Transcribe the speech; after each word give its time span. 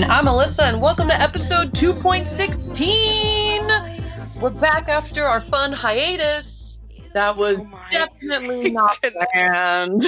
And 0.00 0.12
I'm 0.12 0.26
Alyssa, 0.26 0.62
and 0.62 0.80
welcome 0.80 1.08
to 1.08 1.20
episode 1.20 1.74
2.16. 1.74 4.40
We're 4.40 4.60
back 4.60 4.88
after 4.88 5.26
our 5.26 5.40
fun 5.40 5.72
hiatus. 5.72 6.80
That 7.14 7.36
was 7.36 7.58
Oh 7.58 7.80
definitely 7.90 8.70
not 8.70 8.96
goodness. 9.02 9.26
planned. 9.32 10.06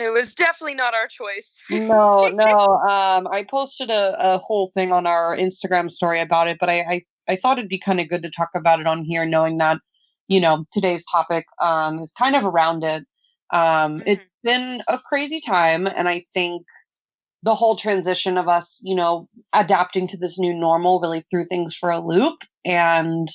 It 0.00 0.12
was 0.12 0.34
definitely 0.34 0.74
not 0.74 0.92
our 0.92 1.06
choice. 1.06 1.62
no, 1.70 2.28
no. 2.34 2.80
Um, 2.90 3.28
I 3.30 3.46
posted 3.48 3.90
a, 3.90 4.16
a 4.18 4.38
whole 4.38 4.72
thing 4.74 4.92
on 4.92 5.06
our 5.06 5.36
Instagram 5.36 5.88
story 5.88 6.18
about 6.18 6.48
it, 6.48 6.56
but 6.58 6.68
I, 6.68 6.80
I, 6.80 7.02
I 7.28 7.36
thought 7.36 7.58
it'd 7.58 7.70
be 7.70 7.78
kind 7.78 8.00
of 8.00 8.08
good 8.08 8.24
to 8.24 8.30
talk 8.30 8.50
about 8.56 8.80
it 8.80 8.88
on 8.88 9.04
here, 9.04 9.24
knowing 9.24 9.58
that, 9.58 9.78
you 10.26 10.40
know, 10.40 10.64
today's 10.72 11.04
topic 11.12 11.44
um, 11.62 12.00
is 12.00 12.12
kind 12.18 12.34
of 12.34 12.44
around 12.44 12.82
it. 12.82 13.04
Um, 13.52 14.02
It's 14.04 14.20
been 14.42 14.82
a 14.88 14.98
crazy 14.98 15.38
time, 15.38 15.86
and 15.86 16.08
I 16.08 16.24
think 16.34 16.64
the 17.44 17.54
whole 17.54 17.76
transition 17.76 18.38
of 18.38 18.48
us, 18.48 18.80
you 18.82 18.94
know, 18.94 19.28
adapting 19.52 20.06
to 20.08 20.16
this 20.16 20.38
new 20.38 20.54
normal 20.54 20.98
really 21.00 21.22
threw 21.30 21.44
things 21.44 21.76
for 21.76 21.90
a 21.90 22.00
loop. 22.00 22.38
And 22.64 23.28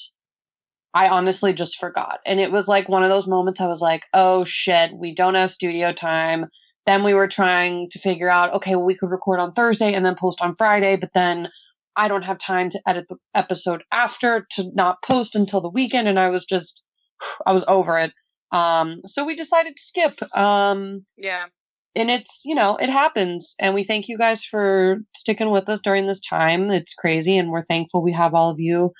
I 0.95 1.09
honestly 1.09 1.53
just 1.53 1.77
forgot. 1.77 2.19
And 2.25 2.39
it 2.39 2.51
was 2.51 2.67
like 2.67 2.89
one 2.89 3.03
of 3.03 3.09
those 3.09 3.27
moments 3.27 3.61
I 3.61 3.67
was 3.67 3.81
like, 3.81 4.05
oh 4.15 4.43
shit, 4.45 4.91
we 4.97 5.13
don't 5.13 5.35
have 5.35 5.51
studio 5.51 5.93
time. 5.93 6.47
Then 6.87 7.03
we 7.03 7.13
were 7.13 7.27
trying 7.27 7.87
to 7.91 7.99
figure 7.99 8.29
out, 8.29 8.51
okay, 8.55 8.75
well, 8.75 8.85
we 8.85 8.95
could 8.95 9.11
record 9.11 9.39
on 9.39 9.53
Thursday 9.53 9.93
and 9.93 10.03
then 10.03 10.15
post 10.15 10.41
on 10.41 10.55
Friday, 10.55 10.97
but 10.97 11.13
then 11.13 11.47
I 11.95 12.07
don't 12.07 12.23
have 12.23 12.39
time 12.39 12.71
to 12.71 12.81
edit 12.87 13.05
the 13.09 13.17
episode 13.35 13.83
after 13.91 14.47
to 14.53 14.71
not 14.73 15.03
post 15.03 15.35
until 15.35 15.61
the 15.61 15.69
weekend. 15.69 16.07
And 16.07 16.17
I 16.17 16.29
was 16.29 16.45
just, 16.45 16.81
I 17.45 17.53
was 17.53 17.63
over 17.67 17.99
it. 17.99 18.11
Um, 18.51 19.01
so 19.05 19.23
we 19.23 19.35
decided 19.35 19.75
to 19.75 19.83
skip. 19.83 20.13
Um, 20.35 21.05
Yeah. 21.15 21.45
And 21.95 22.11
it's 22.11 22.43
you 22.45 22.55
know 22.55 22.75
it 22.77 22.89
happens 22.89 23.55
and 23.59 23.73
we 23.73 23.83
thank 23.83 24.07
you 24.07 24.17
guys 24.17 24.43
for 24.43 24.97
sticking 25.15 25.49
with 25.49 25.67
us 25.69 25.79
during 25.79 26.07
this 26.07 26.21
time 26.21 26.69
it's 26.71 26.93
crazy 26.93 27.37
and 27.37 27.49
we're 27.49 27.63
thankful 27.63 28.01
we 28.01 28.13
have 28.13 28.33
all 28.33 28.49
of 28.49 28.59
you 28.59 28.91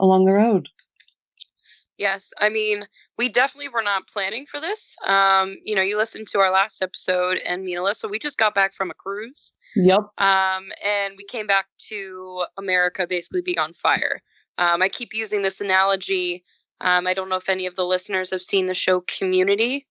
along 0.00 0.24
the 0.24 0.32
road 0.32 0.68
Yes. 1.98 2.32
I 2.40 2.48
mean, 2.48 2.86
we 3.18 3.28
definitely 3.28 3.68
were 3.68 3.82
not 3.82 4.08
planning 4.08 4.46
for 4.46 4.60
this. 4.60 4.96
Um, 5.06 5.56
you 5.64 5.74
know, 5.74 5.82
you 5.82 5.96
listened 5.96 6.26
to 6.28 6.40
our 6.40 6.50
last 6.50 6.82
episode, 6.82 7.38
and 7.38 7.64
me 7.64 7.74
and 7.74 7.84
Alyssa, 7.84 8.10
we 8.10 8.18
just 8.18 8.38
got 8.38 8.54
back 8.54 8.74
from 8.74 8.90
a 8.90 8.94
cruise. 8.94 9.52
yep 9.76 10.00
Um, 10.18 10.72
and 10.84 11.14
we 11.16 11.24
came 11.24 11.46
back 11.46 11.66
to 11.90 12.44
America 12.58 13.06
basically 13.06 13.42
being 13.42 13.58
on 13.58 13.74
fire. 13.74 14.20
Um, 14.58 14.82
I 14.82 14.88
keep 14.88 15.14
using 15.14 15.42
this 15.42 15.60
analogy. 15.60 16.44
Um, 16.80 17.06
I 17.06 17.14
don't 17.14 17.28
know 17.28 17.36
if 17.36 17.48
any 17.48 17.66
of 17.66 17.76
the 17.76 17.86
listeners 17.86 18.30
have 18.30 18.42
seen 18.42 18.66
the 18.66 18.74
show 18.74 19.04
Community. 19.06 19.86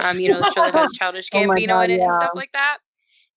Um, 0.00 0.20
you 0.20 0.28
know, 0.28 0.38
the 0.38 0.44
show 0.44 0.64
that 0.64 0.74
has 0.74 0.90
Childish 0.92 1.30
Oh 1.32 1.44
Gambino 1.46 1.68
God, 1.68 1.84
in 1.84 1.90
it 1.90 2.02
and 2.02 2.12
stuff 2.12 2.32
like 2.34 2.52
that. 2.52 2.78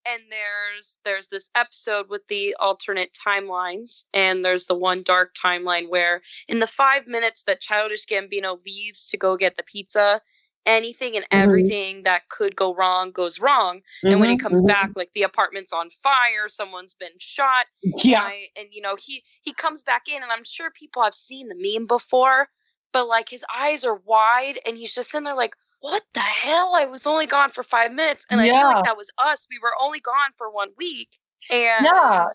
And 0.05 0.23
there's 0.29 0.97
there's 1.05 1.27
this 1.27 1.49
episode 1.55 2.09
with 2.09 2.27
the 2.27 2.55
alternate 2.59 3.13
timelines, 3.13 4.05
and 4.13 4.43
there's 4.43 4.65
the 4.65 4.75
one 4.75 5.03
dark 5.03 5.35
timeline 5.35 5.89
where 5.89 6.21
in 6.47 6.59
the 6.59 6.67
five 6.67 7.07
minutes 7.07 7.43
that 7.43 7.61
Childish 7.61 8.05
Gambino 8.05 8.59
leaves 8.65 9.07
to 9.09 9.17
go 9.17 9.35
get 9.37 9.57
the 9.57 9.63
pizza, 9.63 10.21
anything 10.65 11.15
and 11.15 11.25
Mhm. 11.33 11.39
everything 11.39 12.03
that 12.03 12.29
could 12.29 12.55
go 12.55 12.73
wrong 12.75 13.11
goes 13.11 13.39
wrong 13.39 13.81
and 14.09 14.19
when 14.19 14.29
he 14.29 14.35
Mhm, 14.35 14.37
comes 14.37 14.61
mhm. 14.61 14.67
back 14.67 14.91
like 14.95 15.11
the 15.13 15.23
apartment's 15.23 15.73
on 15.73 15.89
fire 15.89 16.47
someone's 16.47 16.95
been 16.95 17.11
shot 17.19 17.65
yeah 18.03 18.29
and 18.55 18.67
you 18.71 18.81
know 18.81 18.95
he 18.99 19.23
he 19.41 19.53
comes 19.53 19.83
back 19.83 20.03
in 20.07 20.21
and 20.21 20.31
i'm 20.31 20.43
sure 20.43 20.69
people 20.71 21.03
have 21.03 21.15
seen 21.15 21.47
the 21.49 21.55
meme 21.55 21.87
before 21.87 22.47
but 22.93 23.07
like 23.07 23.29
his 23.29 23.43
eyes 23.55 23.83
are 23.83 23.99
wide 24.05 24.59
and 24.65 24.77
he's 24.77 24.93
just 24.93 25.15
in 25.15 25.23
there 25.23 25.35
like 25.35 25.55
what 25.81 26.03
the 26.13 26.19
hell? 26.21 26.73
I 26.75 26.85
was 26.85 27.05
only 27.05 27.25
gone 27.25 27.49
for 27.49 27.63
five 27.63 27.91
minutes 27.91 28.25
and 28.29 28.39
i 28.39 28.47
feel 28.47 28.67
like 28.67 28.83
that 28.85 28.97
was 28.97 29.11
us 29.17 29.47
we 29.49 29.59
were 29.61 29.73
only 29.81 29.99
gone 29.99 30.31
for 30.37 30.49
one 30.51 30.69
week 30.77 31.09
and 31.51 31.85
Yeah. 31.85 32.25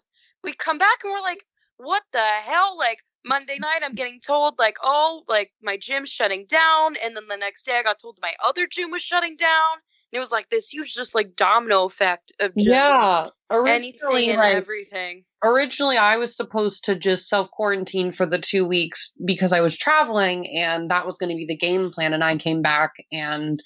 we 0.45 0.53
come 0.53 0.79
back 0.79 0.99
and 1.05 1.13
we're 1.13 1.21
like 1.21 1.45
what 1.79 2.03
the 2.13 2.19
hell? 2.19 2.77
Like 2.79 3.01
monday 3.25 3.59
night 3.59 3.81
i'm 3.83 3.95
getting 3.95 4.21
told 4.21 4.57
like 4.59 4.77
oh 4.85 5.23
like 5.29 5.53
my 5.61 5.77
gym's 5.77 6.09
shutting 6.11 6.47
down 6.49 6.95
and 7.05 7.17
then 7.17 7.27
the 7.29 7.37
next 7.37 7.65
day 7.67 7.77
i 7.77 7.83
got 7.83 7.99
told 7.99 8.17
my 8.23 8.33
other 8.45 8.69
gym 8.69 8.91
was 8.93 9.03
shutting 9.03 9.35
down 9.37 9.79
it 10.17 10.19
was 10.19 10.33
like 10.33 10.49
this 10.51 10.73
huge 10.73 10.95
just 10.95 11.15
like 11.15 11.37
domino 11.37 11.85
effect 11.85 12.33
of 12.41 12.57
just 12.57 12.69
yeah 12.69 13.29
anything 13.67 14.01
originally 14.01 14.31
and 14.31 14.39
like, 14.39 14.57
everything 14.57 15.23
originally 15.45 15.97
i 15.99 16.17
was 16.17 16.35
supposed 16.35 16.85
to 16.85 16.97
just 16.97 17.29
self 17.29 17.51
quarantine 17.51 18.11
for 18.11 18.25
the 18.27 18.39
two 18.39 18.65
weeks 18.65 19.13
because 19.25 19.53
i 19.53 19.61
was 19.61 19.77
traveling 19.77 20.49
and 20.57 20.91
that 20.91 21.07
was 21.07 21.19
going 21.19 21.31
to 21.31 21.37
be 21.37 21.47
the 21.47 21.57
game 21.57 21.91
plan 21.91 22.13
and 22.15 22.25
i 22.25 22.37
came 22.37 22.63
back 22.63 22.93
and 23.13 23.63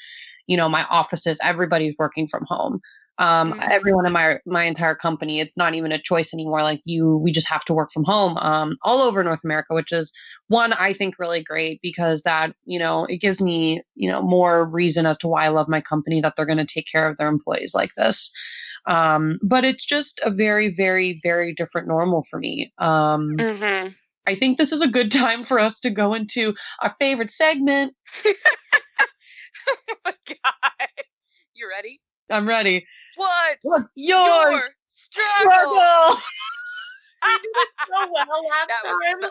you 0.46 0.56
know 0.56 0.68
my 0.68 0.84
offices 0.90 1.38
everybody's 1.42 1.94
working 1.98 2.26
from 2.26 2.44
home 2.46 2.80
um, 3.18 3.52
Mhm. 3.52 3.68
everyone 3.70 4.06
in 4.06 4.12
my 4.12 4.38
my 4.46 4.64
entire 4.64 4.94
company 4.94 5.40
it's 5.40 5.56
not 5.56 5.74
even 5.74 5.92
a 5.92 5.98
choice 5.98 6.32
anymore 6.32 6.62
like 6.62 6.80
you 6.84 7.18
we 7.18 7.30
just 7.30 7.48
have 7.48 7.64
to 7.66 7.74
work 7.74 7.90
from 7.92 8.04
home 8.04 8.36
um, 8.38 8.76
all 8.82 9.02
over 9.02 9.22
north 9.22 9.44
america 9.44 9.74
which 9.74 9.92
is 9.92 10.12
one 10.50 10.72
i 10.74 10.92
think 10.92 11.18
really 11.18 11.42
great 11.42 11.80
because 11.80 12.22
that 12.22 12.52
you 12.64 12.78
know 12.78 13.04
it 13.04 13.18
gives 13.18 13.40
me 13.40 13.80
you 13.94 14.10
know 14.10 14.20
more 14.20 14.68
reason 14.68 15.06
as 15.06 15.16
to 15.16 15.28
why 15.28 15.44
i 15.44 15.48
love 15.48 15.68
my 15.68 15.80
company 15.80 16.20
that 16.20 16.34
they're 16.36 16.44
going 16.44 16.58
to 16.58 16.66
take 16.66 16.86
care 16.90 17.08
of 17.08 17.16
their 17.16 17.28
employees 17.28 17.74
like 17.74 17.94
this. 17.94 18.30
Um, 18.86 19.38
but 19.42 19.64
it's 19.64 19.84
just 19.84 20.20
a 20.24 20.30
very 20.30 20.68
very 20.68 21.20
very 21.22 21.54
different 21.54 21.86
normal 21.86 22.24
for 22.28 22.38
me. 22.38 22.72
Um, 22.78 23.36
mm-hmm. 23.38 23.88
i 24.26 24.34
think 24.34 24.58
this 24.58 24.72
is 24.72 24.82
a 24.82 24.88
good 24.88 25.10
time 25.24 25.44
for 25.44 25.58
us 25.60 25.78
to 25.80 25.90
go 25.90 26.14
into 26.14 26.54
our 26.80 26.94
favorite 26.98 27.30
segment. 27.30 27.94
Oh 29.92 29.96
my 30.04 30.14
god. 30.26 30.88
You 31.54 31.68
ready? 31.68 32.00
I'm 32.30 32.48
ready. 32.48 32.86
What's, 33.16 33.58
what's 33.62 33.92
your, 33.96 34.50
yours 34.50 34.70
struggle, 34.86 36.16
we 37.22 37.28
did 37.42 37.50
it 37.54 37.68
so 37.86 38.08
well 38.12 38.48
last 38.48 38.68
That 38.68 38.82
time. 38.84 39.20
the- 39.20 39.30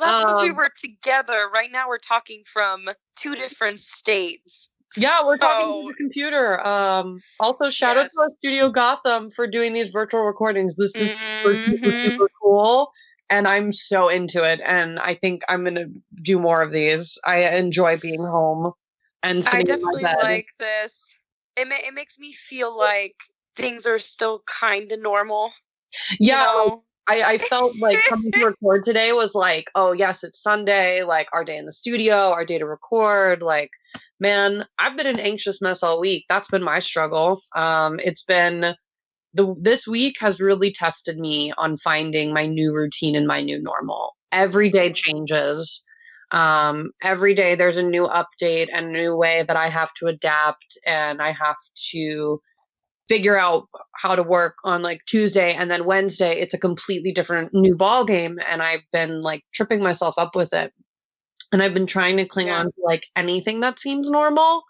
that's 0.00 0.20
because 0.20 0.42
we 0.42 0.50
Um, 0.50 0.56
were 0.56 0.70
together 0.76 1.48
right 1.54 1.70
now 1.72 1.88
we're 1.88 1.98
talking 1.98 2.42
from 2.44 2.88
two 3.16 3.34
different 3.34 3.80
states 3.80 4.70
Yeah, 4.96 5.24
we're 5.24 5.38
talking 5.38 5.66
to 5.66 5.88
the 5.88 5.94
computer. 5.94 6.64
Um, 6.66 7.18
also, 7.40 7.68
shout 7.70 7.96
out 7.96 8.06
to 8.06 8.20
our 8.20 8.30
studio 8.38 8.70
Gotham 8.70 9.30
for 9.30 9.46
doing 9.46 9.72
these 9.72 9.90
virtual 9.90 10.22
recordings. 10.22 10.76
This 10.76 11.00
is 11.00 11.16
super, 11.42 11.58
super, 11.68 11.92
Mhm. 11.92 12.02
super 12.04 12.30
cool, 12.40 12.90
and 13.28 13.48
I'm 13.48 13.72
so 13.72 14.08
into 14.08 14.42
it. 14.44 14.60
And 14.64 14.98
I 15.00 15.14
think 15.14 15.42
I'm 15.48 15.64
gonna 15.64 15.86
do 16.22 16.38
more 16.38 16.62
of 16.62 16.72
these. 16.72 17.18
I 17.24 17.56
enjoy 17.56 17.96
being 17.98 18.22
home 18.22 18.72
and 19.24 19.42
i 19.50 19.62
definitely 19.62 20.02
like 20.22 20.48
this 20.58 21.14
it, 21.56 21.66
ma- 21.68 21.76
it 21.76 21.94
makes 21.94 22.18
me 22.18 22.32
feel 22.32 22.76
like 22.76 23.14
things 23.56 23.86
are 23.86 23.98
still 23.98 24.42
kind 24.46 24.92
of 24.92 25.00
normal 25.00 25.52
you 26.10 26.18
yeah, 26.20 26.44
know? 26.44 26.82
I, 27.08 27.22
I 27.22 27.38
felt 27.38 27.74
like 27.78 27.98
coming 28.08 28.32
to 28.32 28.44
record 28.44 28.84
today 28.84 29.12
was 29.12 29.34
like, 29.34 29.70
oh 29.74 29.92
yes, 29.92 30.24
it's 30.24 30.42
Sunday, 30.42 31.02
like 31.02 31.28
our 31.32 31.44
day 31.44 31.56
in 31.56 31.66
the 31.66 31.72
studio, 31.72 32.30
our 32.30 32.44
day 32.44 32.58
to 32.58 32.66
record. 32.66 33.42
Like, 33.42 33.70
man, 34.20 34.66
I've 34.78 34.96
been 34.96 35.06
an 35.06 35.20
anxious 35.20 35.60
mess 35.60 35.82
all 35.82 36.00
week. 36.00 36.24
That's 36.28 36.48
been 36.48 36.62
my 36.62 36.80
struggle. 36.80 37.42
Um, 37.54 38.00
it's 38.02 38.22
been 38.22 38.74
the 39.34 39.54
this 39.60 39.86
week 39.86 40.16
has 40.20 40.40
really 40.40 40.72
tested 40.72 41.18
me 41.18 41.52
on 41.58 41.76
finding 41.76 42.32
my 42.32 42.46
new 42.46 42.72
routine 42.72 43.16
and 43.16 43.26
my 43.26 43.40
new 43.40 43.60
normal. 43.60 44.12
Every 44.32 44.70
day 44.70 44.90
Mhm. 44.90 44.94
changes. 44.94 45.84
Um, 46.30 46.90
every 47.02 47.34
day 47.34 47.54
there's 47.54 47.76
a 47.76 47.82
new 47.82 48.08
update 48.08 48.68
and 48.72 48.86
a 48.86 48.90
new 48.90 49.16
way 49.16 49.44
that 49.46 49.56
I 49.56 49.68
have 49.68 49.92
to 49.94 50.06
adapt 50.06 50.78
and 50.86 51.22
I 51.22 51.32
have 51.32 51.56
to 51.92 52.40
figure 53.08 53.38
out 53.38 53.68
how 53.96 54.14
to 54.14 54.22
work 54.22 54.54
on 54.64 54.82
like 54.82 55.00
Tuesday 55.06 55.52
and 55.54 55.70
then 55.70 55.84
Wednesday 55.84 56.38
it's 56.40 56.54
a 56.54 56.58
completely 56.58 57.12
different 57.12 57.52
new 57.52 57.76
ball 57.76 58.04
game 58.04 58.38
and 58.48 58.62
I've 58.62 58.82
been 58.92 59.22
like 59.22 59.42
tripping 59.54 59.82
myself 59.82 60.14
up 60.18 60.34
with 60.34 60.52
it. 60.54 60.72
And 61.52 61.62
I've 61.62 61.74
been 61.74 61.86
trying 61.86 62.16
to 62.18 62.26
cling 62.26 62.48
Yeah. 62.48 62.60
on 62.60 62.66
to 62.66 62.72
like 62.82 63.06
anything 63.16 63.60
that 63.60 63.78
seems 63.80 64.10
normal. 64.10 64.64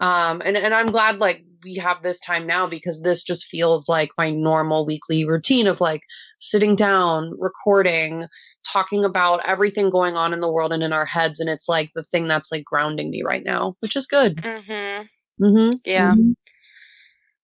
Um 0.00 0.42
and 0.44 0.56
and 0.56 0.74
I'm 0.74 0.90
glad 0.90 1.20
like 1.20 1.44
we 1.64 1.74
have 1.76 2.02
this 2.02 2.20
time 2.20 2.46
now 2.46 2.66
because 2.66 3.00
this 3.02 3.22
just 3.22 3.46
feels 3.46 3.88
like 3.88 4.10
my 4.18 4.30
normal 4.30 4.86
weekly 4.86 5.24
routine 5.26 5.66
of 5.66 5.80
like 5.80 6.02
sitting 6.40 6.74
down, 6.76 7.32
recording, 7.38 8.24
talking 8.70 9.04
about 9.04 9.46
everything 9.46 9.90
going 9.90 10.16
on 10.16 10.32
in 10.32 10.40
the 10.40 10.50
world 10.50 10.72
and 10.72 10.82
in 10.82 10.92
our 10.92 11.04
heads 11.06 11.38
and 11.40 11.50
it's 11.50 11.68
like 11.68 11.90
the 11.94 12.02
thing 12.04 12.28
that's 12.28 12.50
like 12.52 12.64
grounding 12.64 13.10
me 13.10 13.22
right 13.22 13.44
now, 13.44 13.76
which 13.80 13.96
is 13.96 14.06
good. 14.06 14.42
mm-hmm 14.42 15.02
Mhm. 15.42 15.80
yeah 15.84 16.14
mhm. 16.14 16.34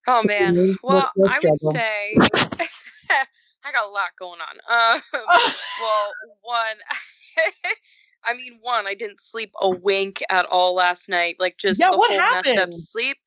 Oh 0.06 0.22
So, 0.22 0.28
man. 0.28 0.56
Well, 0.82 1.12
I 1.24 1.40
would 1.40 1.58
say 1.58 2.18
I 3.64 3.72
got 3.72 3.86
a 3.86 3.90
lot 3.90 4.10
going 4.18 4.40
on. 4.40 4.56
Um, 4.94 5.02
well, 5.78 6.16
one, 6.42 6.76
I 8.24 8.34
mean, 8.34 8.58
one, 8.60 8.86
I 8.86 8.94
didn't 8.94 9.20
sleep 9.20 9.52
a 9.60 9.68
wink 9.68 10.22
at 10.30 10.46
all 10.46 10.74
last 10.74 11.08
night. 11.08 11.36
Like 11.38 11.56
just 11.58 11.80
Yeah, 11.80 11.90
the 11.90 11.98
what 11.98 12.10
whole 12.10 12.22
messed 12.22 12.56
up 12.56 12.72
happened? 12.72 12.74
sleep. 12.74 13.18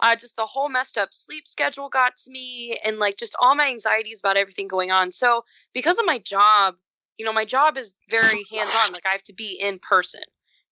Uh, 0.00 0.14
just 0.16 0.36
the 0.36 0.46
whole 0.46 0.68
messed 0.68 0.98
up 0.98 1.12
sleep 1.12 1.46
schedule 1.46 1.88
got 1.88 2.16
to 2.16 2.30
me, 2.30 2.78
and 2.84 2.98
like 2.98 3.16
just 3.16 3.36
all 3.40 3.54
my 3.54 3.68
anxieties 3.68 4.20
about 4.20 4.36
everything 4.36 4.68
going 4.68 4.90
on. 4.90 5.12
So 5.12 5.44
because 5.72 5.98
of 5.98 6.06
my 6.06 6.18
job, 6.18 6.74
you 7.18 7.24
know, 7.24 7.32
my 7.32 7.44
job 7.44 7.76
is 7.78 7.96
very 8.10 8.44
hands 8.50 8.74
on. 8.74 8.92
Like 8.92 9.06
I 9.06 9.12
have 9.12 9.22
to 9.24 9.34
be 9.34 9.58
in 9.60 9.78
person. 9.78 10.22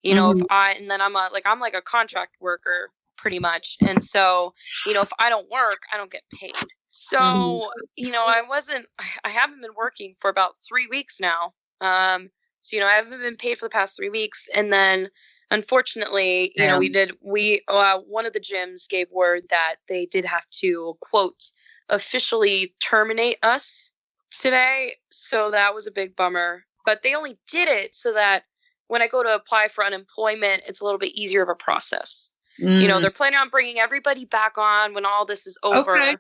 You 0.03 0.15
know, 0.15 0.31
if 0.31 0.41
I 0.51 0.73
and 0.73 0.91
then 0.91 1.01
I'm 1.01 1.17
a 1.17 1.31
like 1.33 1.45
I'm 1.47 1.61
like 1.61 1.75
a 1.75 1.83
contract 1.83 2.37
worker 2.41 2.91
pretty 3.25 3.39
much. 3.39 3.79
And 3.81 4.05
so, 4.05 4.53
you 4.87 4.93
know, 4.93 5.01
if 5.01 5.11
I 5.19 5.31
don't 5.31 5.51
work, 5.51 5.81
I 5.91 5.97
don't 5.97 6.11
get 6.11 6.25
paid. 6.31 6.53
So, 6.91 7.19
Mhm. 7.19 7.71
you 7.97 8.13
know, 8.13 8.27
I 8.27 8.43
wasn't, 8.43 8.87
I- 9.25 9.31
haven't 9.31 9.63
been 9.63 9.75
working 9.75 10.15
for 10.21 10.29
about 10.29 10.59
three 10.69 10.87
weeks 10.89 11.21
now. 11.21 11.55
Um, 11.81 12.29
so, 12.61 12.77
you 12.77 12.83
know, 12.83 12.87
I 12.87 12.97
haven't 12.97 13.19
been 13.19 13.39
paid 13.39 13.59
for 13.59 13.65
the 13.65 13.71
past 13.71 13.97
three 13.97 14.11
weeks. 14.11 14.47
And 14.53 14.71
then 14.71 15.09
unfortunately, 15.51 16.53
you 16.55 16.67
know, 16.67 16.79
we 16.79 16.91
did, 16.91 17.17
we, 17.23 17.63
uh, 17.69 18.01
one 18.01 18.27
of 18.27 18.35
the 18.35 18.41
gyms 18.41 18.87
gave 18.87 19.11
word 19.11 19.45
that 19.49 19.77
they 19.89 20.05
did 20.05 20.27
have 20.27 20.45
to, 20.61 20.99
quote, 21.01 21.51
officially 21.89 22.75
terminate 22.83 23.39
us 23.43 23.91
today. 24.31 24.97
So 25.11 25.51
that 25.51 25.75
was 25.75 25.87
a 25.87 25.91
big 25.91 26.15
bummer. 26.15 26.67
But 26.85 27.03
they 27.03 27.15
only 27.15 27.39
did 27.51 27.69
it 27.69 27.97
so 27.97 28.13
that 28.13 28.45
when 28.89 29.01
I 29.01 29.09
go 29.09 29.23
to 29.23 29.35
apply 29.35 29.69
for 29.69 29.83
unemployment, 29.83 30.65
it's 30.67 30.83
a 30.83 30.85
little 30.85 30.99
bit 30.99 31.15
easier 31.15 31.43
of 31.43 31.49
a 31.49 31.55
process. 31.55 32.29
You 32.59 32.87
know, 32.89 32.99
Mm. 32.99 33.03
they're 33.03 33.11
planning 33.11 33.39
on 33.39 33.49
bringing 33.49 33.79
everybody 33.79 34.25
back 34.27 34.59
on 34.59 34.95
when 34.95 35.05
all 35.05 35.25
this 35.25 35.47
is 35.47 35.59
over. 35.63 35.97
Okay. 35.97 36.17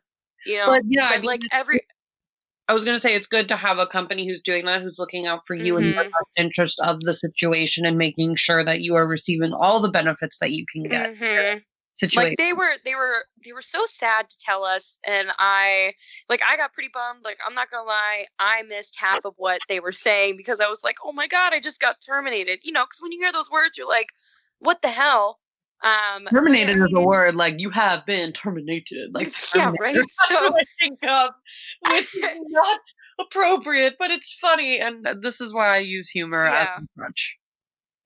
You 0.46 0.58
know, 0.58 0.66
But 0.66 0.82
yeah, 0.86 1.08
I 1.08 1.16
mean, 1.16 1.24
like 1.24 1.42
every 1.52 1.80
I 2.68 2.72
was 2.72 2.82
going 2.84 2.96
to 2.96 3.00
say 3.00 3.14
it's 3.14 3.26
good 3.26 3.46
to 3.48 3.56
have 3.56 3.78
a 3.78 3.86
company 3.86 4.26
who's 4.26 4.40
doing 4.40 4.64
that, 4.64 4.80
who's 4.80 4.98
looking 4.98 5.26
out 5.26 5.46
for 5.46 5.54
you 5.54 5.76
and 5.76 5.86
your 5.86 6.02
best 6.04 6.14
interest 6.36 6.80
of 6.80 7.00
the 7.00 7.14
situation 7.14 7.84
and 7.84 7.98
making 7.98 8.36
sure 8.36 8.64
that 8.64 8.80
you 8.80 8.94
are 8.94 9.06
receiving 9.06 9.52
all 9.52 9.80
the 9.80 9.90
benefits 9.90 10.38
that 10.38 10.50
you 10.52 10.64
can 10.72 10.84
get. 10.84 11.14
Mhm. 11.14 11.62
Situation. 11.96 12.30
like 12.30 12.38
they 12.38 12.52
were 12.52 12.74
they 12.84 12.96
were 12.96 13.24
they 13.44 13.52
were 13.52 13.62
so 13.62 13.84
sad 13.86 14.28
to 14.28 14.36
tell 14.40 14.64
us 14.64 14.98
and 15.06 15.28
i 15.38 15.94
like 16.28 16.40
i 16.48 16.56
got 16.56 16.72
pretty 16.72 16.90
bummed 16.92 17.24
like 17.24 17.38
i'm 17.46 17.54
not 17.54 17.70
gonna 17.70 17.86
lie 17.86 18.26
i 18.40 18.62
missed 18.62 18.98
half 18.98 19.24
of 19.24 19.34
what 19.36 19.60
they 19.68 19.78
were 19.78 19.92
saying 19.92 20.36
because 20.36 20.58
i 20.58 20.68
was 20.68 20.82
like 20.82 20.96
oh 21.04 21.12
my 21.12 21.28
god 21.28 21.54
i 21.54 21.60
just 21.60 21.80
got 21.80 22.00
terminated 22.04 22.58
you 22.64 22.72
know 22.72 22.82
because 22.84 23.00
when 23.00 23.12
you 23.12 23.20
hear 23.20 23.30
those 23.30 23.48
words 23.48 23.78
you're 23.78 23.86
like 23.88 24.08
what 24.58 24.82
the 24.82 24.88
hell 24.88 25.38
um 25.82 26.26
terminated 26.30 26.76
is 26.76 26.92
a 26.94 27.00
word 27.00 27.34
like 27.34 27.54
you 27.58 27.70
have 27.70 28.04
been 28.06 28.32
terminated. 28.32 29.10
Like 29.12 29.32
yeah 29.54 29.72
right 29.80 29.96
so 30.28 30.56
I 30.56 30.64
think 30.80 30.98
of, 31.06 31.30
which 31.90 32.14
is 32.14 32.38
not 32.48 32.80
appropriate, 33.20 33.96
but 33.98 34.10
it's 34.10 34.32
funny, 34.40 34.78
and 34.78 35.06
this 35.22 35.40
is 35.40 35.54
why 35.54 35.68
I 35.68 35.78
use 35.78 36.08
humor 36.08 36.44
Yeah. 36.44 36.76
as 36.78 36.84
much. 36.96 37.36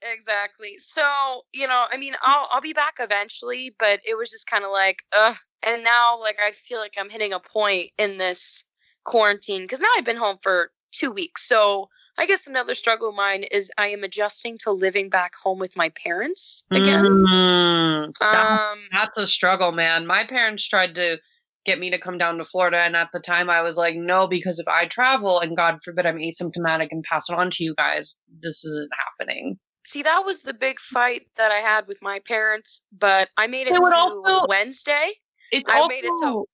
Exactly. 0.01 0.77
So, 0.79 1.43
you 1.53 1.67
know, 1.67 1.87
I 1.91 1.97
mean, 1.97 2.15
I'll 2.23 2.47
I'll 2.51 2.61
be 2.61 2.73
back 2.73 2.95
eventually, 3.01 3.75
but 3.79 4.01
it 4.07 4.17
was 4.17 4.31
just 4.31 4.47
kind 4.47 4.65
of 4.65 4.71
like, 4.71 4.99
ugh. 5.17 5.37
And 5.63 5.83
now, 5.83 6.21
like, 6.21 6.39
I 6.41 6.53
feel 6.53 6.79
like 6.79 6.95
I'm 6.97 7.11
hitting 7.11 7.33
a 7.33 7.41
point 7.41 7.91
in 7.99 8.17
this 8.19 8.65
quarantine 9.05 9.63
because 9.63 9.81
now 9.81 9.89
I've 9.97 10.05
been 10.05 10.17
home 10.17 10.39
for 10.43 10.71
two 10.93 11.11
weeks. 11.11 11.47
So 11.49 11.89
I 12.17 12.27
guess 12.27 12.47
another 12.47 12.75
struggle 12.75 13.11
of 13.11 13.15
mine 13.15 13.45
is 13.51 13.71
I 13.79 13.89
am 13.89 14.05
adjusting 14.05 14.57
to 14.65 14.73
living 14.73 15.09
back 15.09 15.33
home 15.35 15.59
with 15.59 15.77
my 15.77 15.91
parents 15.91 16.65
again. 16.71 17.05
Mm, 17.05 18.13
Um, 18.21 18.79
that's 18.93 19.19
a 19.19 19.27
struggle, 19.27 19.73
man. 19.73 20.07
My 20.07 20.25
parents 20.25 20.67
tried 20.67 20.95
to 20.97 21.19
get 21.65 21.79
me 21.79 21.91
to 21.91 21.99
come 21.99 22.17
down 22.17 22.39
to 22.39 22.45
Florida, 22.45 22.79
and 22.79 22.97
at 22.97 23.11
the 23.13 23.21
time 23.21 23.51
I 23.51 23.61
was 23.63 23.77
like, 23.77 23.95
no, 23.97 24.27
because 24.27 24.59
if 24.59 24.67
I 24.69 24.87
travel 24.87 25.41
and 25.41 25.57
God 25.57 25.79
forbid 25.85 26.07
I'm 26.07 26.17
asymptomatic 26.17 26.89
and 26.91 27.05
pass 27.05 27.29
it 27.29 27.35
on 27.37 27.51
to 27.51 27.65
you 27.65 27.75
guys, 27.77 28.17
this 28.41 28.65
isn't 28.65 28.91
happening. 29.19 29.59
see, 29.85 30.03
that 30.03 30.23
was 30.25 30.41
the 30.43 30.53
big 30.55 30.79
fight 30.81 31.23
that 31.37 31.51
I 31.51 31.61
had 31.61 31.87
with 31.87 31.99
my 32.03 32.19
parents, 32.21 32.83
but 32.99 33.29
I 33.39 33.47
made 33.47 33.67
it 33.69 33.73
It 33.73 33.77
to 33.83 33.95
also- 33.97 34.47
Wednesday. 34.47 35.09
It's 35.51 35.71
I 35.71 35.77
also, 35.79 35.89
made 35.89 36.05
it 36.05 36.13
to- 36.23 36.45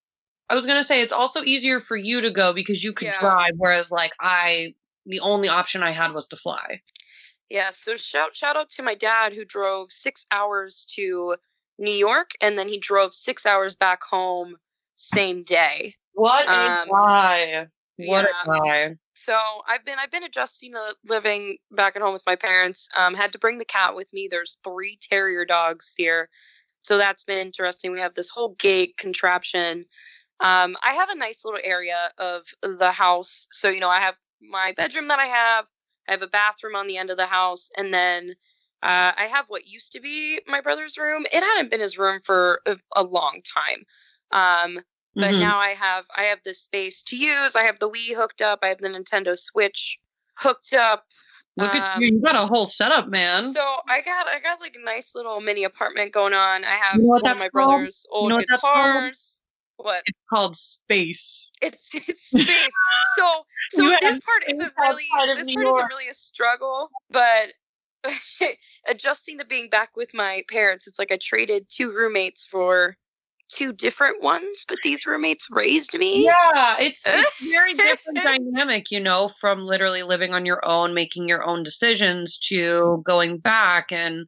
I 0.50 0.54
was 0.54 0.66
gonna 0.66 0.84
say 0.84 1.00
it's 1.00 1.12
also 1.12 1.42
easier 1.42 1.80
for 1.80 1.96
you 1.96 2.20
to 2.20 2.30
go 2.30 2.52
because 2.52 2.84
you 2.84 2.92
could 2.92 3.08
Yeah. 3.08 3.18
drive, 3.18 3.52
whereas 3.56 3.90
like 3.90 4.12
I, 4.20 4.74
the 5.06 5.20
only 5.20 5.48
option 5.48 5.82
I 5.82 5.90
had 5.92 6.12
was 6.12 6.28
to 6.28 6.36
fly. 6.36 6.80
Yeah, 7.48 7.70
so 7.70 7.96
shout 7.96 8.36
shout 8.36 8.56
out 8.56 8.70
to 8.70 8.82
my 8.82 8.94
dad 8.94 9.32
who 9.32 9.44
drove 9.44 9.92
six 9.92 10.26
hours 10.30 10.86
to 10.96 11.36
New 11.78 11.92
York 11.92 12.32
and 12.40 12.58
then 12.58 12.68
he 12.68 12.78
drove 12.78 13.14
six 13.14 13.46
hours 13.46 13.74
back 13.74 14.02
home 14.02 14.56
same 14.96 15.42
day. 15.44 15.94
What 16.12 16.46
a 16.48 16.68
Um, 16.82 16.88
guy! 16.88 17.66
What 17.96 18.26
yeah. 18.26 18.42
a 18.44 18.48
guy! 18.48 18.96
So 19.14 19.38
I've 19.68 19.84
been 19.84 19.98
I've 19.98 20.10
been 20.10 20.24
adjusting 20.24 20.72
to 20.72 20.94
living 21.04 21.58
back 21.70 21.96
at 21.96 22.02
home 22.02 22.12
with 22.12 22.26
my 22.26 22.36
parents. 22.36 22.88
Um, 22.96 23.14
had 23.14 23.32
to 23.32 23.38
bring 23.38 23.58
the 23.58 23.64
cat 23.64 23.94
with 23.94 24.12
me. 24.12 24.28
There's 24.30 24.58
three 24.64 24.98
terrier 25.00 25.44
dogs 25.44 25.94
here, 25.96 26.28
so 26.82 26.98
that's 26.98 27.24
been 27.24 27.38
interesting. 27.38 27.92
We 27.92 28.00
have 28.00 28.14
this 28.14 28.30
whole 28.30 28.54
gate 28.58 28.96
contraption. 28.96 29.84
Um, 30.40 30.76
I 30.82 30.94
have 30.94 31.08
a 31.10 31.16
nice 31.16 31.44
little 31.44 31.60
area 31.62 32.10
of 32.18 32.42
the 32.62 32.92
house. 32.92 33.48
So 33.50 33.68
you 33.68 33.80
know 33.80 33.88
I 33.88 34.00
have 34.00 34.16
my 34.40 34.72
bedroom 34.76 35.08
that 35.08 35.18
I 35.18 35.26
have. 35.26 35.66
I 36.08 36.12
have 36.12 36.22
a 36.22 36.26
bathroom 36.26 36.74
on 36.76 36.86
the 36.86 36.98
end 36.98 37.10
of 37.10 37.16
the 37.16 37.26
house, 37.26 37.70
and 37.76 37.92
then 37.94 38.34
uh, 38.82 39.12
I 39.16 39.26
have 39.30 39.46
what 39.48 39.66
used 39.66 39.92
to 39.92 40.00
be 40.00 40.40
my 40.46 40.60
brother's 40.60 40.98
room. 40.98 41.24
It 41.32 41.42
hadn't 41.42 41.70
been 41.70 41.80
his 41.80 41.96
room 41.96 42.20
for 42.22 42.60
a, 42.66 42.76
a 42.94 43.02
long 43.02 43.40
time. 43.42 43.84
Um, 44.32 44.80
but 45.14 45.30
Mhm. 45.30 45.40
now 45.40 45.58
I 45.58 45.70
have 45.70 46.04
I 46.16 46.24
have 46.24 46.40
this 46.44 46.60
space 46.60 47.02
to 47.04 47.16
use. 47.16 47.56
I 47.56 47.62
have 47.62 47.78
the 47.78 47.88
Wii 47.88 48.14
hooked 48.14 48.42
up. 48.42 48.58
I 48.62 48.68
have 48.68 48.78
the 48.78 48.88
Nintendo 48.88 49.38
Switch 49.38 49.98
hooked 50.34 50.74
up. 50.74 51.04
Look 51.56 51.74
at 51.74 51.96
um, 51.96 52.02
you! 52.02 52.08
You 52.14 52.20
got 52.20 52.34
a 52.34 52.46
whole 52.46 52.66
setup, 52.66 53.08
man. 53.08 53.52
So 53.52 53.60
I 53.88 54.00
got 54.00 54.26
I 54.26 54.40
got 54.40 54.60
like 54.60 54.74
a 54.74 54.84
nice 54.84 55.14
little 55.14 55.40
mini 55.40 55.64
apartment 55.64 56.12
going 56.12 56.34
on. 56.34 56.64
I 56.64 56.76
have 56.76 56.96
You 57.00 57.02
know 57.06 57.20
one 57.20 57.30
of 57.32 57.38
my 57.38 57.48
called? 57.48 57.70
brother's 57.70 58.06
old 58.10 58.30
know 58.30 58.36
what 58.36 58.48
guitars. 58.50 59.40
What? 59.84 60.02
it's 60.06 60.18
called 60.32 60.56
space. 60.56 61.52
It's 61.60 61.90
it's 61.94 62.30
space. 62.30 62.48
So 63.18 63.26
so 63.72 63.82
You 63.82 63.98
this 64.00 64.18
part 64.20 64.42
isn't 64.48 64.72
really 64.78 65.04
this 65.26 65.54
part 65.54 65.66
isn't 65.66 65.88
really 65.88 66.08
a 66.08 66.14
struggle, 66.14 66.88
but 67.10 67.52
adjusting 68.88 69.38
to 69.38 69.44
being 69.44 69.68
back 69.68 69.90
with 69.94 70.14
my 70.14 70.42
parents, 70.50 70.86
it's 70.86 70.98
like 70.98 71.12
I 71.12 71.18
traded 71.20 71.66
two 71.68 71.92
roommates 71.92 72.46
for 72.46 72.96
two 73.52 73.74
different 73.74 74.22
ones, 74.22 74.64
but 74.66 74.78
these 74.82 75.04
roommates 75.04 75.48
raised 75.50 75.98
me. 75.98 76.24
Yeah, 76.24 76.76
it's 76.78 77.04
it's 77.06 77.30
very 77.42 77.74
different 77.74 78.22
dynamic, 78.22 78.90
you 78.90 79.00
know, 79.00 79.28
from 79.38 79.66
literally 79.66 80.02
living 80.02 80.32
on 80.32 80.46
your 80.46 80.64
own, 80.64 80.94
making 80.94 81.28
your 81.28 81.46
own 81.46 81.62
decisions 81.62 82.38
to 82.48 83.02
going 83.06 83.36
back 83.36 83.92
and 83.92 84.26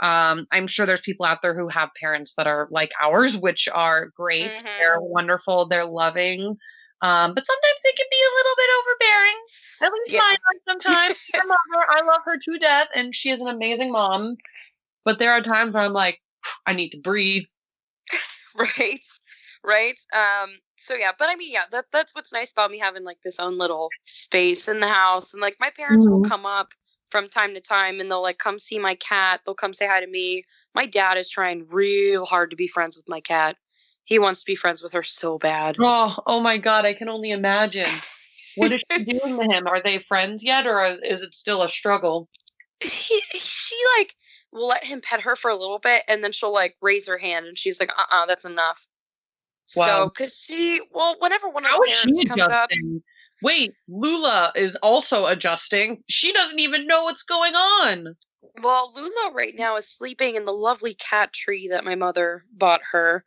um 0.00 0.46
I'm 0.52 0.66
sure 0.66 0.86
there's 0.86 1.00
people 1.00 1.26
out 1.26 1.42
there 1.42 1.54
who 1.54 1.68
have 1.68 1.90
parents 2.00 2.34
that 2.36 2.46
are 2.46 2.68
like 2.70 2.92
ours, 3.00 3.36
which 3.36 3.68
are 3.74 4.08
great. 4.16 4.52
Mhm. 4.52 4.68
They're 4.78 5.00
wonderful, 5.00 5.66
they're 5.66 5.84
loving. 5.84 6.56
Um, 7.02 7.34
but 7.34 7.46
sometimes 7.46 7.80
they 7.84 7.92
can 7.92 8.06
be 8.10 8.16
a 8.16 8.36
little 8.36 8.56
bit 8.56 8.70
overbearing. 8.80 9.36
At 9.82 9.92
least 9.92 10.12
Yeah. 10.12 10.20
mine 10.20 10.36
are 10.36 10.72
sometimes. 10.72 11.14
My 11.34 11.42
mother, 11.44 11.86
I 11.90 12.00
love 12.06 12.22
her 12.24 12.38
to 12.38 12.58
death, 12.58 12.88
and 12.94 13.14
she 13.14 13.30
is 13.30 13.40
an 13.42 13.48
amazing 13.48 13.92
mom. 13.92 14.36
But 15.04 15.18
there 15.18 15.32
are 15.32 15.40
times 15.42 15.74
where 15.74 15.84
I'm 15.84 15.92
like, 15.92 16.20
I 16.66 16.72
need 16.72 16.90
to 16.90 17.00
breathe. 17.00 17.44
right 18.56 19.04
right 19.64 19.98
um 20.14 20.50
so 20.78 20.94
yeah 20.94 21.12
but 21.18 21.28
i 21.28 21.34
mean 21.34 21.52
yeah 21.52 21.64
that 21.70 21.86
that's 21.92 22.14
what's 22.14 22.32
nice 22.32 22.52
about 22.52 22.70
me 22.70 22.78
having 22.78 23.04
like 23.04 23.18
this 23.22 23.38
own 23.40 23.58
little 23.58 23.88
space 24.04 24.68
in 24.68 24.80
the 24.80 24.88
house 24.88 25.32
and 25.34 25.40
like 25.40 25.56
my 25.60 25.70
parents 25.70 26.06
will 26.08 26.20
Mhm. 26.20 26.28
come 26.28 26.46
up 26.46 26.68
from 27.10 27.28
time 27.28 27.54
to 27.54 27.60
time 27.60 28.00
and 28.00 28.10
they'll 28.10 28.22
like 28.22 28.38
come 28.38 28.58
see 28.58 28.78
my 28.78 28.94
cat 28.96 29.40
they'll 29.44 29.54
come 29.54 29.72
say 29.72 29.86
hi 29.86 30.00
to 30.00 30.06
me 30.06 30.42
my 30.74 30.86
dad 30.86 31.18
is 31.18 31.28
trying 31.28 31.66
real 31.68 32.24
hard 32.24 32.50
to 32.50 32.56
be 32.56 32.66
friends 32.66 32.96
with 32.96 33.08
my 33.08 33.20
cat 33.20 33.56
he 34.04 34.18
wants 34.18 34.40
to 34.40 34.46
be 34.46 34.54
friends 34.54 34.82
with 34.82 34.92
her 34.92 35.02
so 35.02 35.38
bad 35.38 35.76
Oh, 35.80 36.16
oh 36.26 36.40
my 36.40 36.58
God, 36.58 36.84
I 36.84 36.94
can 36.94 37.08
only 37.08 37.32
imagine. 37.32 37.90
What 38.56 38.72
is 38.72 38.82
she 38.96 39.04
doing 39.04 39.36
to 39.36 39.54
him? 39.54 39.66
Are 39.66 39.82
they 39.82 39.98
friends 39.98 40.42
yet, 40.42 40.66
or 40.66 40.82
is, 40.82 41.00
it 41.22 41.34
still 41.34 41.62
a 41.62 41.68
struggle? 41.68 42.28
he, 42.80 43.22
she 43.34 43.76
like 43.98 44.14
will 44.52 44.68
let 44.68 44.84
him 44.84 45.00
pet 45.00 45.20
her 45.22 45.36
for 45.36 45.50
a 45.50 45.56
little 45.56 45.78
bit 45.78 46.02
and 46.08 46.22
then 46.22 46.32
she'll 46.32 46.52
like 46.52 46.76
raise 46.80 47.06
her 47.06 47.18
hand 47.18 47.46
and 47.46 47.58
she's 47.58 47.80
like 47.80 47.90
uh-uh 47.98 48.26
that's 48.26 48.44
enough 48.44 48.86
so 49.64 49.80
Wow. 49.80 50.08
because 50.08 50.38
she 50.38 50.80
well 50.92 51.16
whenever 51.18 51.48
one 51.48 51.64
of 51.64 51.70
How 51.70 51.78
the 51.78 51.84
is 51.84 51.96
parents 52.02 52.24
comes 52.28 52.42
up? 52.42 52.70
Wait, 53.46 53.76
Lula 53.86 54.50
is 54.56 54.74
also 54.82 55.26
adjusting. 55.26 56.02
She 56.08 56.32
doesn't 56.32 56.58
even 56.58 56.84
know 56.84 57.04
what's 57.04 57.22
going 57.22 57.54
on. 57.54 58.16
Well, 58.60 58.92
Lula 58.92 59.30
right 59.32 59.54
now 59.56 59.76
is 59.76 59.88
sleeping 59.88 60.34
in 60.34 60.42
the 60.42 60.52
lovely 60.52 60.94
cat 60.94 61.32
tree 61.32 61.68
that 61.68 61.84
my 61.84 61.94
mother 61.94 62.42
bought 62.52 62.80
her. 62.90 63.24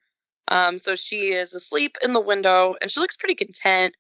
Um, 0.50 0.78
so 0.78 0.98
she 0.98 1.32
is 1.32 1.54
asleep 1.54 1.98
in 2.04 2.12
the 2.12 2.20
window 2.20 2.76
and 2.82 2.92
she 2.92 3.00
looks 3.00 3.16
pretty 3.16 3.34
content. 3.34 3.96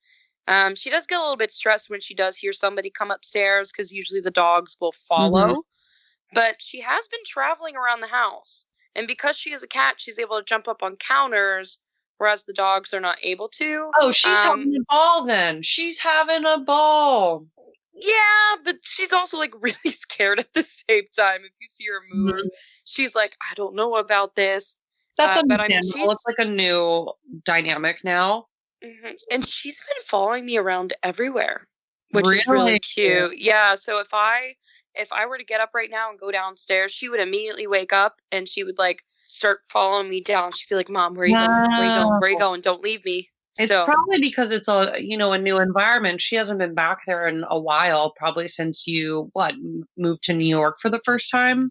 Um, 0.49 0.75
she 0.75 0.89
does 0.89 1.07
get 1.07 1.19
a 1.19 1.21
little 1.21 1.37
bit 1.37 1.53
stressed 1.53 1.89
when 1.89 2.01
she 2.01 2.15
does 2.15 2.35
hear 2.35 2.51
somebody 2.51 2.89
come 2.89 3.11
upstairs 3.11 3.71
because 3.71 3.93
usually 3.93 4.19
the 4.19 4.29
dogs 4.29 4.75
will 4.81 4.91
follow. 4.91 5.63
But 6.33 6.61
she 6.61 6.81
has 6.81 7.07
been 7.07 7.23
traveling 7.25 7.77
around 7.77 8.01
the 8.01 8.07
house. 8.07 8.65
And 8.93 9.07
because 9.07 9.37
she 9.37 9.53
is 9.53 9.63
a 9.63 9.67
cat, 9.67 10.01
she's 10.01 10.19
able 10.19 10.37
to 10.37 10.43
jump 10.43 10.67
up 10.67 10.83
on 10.83 10.97
counters, 10.97 11.79
whereas 12.19 12.43
the 12.43 12.53
dogs 12.53 12.93
are 12.93 12.99
not 12.99 13.17
able 13.23 13.49
to. 13.49 13.91
Oh, 13.99 14.11
she's 14.11 14.37
Um, 14.37 14.59
having 14.59 14.75
a 14.75 14.83
ball 14.87 15.25
then. 15.25 15.63
She's 15.63 15.99
having 15.99 16.45
a 16.45 16.59
ball. 16.59 17.47
Yeah, 17.93 18.55
but 18.63 18.77
she's 18.83 19.11
also 19.11 19.37
like 19.37 19.53
really 19.59 19.89
scared 19.89 20.39
at 20.39 20.53
the 20.53 20.63
same 20.63 21.05
time. 21.17 21.41
If 21.43 21.51
you 21.59 21.67
see 21.67 21.85
her 21.87 22.01
move, 22.13 22.41
she's 22.85 23.15
like, 23.15 23.35
I 23.41 23.53
don't 23.55 23.75
know 23.75 23.95
about 23.95 24.35
this. 24.35 24.77
That's 25.17 25.37
Uh, 25.37 25.43
but 25.47 25.59
I 25.59 25.67
mean. 25.67 25.79
It's 25.83 26.25
like 26.27 26.39
a 26.39 26.45
new 26.45 27.11
dynamic 27.45 28.03
now. 28.03 28.47
hmm 28.83 29.11
And 29.31 29.45
she's 29.45 29.81
been 29.81 30.03
following 30.05 30.45
me 30.45 30.57
around 30.57 30.93
everywhere, 31.03 31.61
which 32.11 32.27
is 32.27 32.45
Really? 32.47 32.47
really 32.47 32.79
cute. 32.79 33.37
Yeah. 33.39 33.75
So 33.75 33.99
if 33.99 34.13
I 34.13 34.55
if 34.95 35.11
I 35.11 35.25
were 35.25 35.37
to 35.37 35.43
get 35.43 35.61
up 35.61 35.71
right 35.73 35.89
now 35.89 36.09
and 36.09 36.19
go 36.19 36.31
downstairs, 36.31 36.91
she 36.91 37.09
would 37.09 37.19
immediately 37.19 37.67
wake 37.67 37.93
up 37.93 38.21
and 38.31 38.47
she 38.47 38.63
would 38.63 38.77
like 38.77 39.03
start 39.29 39.59
following 39.69 40.09
me 40.09 40.21
down. 40.21 40.51
She'd 40.51 40.69
be 40.69 40.75
like, 40.75 40.89
"Mom, 40.89 41.13
where 41.13 41.25
are 41.25 41.27
you 41.27 41.37
going? 41.37 41.49
Where 41.75 41.85
are 41.85 41.87
you 41.87 41.93
going? 41.93 42.13
Where 42.17 42.29
are 42.29 42.33
you 42.33 42.39
going? 42.39 42.61
Don't 42.61 42.81
leave 42.81 43.05
me." 43.05 43.29
It's 43.57 43.69
so, 43.69 43.85
probably 43.85 44.19
because 44.21 44.51
it's 44.51 44.67
a 44.67 44.95
you 44.99 45.17
know 45.17 45.31
a 45.33 45.37
new 45.37 45.57
environment. 45.59 46.21
She 46.21 46.35
hasn't 46.35 46.59
been 46.59 46.73
back 46.75 46.99
there 47.05 47.27
in 47.27 47.45
a 47.49 47.59
while, 47.59 48.11
probably 48.17 48.47
since 48.47 48.87
you 48.87 49.29
what 49.33 49.53
moved 49.97 50.23
to 50.23 50.33
New 50.33 50.47
York 50.47 50.77
for 50.81 50.89
the 50.89 51.01
first 51.05 51.29
time. 51.31 51.69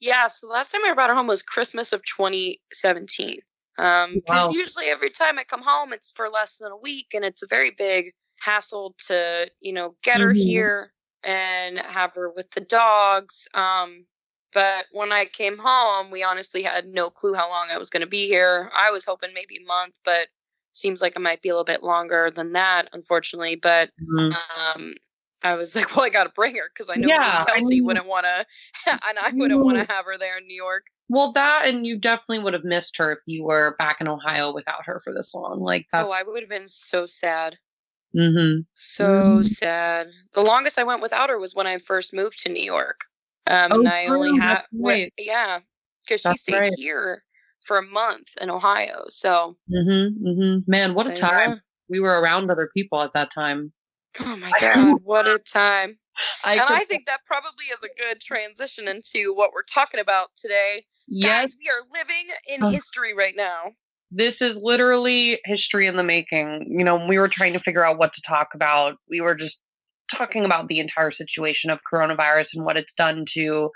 Yeah, 0.00 0.28
so 0.28 0.46
the 0.46 0.52
last 0.52 0.72
time 0.72 0.84
I 0.84 0.94
brought 0.94 1.10
her 1.10 1.16
home 1.16 1.26
was 1.26 1.42
Christmas 1.42 1.92
of 1.92 2.02
2017. 2.04 3.38
Um, 3.78 4.14
because 4.14 4.50
Wow. 4.50 4.50
usually 4.50 4.86
every 4.86 5.10
time 5.10 5.38
I 5.38 5.44
come 5.44 5.62
home, 5.62 5.92
it's 5.92 6.10
for 6.12 6.28
less 6.28 6.56
than 6.56 6.72
a 6.72 6.76
week, 6.76 7.08
and 7.14 7.24
it's 7.24 7.42
a 7.42 7.46
very 7.46 7.70
big 7.70 8.12
hassle 8.40 8.94
to 9.06 9.50
you 9.60 9.72
know 9.72 9.94
get 10.02 10.20
her 10.20 10.30
Mhm. 10.30 10.36
here 10.44 10.92
and 11.22 11.78
have 11.78 12.14
her 12.14 12.30
with 12.30 12.50
the 12.52 12.60
dogs. 12.62 13.46
Um, 13.54 14.06
but 14.52 14.86
when 14.92 15.12
I 15.12 15.24
came 15.26 15.58
home, 15.58 16.10
we 16.10 16.22
honestly 16.22 16.62
had 16.62 16.86
no 16.86 17.10
clue 17.10 17.34
how 17.34 17.48
long 17.48 17.68
I 17.70 17.78
was 17.78 17.90
going 17.90 18.00
to 18.02 18.06
be 18.06 18.26
here. 18.26 18.70
I 18.74 18.90
was 18.90 19.04
hoping 19.04 19.32
maybe 19.34 19.58
a 19.62 19.66
month, 19.66 19.98
but 20.04 20.28
seems 20.72 21.02
like 21.02 21.16
it 21.16 21.20
might 21.20 21.42
be 21.42 21.48
a 21.48 21.52
little 21.52 21.64
bit 21.64 21.82
longer 21.82 22.30
than 22.30 22.52
that, 22.52 22.88
unfortunately. 22.92 23.56
But 23.56 23.90
Mhm. 24.00 24.36
um, 24.74 24.94
I 25.42 25.54
was 25.54 25.74
like, 25.76 25.96
well, 25.96 26.04
I 26.06 26.10
got 26.10 26.24
to 26.24 26.30
bring 26.30 26.54
her 26.56 26.70
because 26.72 26.90
I 26.90 26.96
know 26.96 27.08
Yeah, 27.08 27.40
and 27.40 27.48
I 27.48 27.52
Kelsey 27.52 27.76
mean- 27.76 27.84
wouldn't 27.86 28.06
want 28.06 28.24
to, 28.26 28.46
and 29.08 29.18
I 29.18 29.30
wouldn't 29.34 29.64
want 29.64 29.78
to 29.78 29.92
have 29.92 30.04
her 30.04 30.18
there 30.18 30.38
in 30.38 30.46
New 30.46 30.54
York. 30.56 30.86
Well, 31.08 31.32
that 31.32 31.66
and 31.66 31.84
you 31.86 31.98
definitely 31.98 32.38
would 32.44 32.54
have 32.54 32.62
missed 32.64 32.96
her 32.98 33.10
if 33.12 33.18
you 33.26 33.44
were 33.44 33.74
back 33.78 34.00
in 34.00 34.06
Ohio 34.06 34.52
without 34.52 34.84
her 34.86 35.00
for 35.02 35.12
this 35.12 35.34
long. 35.34 35.58
Like 35.60 35.88
that's. 35.90 36.06
Oh, 36.06 36.12
I 36.12 36.22
would 36.24 36.42
have 36.42 36.48
been 36.50 36.68
so 36.68 37.04
sad. 37.06 37.56
Mhm. 38.16 38.64
So 38.74 39.04
Mhm. 39.40 39.46
sad. 39.46 40.10
The 40.34 40.42
longest 40.42 40.78
I 40.78 40.84
went 40.84 41.02
without 41.02 41.30
her 41.30 41.38
was 41.38 41.54
when 41.54 41.66
I 41.66 41.78
first 41.78 42.12
moved 42.12 42.38
to 42.40 42.48
New 42.48 42.62
York. 42.62 43.06
Um, 43.46 43.72
Oh, 43.72 43.78
and 43.80 43.88
I 43.88 44.06
only 44.06 44.30
true, 44.30 44.38
that's 44.38 44.68
right. 44.72 45.12
yeah, 45.18 45.60
because 46.04 46.20
she 46.22 46.36
stayed 46.36 46.58
right. 46.58 46.72
here 46.76 47.24
for 47.64 47.78
a 47.78 47.82
month 47.82 48.28
in 48.40 48.50
Ohio. 48.50 49.04
So, 49.08 49.56
Mhm. 49.70 50.18
Mhm. 50.22 50.68
Man, 50.68 50.94
what 50.94 51.06
a 51.06 51.12
time! 51.12 51.60
We 51.88 52.00
were 52.00 52.20
around 52.20 52.50
other 52.50 52.70
people 52.74 53.00
at 53.02 53.12
that 53.14 53.30
time. 53.30 53.72
oh 54.20 54.36
my 54.36 54.52
God, 54.60 55.00
what 55.02 55.26
a 55.26 55.38
time. 55.38 55.98
I 56.44 56.52
and 56.54 56.62
could- 56.62 56.74
I 56.74 56.84
think 56.84 57.06
that 57.06 57.24
probably 57.24 57.66
is 57.66 57.82
a 57.82 57.88
good 58.00 58.20
transition 58.20 58.88
into 58.88 59.32
what 59.34 59.52
we're 59.52 59.62
talking 59.62 60.00
about 60.00 60.28
today. 60.36 60.84
yes, 61.06 61.54
Guys, 61.54 61.56
we 61.58 61.68
are 61.68 61.82
living 61.92 62.28
in 62.46 62.62
Ugh. 62.64 62.72
history 62.72 63.14
right 63.14 63.34
now. 63.36 63.72
this 64.12 64.42
is 64.42 64.56
literally 64.56 65.40
history 65.44 65.86
in 65.86 65.94
the 65.96 66.02
making. 66.02 66.66
You 66.68 66.84
know, 66.84 66.96
we 67.06 67.16
were 67.18 67.28
trying 67.28 67.52
to 67.52 67.60
figure 67.60 67.86
out 67.86 67.96
what 67.98 68.12
to 68.14 68.22
talk 68.22 68.54
about, 68.54 68.96
we 69.08 69.20
were 69.20 69.36
just 69.36 69.60
talking 70.10 70.44
about 70.44 70.68
the 70.68 70.80
entire 70.80 71.10
situation 71.10 71.70
of 71.70 71.80
coronavirus 71.92 72.54
and 72.54 72.64
what 72.64 72.76
it's 72.76 72.94
done 72.94 73.24
to 73.30 73.70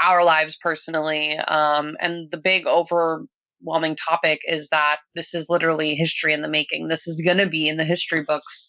our 0.00 0.24
lives 0.24 0.56
personally. 0.62 1.36
Um, 1.38 1.96
and 2.00 2.30
the 2.30 2.36
big 2.38 2.66
overwhelming 2.66 3.96
topic 3.96 4.40
is 4.46 4.68
that 4.68 4.98
this 5.14 5.34
is 5.34 5.48
literally 5.48 5.94
history 5.94 6.32
in 6.34 6.42
the 6.42 6.48
making. 6.48 6.88
This 6.88 7.06
is 7.06 7.20
going 7.22 7.38
to 7.38 7.48
be 7.48 7.68
in 7.68 7.76
the 7.78 7.84
history 7.84 8.22
books 8.22 8.68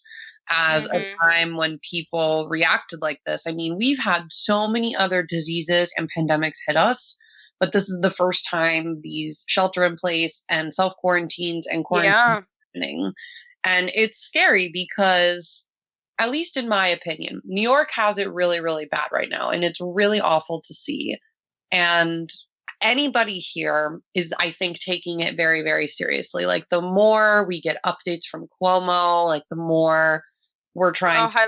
as 0.50 0.88
Mhm. 0.88 0.96
a 1.02 1.06
time 1.22 1.56
when 1.56 1.78
people 1.90 2.48
reacted 2.48 3.02
like 3.02 3.20
this. 3.26 3.46
I 3.46 3.52
mean, 3.52 3.76
we've 3.76 3.98
had 3.98 4.24
so 4.30 4.66
many 4.66 4.96
other 4.96 5.22
diseases 5.22 5.92
and 5.98 6.10
pandemics 6.16 6.56
hit 6.66 6.76
us, 6.78 7.16
but 7.60 7.72
this 7.72 7.90
is 7.90 7.98
the 8.00 8.10
first 8.10 8.46
time 8.48 9.00
these 9.02 9.44
shelter 9.48 9.84
in 9.84 9.96
place 9.96 10.42
and 10.48 10.74
self 10.74 10.94
quarantines 10.96 11.66
and 11.66 11.84
quarantines 11.84 12.16
Yeah. 12.16 12.40
happening. 12.74 13.12
And 13.64 13.90
it's 13.94 14.18
scary 14.20 14.70
because, 14.72 15.66
at 16.18 16.30
least 16.30 16.56
in 16.56 16.68
my 16.68 16.88
opinion, 16.88 17.40
New 17.44 17.62
York 17.62 17.90
has 17.94 18.18
it 18.18 18.32
really, 18.32 18.60
really 18.60 18.86
bad 18.86 19.08
right 19.12 19.28
now. 19.30 19.50
And 19.50 19.62
it's 19.64 19.80
really 19.80 20.20
awful 20.20 20.60
to 20.66 20.74
see. 20.74 21.16
And 21.70 22.28
anybody 22.80 23.38
here 23.38 24.00
is, 24.14 24.32
I 24.38 24.50
think, 24.52 24.78
taking 24.80 25.20
it 25.20 25.36
very, 25.36 25.62
very 25.62 25.86
seriously. 25.86 26.46
Like 26.46 26.66
the 26.70 26.80
more 26.80 27.44
we 27.46 27.60
get 27.60 27.82
updates 27.84 28.24
from 28.30 28.46
Cuomo, 28.60 29.26
like 29.26 29.44
the 29.50 29.56
more 29.56 30.22
we're 30.74 30.92
trying 30.92 31.24
Oh, 31.24 31.28
to 31.30 31.38
I 31.38 31.46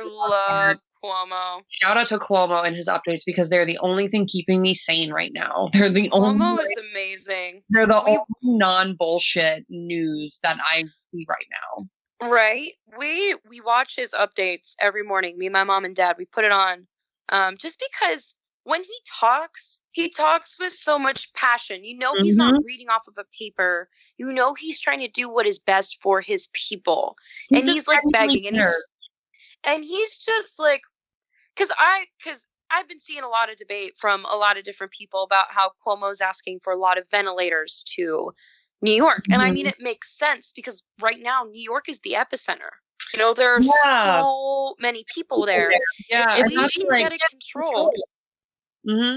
love 0.68 0.76
Cuomo. 1.02 1.62
shout 1.68 1.96
out 1.96 2.06
to 2.08 2.18
Cuomo 2.18 2.64
and 2.64 2.76
his 2.76 2.88
updates 2.88 3.22
because 3.24 3.48
they're 3.48 3.64
the 3.66 3.78
only 3.78 4.08
thing 4.08 4.26
keeping 4.26 4.60
me 4.60 4.74
sane 4.74 5.12
right 5.12 5.32
now. 5.32 5.68
They're 5.72 5.88
the 5.88 6.10
only 6.12 6.38
Cuomo 6.44 6.62
is 6.62 6.76
amazing. 6.92 7.62
they're 7.70 7.86
the 7.86 8.02
we- 8.04 8.12
only 8.18 8.58
non 8.58 8.96
bullshit 8.96 9.64
news 9.70 10.38
that 10.42 10.58
I 10.60 10.82
see 11.12 11.26
right 11.28 11.46
now. 11.78 11.86
Right. 12.22 12.72
We 12.98 13.34
we 13.48 13.60
watch 13.60 13.96
his 13.96 14.12
updates 14.12 14.74
every 14.80 15.02
morning. 15.02 15.38
Me, 15.38 15.48
my 15.48 15.64
mom, 15.64 15.84
and 15.84 15.96
dad. 15.96 16.16
We 16.18 16.26
put 16.26 16.44
it 16.44 16.52
on, 16.52 16.86
um, 17.30 17.56
just 17.56 17.82
because 17.90 18.34
when 18.64 18.82
he 18.82 18.94
talks, 19.08 19.80
he 19.92 20.10
talks 20.10 20.58
with 20.58 20.72
so 20.72 20.98
much 20.98 21.32
passion. 21.32 21.82
You 21.82 21.96
know, 21.96 22.14
he's 22.14 22.36
not 22.36 22.62
reading 22.64 22.90
off 22.90 23.08
of 23.08 23.14
a 23.16 23.24
paper. 23.36 23.88
You 24.18 24.32
know, 24.32 24.52
he's 24.54 24.80
trying 24.80 25.00
to 25.00 25.08
do 25.08 25.30
what 25.30 25.46
is 25.46 25.58
best 25.58 25.98
for 26.02 26.20
his 26.20 26.48
people, 26.52 27.16
and 27.52 27.66
he's 27.66 27.88
like 27.88 28.02
begging, 28.12 28.46
and 28.46 28.56
he's 28.56 28.86
and 29.64 29.84
he's 29.84 30.18
just 30.18 30.58
like, 30.58 30.82
because 31.54 31.72
I 31.78 32.04
because 32.22 32.46
I've 32.70 32.88
been 32.88 33.00
seeing 33.00 33.22
a 33.22 33.28
lot 33.28 33.50
of 33.50 33.56
debate 33.56 33.94
from 33.96 34.24
a 34.26 34.36
lot 34.36 34.58
of 34.58 34.64
different 34.64 34.92
people 34.92 35.22
about 35.22 35.46
how 35.48 35.72
Cuomo's 35.84 36.20
asking 36.20 36.60
for 36.62 36.72
a 36.72 36.78
lot 36.78 36.98
of 36.98 37.08
ventilators 37.10 37.82
to 37.96 38.32
New 38.82 38.92
York, 38.92 39.24
and 39.30 39.42
I 39.42 39.50
mean 39.50 39.66
it 39.66 39.76
makes 39.80 40.16
sense 40.16 40.52
because 40.54 40.82
right 41.00 41.20
now 41.20 41.44
New 41.44 41.62
York 41.62 41.88
is 41.88 42.00
the 42.00 42.12
epicenter. 42.12 42.70
You 43.12 43.18
know, 43.18 43.34
there 43.34 43.52
are 43.52 43.60
Yeah. 43.62 44.22
so 44.22 44.74
many 44.80 45.04
people 45.14 45.44
there. 45.46 45.70
Yeah, 46.08 46.36
and 46.36 46.50
that's 46.56 46.72
can 46.72 46.88
like 46.88 47.00
get 47.00 47.12
it 47.12 47.20
controlled, 47.30 47.94
hmm 48.88 49.16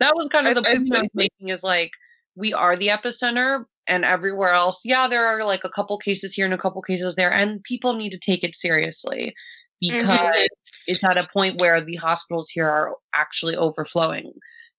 That 0.00 0.14
was 0.16 0.26
kind 0.28 0.48
of 0.48 0.54
the 0.54 0.62
point 0.62 0.94
I 0.94 1.00
was 1.00 1.10
making 1.14 1.48
is 1.48 1.62
like 1.62 1.90
we 2.36 2.52
are 2.52 2.76
the 2.76 2.88
epicenter 2.88 3.64
and 3.86 4.04
everywhere 4.04 4.50
else, 4.52 4.80
yeah, 4.84 5.08
there 5.08 5.26
are 5.26 5.42
like 5.44 5.64
a 5.64 5.70
couple 5.70 5.96
cases 5.98 6.34
here 6.34 6.44
and 6.44 6.54
a 6.54 6.58
couple 6.58 6.82
cases 6.82 7.16
there, 7.16 7.32
and 7.32 7.62
people 7.64 7.94
need 7.94 8.10
to 8.10 8.18
take 8.18 8.44
it 8.44 8.54
seriously 8.54 9.34
because 9.80 10.20
Mhm. 10.20 10.48
it's 10.86 11.04
at 11.04 11.16
a 11.18 11.28
point 11.32 11.56
where 11.58 11.80
the 11.80 11.96
hospitals 11.96 12.50
here 12.50 12.68
are 12.68 12.96
actually 13.14 13.56
overflowing. 13.56 14.32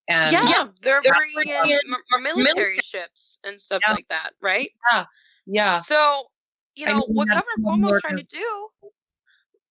And 0.10 0.32
yeah, 0.34 0.68
they're 0.82 1.00
they're 1.01 1.13
bringing 1.13 1.34
bringing 1.36 1.72
in 1.72 1.80
in 1.86 1.94
m- 1.94 2.24
military 2.24 2.44
military- 2.44 2.78
ships 2.78 3.38
and 3.44 3.62
stuff 3.62 3.82
Yeah. 3.88 3.94
like 3.94 4.08
that, 4.10 4.32
right? 4.42 4.72
yeah, 4.92 5.06
yeah. 5.46 5.80
So, 5.80 6.25
you 6.75 6.88
I 6.88 6.92
know, 6.94 7.00
mean, 7.08 7.16
what 7.16 7.28
Governor 7.28 7.44
one 7.60 7.82
Cuomo's 7.82 8.01
trying 8.01 8.18
to 8.18 8.24
do, 8.24 8.70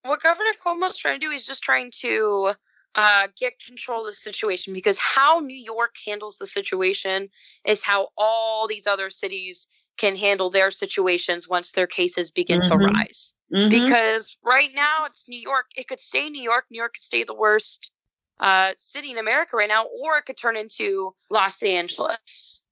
what 0.03 0.23
Governor 0.23 0.53
Cuomo's 0.65 0.97
trying 0.97 1.19
to 1.19 1.27
do 1.27 1.33
is 1.33 1.45
just 1.47 1.63
trying 1.63 1.91
to 2.01 2.53
uh, 2.95 3.29
get 3.39 3.55
control 3.65 4.01
of 4.03 4.07
the 4.07 4.15
situation 4.15 4.73
because 4.73 4.99
how 4.99 5.41
New 5.41 5.57
York 5.57 5.95
handles 6.07 6.39
the 6.39 6.47
situation 6.47 7.29
is 7.67 7.85
how 7.85 8.09
all 8.17 8.67
these 8.69 8.87
other 8.87 9.11
cities 9.11 9.67
can 9.99 10.15
handle 10.17 10.51
their 10.51 10.71
situations 10.71 11.49
once 11.49 11.73
their 11.73 11.87
cases 11.87 12.31
begin 12.31 12.61
to 12.63 12.71
Mhm. 12.71 12.95
rise. 12.95 13.35
Mhm. 13.53 13.71
Because 13.71 14.37
right 14.43 14.73
now 14.73 15.05
it's 15.05 15.29
New 15.29 15.39
York. 15.41 15.67
It 15.77 15.89
could 15.89 16.01
stay 16.01 16.31
New 16.31 16.43
York. 16.43 16.65
New 16.71 16.79
York 16.79 16.95
could 16.95 17.03
stay 17.03 17.25
the 17.25 17.35
worst 17.35 17.91
uh, 18.41 18.73
city 18.77 19.11
in 19.11 19.19
America 19.19 19.57
right 19.57 19.69
now, 19.69 19.85
or 20.03 20.17
it 20.19 20.27
could 20.27 20.37
turn 20.37 20.57
into 20.57 21.15
Los 21.31 21.63
Angeles, 21.63 22.63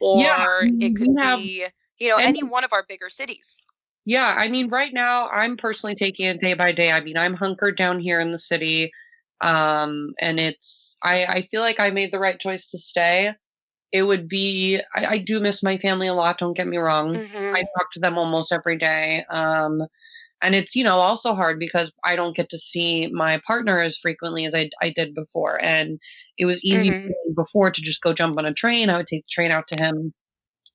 or 0.00 0.20
Yeah, 0.20 0.46
it 0.80 0.96
could 0.96 1.16
have- 1.18 1.38
be 1.38 1.66
you 1.98 2.08
know 2.08 2.16
any 2.16 2.42
one 2.42 2.64
of 2.64 2.72
our 2.72 2.84
bigger 2.88 3.08
cities. 3.10 3.56
Yeah, 4.06 4.34
I 4.36 4.48
mean, 4.48 4.68
right 4.68 4.92
now 4.92 5.28
I'm 5.28 5.56
personally 5.56 5.94
taking 5.94 6.26
it 6.26 6.40
day 6.40 6.54
by 6.54 6.72
day. 6.72 6.90
I 6.90 7.00
mean, 7.00 7.18
I'm 7.18 7.34
hunkered 7.34 7.76
down 7.76 8.00
here 8.00 8.18
in 8.20 8.30
the 8.30 8.38
city, 8.38 8.90
um, 9.40 10.14
and 10.20 10.40
it's 10.40 10.96
I 11.02 11.26
I 11.26 11.42
feel 11.50 11.60
like 11.60 11.78
I 11.80 11.90
made 11.90 12.12
the 12.12 12.18
right 12.18 12.40
choice 12.40 12.66
to 12.68 12.78
stay. 12.78 13.34
It 13.92 14.04
would 14.04 14.28
be 14.28 14.80
I, 14.94 15.06
I 15.06 15.18
do 15.18 15.40
miss 15.40 15.62
my 15.62 15.76
family 15.78 16.06
a 16.06 16.14
lot. 16.14 16.38
Don't 16.38 16.56
get 16.56 16.66
me 16.68 16.78
wrong. 16.78 17.14
Mhm. 17.14 17.54
I 17.54 17.62
talk 17.76 17.90
to 17.92 18.00
them 18.00 18.16
almost 18.16 18.52
every 18.52 18.76
day. 18.76 19.24
Um, 19.30 19.82
and 20.42 20.54
it's 20.54 20.74
you 20.74 20.84
know 20.84 20.96
also 20.98 21.34
hard 21.34 21.58
because 21.58 21.92
I 22.04 22.16
don't 22.16 22.36
get 22.36 22.48
to 22.50 22.58
see 22.58 23.08
my 23.08 23.40
partner 23.46 23.80
as 23.80 23.98
frequently 23.98 24.46
as 24.46 24.54
I 24.54 24.70
I 24.82 24.90
did 24.90 25.14
before. 25.14 25.58
And 25.62 25.98
it 26.38 26.46
was 26.46 26.64
easy 26.64 26.90
Mhm. 26.90 27.10
before 27.36 27.70
to 27.70 27.80
just 27.82 28.02
go 28.02 28.12
jump 28.12 28.38
on 28.38 28.46
a 28.46 28.54
train. 28.54 28.90
I 28.90 28.96
would 28.96 29.06
take 29.06 29.24
the 29.24 29.30
train 29.30 29.50
out 29.50 29.68
to 29.68 29.76
him. 29.76 30.12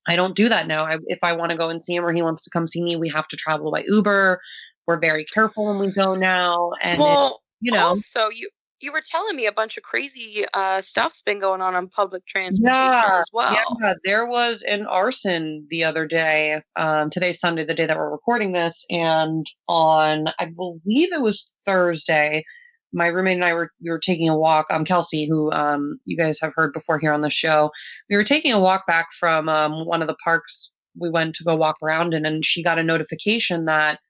I 0.08 0.14
don't 0.16 0.36
do 0.36 0.48
that 0.48 0.66
now. 0.68 0.84
I, 0.84 0.98
if 1.06 1.18
I 1.22 1.32
want 1.32 1.50
to 1.50 1.56
go 1.56 1.68
and 1.68 1.84
see 1.84 1.94
him 1.96 2.04
or 2.04 2.12
he 2.12 2.22
wants 2.22 2.44
to 2.44 2.50
come 2.50 2.66
see 2.66 2.82
me, 2.82 2.96
we 2.96 3.08
have 3.08 3.26
to 3.28 3.36
travel 3.36 3.72
by 3.72 3.84
Uber. 3.88 4.40
We're 4.86 5.00
very 5.00 5.24
careful 5.24 5.66
when 5.66 5.78
we 5.80 5.90
go 5.92 6.14
now, 6.14 6.70
and 6.80 7.02
it- 7.02 7.32
you 7.60 7.72
know, 7.72 7.94
so 7.96 8.28
you 8.30 8.48
you 8.80 8.92
were 8.92 9.02
telling 9.04 9.36
me 9.36 9.46
a 9.46 9.52
bunch 9.52 9.76
of 9.76 9.82
crazy 9.82 10.44
uh, 10.54 10.80
stuff's 10.80 11.22
been 11.22 11.38
going 11.38 11.60
on 11.60 11.74
on 11.74 11.88
public 11.88 12.26
transportation 12.26 12.90
Yeah, 12.90 13.18
as 13.18 13.30
well. 13.32 13.52
Yeah, 13.80 13.94
there 14.04 14.26
was 14.26 14.62
an 14.62 14.86
arson 14.86 15.66
the 15.70 15.84
other 15.84 16.06
day. 16.06 16.60
Um, 16.76 17.10
today's 17.10 17.40
Sunday, 17.40 17.64
the 17.64 17.74
day 17.74 17.86
that 17.86 17.96
we're 17.96 18.10
recording 18.10 18.52
this, 18.52 18.84
and 18.90 19.46
on 19.68 20.26
I 20.38 20.46
believe 20.46 21.12
it 21.12 21.22
was 21.22 21.52
Thursday. 21.64 22.44
My 22.92 23.08
roommate 23.08 23.36
and 23.36 23.44
I 23.44 23.54
were 23.54 23.70
we 23.82 23.90
were 23.90 23.98
taking 23.98 24.28
a 24.28 24.38
walk. 24.38 24.66
Um, 24.70 24.84
Kelsey, 24.84 25.26
who 25.28 25.50
um 25.52 25.98
you 26.04 26.16
guys 26.16 26.38
have 26.40 26.52
heard 26.54 26.72
before 26.72 26.98
here 26.98 27.12
on 27.12 27.22
the 27.22 27.30
show, 27.30 27.70
we 28.10 28.16
were 28.16 28.24
taking 28.24 28.52
a 28.52 28.60
walk 28.60 28.86
back 28.86 29.06
from 29.18 29.48
um 29.48 29.86
one 29.86 30.02
of 30.02 30.08
the 30.08 30.16
parks 30.22 30.70
we 30.98 31.10
went 31.10 31.34
to 31.36 31.44
go 31.44 31.56
walk 31.56 31.76
around 31.82 32.14
in, 32.14 32.26
and 32.26 32.44
she 32.44 32.62
got 32.62 32.78
a 32.78 32.82
notification 32.82 33.64
that 33.66 34.00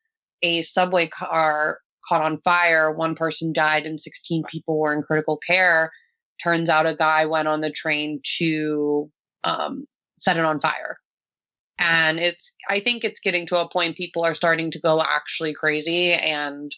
a 0.42 0.62
subway 0.62 1.06
car 1.06 1.78
caught 2.08 2.22
on 2.22 2.40
fire. 2.42 2.92
One 2.92 3.14
person 3.14 3.52
died, 3.52 3.86
and 3.86 4.00
16 4.00 4.44
people 4.50 4.78
were 4.78 4.92
in 4.92 5.02
critical 5.02 5.36
care 5.36 5.90
turns 6.42 6.68
out 6.68 6.86
a 6.86 6.94
guy 6.94 7.26
went 7.26 7.48
on 7.48 7.60
the 7.60 7.70
train 7.70 8.20
to 8.38 9.10
um, 9.44 9.86
set 10.20 10.36
it 10.36 10.44
on 10.44 10.60
fire. 10.60 10.98
And 11.78 12.18
it's, 12.18 12.54
I 12.70 12.80
think 12.80 13.04
it's 13.04 13.20
getting 13.20 13.46
to 13.48 13.60
a 13.60 13.68
point 13.68 13.96
people 13.96 14.24
are 14.24 14.34
starting 14.34 14.70
to 14.70 14.80
go 14.80 15.02
actually 15.02 15.52
crazy 15.52 16.12
and 16.12 16.74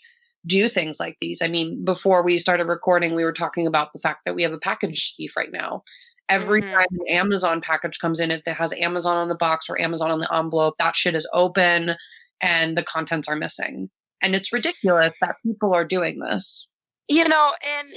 do 0.47 0.69
things 0.69 0.99
like 0.99 1.17
these. 1.21 1.41
I 1.43 1.49
mean, 1.49 1.85
before 1.85 2.25
we 2.25 2.39
started 2.39 2.67
recording, 2.67 3.15
we 3.15 3.25
were 3.25 3.33
talking 3.33 3.67
about 3.67 3.93
the 3.93 4.01
fact 4.01 4.21
that 4.25 4.35
we 4.35 4.43
have 4.43 4.53
a 4.53 4.59
package 4.59 5.15
thief 5.17 5.37
right 5.37 5.53
now. 5.53 5.83
Every 6.29 6.63
Mhm. 6.63 6.73
time 6.73 6.87
an 6.91 7.09
Amazon 7.09 7.61
package 7.61 7.99
comes 8.01 8.21
in, 8.21 8.31
if 8.31 8.43
it 8.47 8.55
has 8.55 8.73
Amazon 8.75 9.17
on 9.17 9.29
the 9.29 9.37
box 9.37 9.67
or 9.69 9.81
Amazon 9.81 10.11
on 10.11 10.19
the 10.19 10.35
envelope, 10.35 10.75
that 10.79 10.97
shit 10.97 11.15
is 11.15 11.29
open 11.33 11.95
and 12.41 12.77
the 12.77 12.83
contents 12.83 13.29
are 13.29 13.37
missing. 13.37 13.91
And 14.23 14.35
it's 14.35 14.53
ridiculous 14.53 15.11
that 15.21 15.37
people 15.45 15.75
are 15.75 15.85
doing 15.85 16.19
this. 16.19 16.69
You 17.09 17.27
know, 17.27 17.53
and 17.67 17.89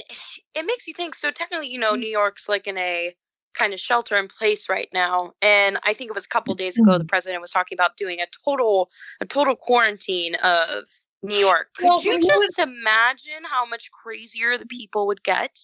it 0.54 0.64
makes 0.64 0.86
you 0.86 0.94
think. 0.94 1.14
So 1.14 1.30
technically, 1.30 1.68
you 1.68 1.78
know, 1.78 1.94
mm. 1.94 2.00
New 2.00 2.08
York's 2.08 2.48
like 2.48 2.66
in 2.66 2.78
a 2.78 3.14
kind 3.54 3.74
of 3.74 3.80
shelter 3.80 4.16
in 4.16 4.28
place 4.28 4.68
right 4.68 4.88
now, 4.94 5.32
and 5.42 5.78
I 5.82 5.92
think 5.92 6.10
it 6.10 6.14
was 6.14 6.24
a 6.24 6.28
couple 6.28 6.54
days 6.54 6.78
ago 6.78 6.92
the 6.92 7.00
mm-hmm. 7.00 7.06
president 7.08 7.40
was 7.42 7.50
talking 7.50 7.76
about 7.76 7.96
doing 7.98 8.20
a 8.20 8.26
total 8.44 8.90
a 9.20 9.26
total 9.26 9.54
quarantine 9.54 10.36
of 10.36 10.84
New 11.22 11.36
York. 11.36 11.68
Could 11.76 11.88
Well, 11.88 12.02
you 12.02 12.20
just 12.20 12.58
imagine 12.58 13.44
how 13.44 13.66
much 13.66 13.90
crazier 13.90 14.56
the 14.56 14.66
people 14.66 15.06
would 15.06 15.22
get? 15.22 15.58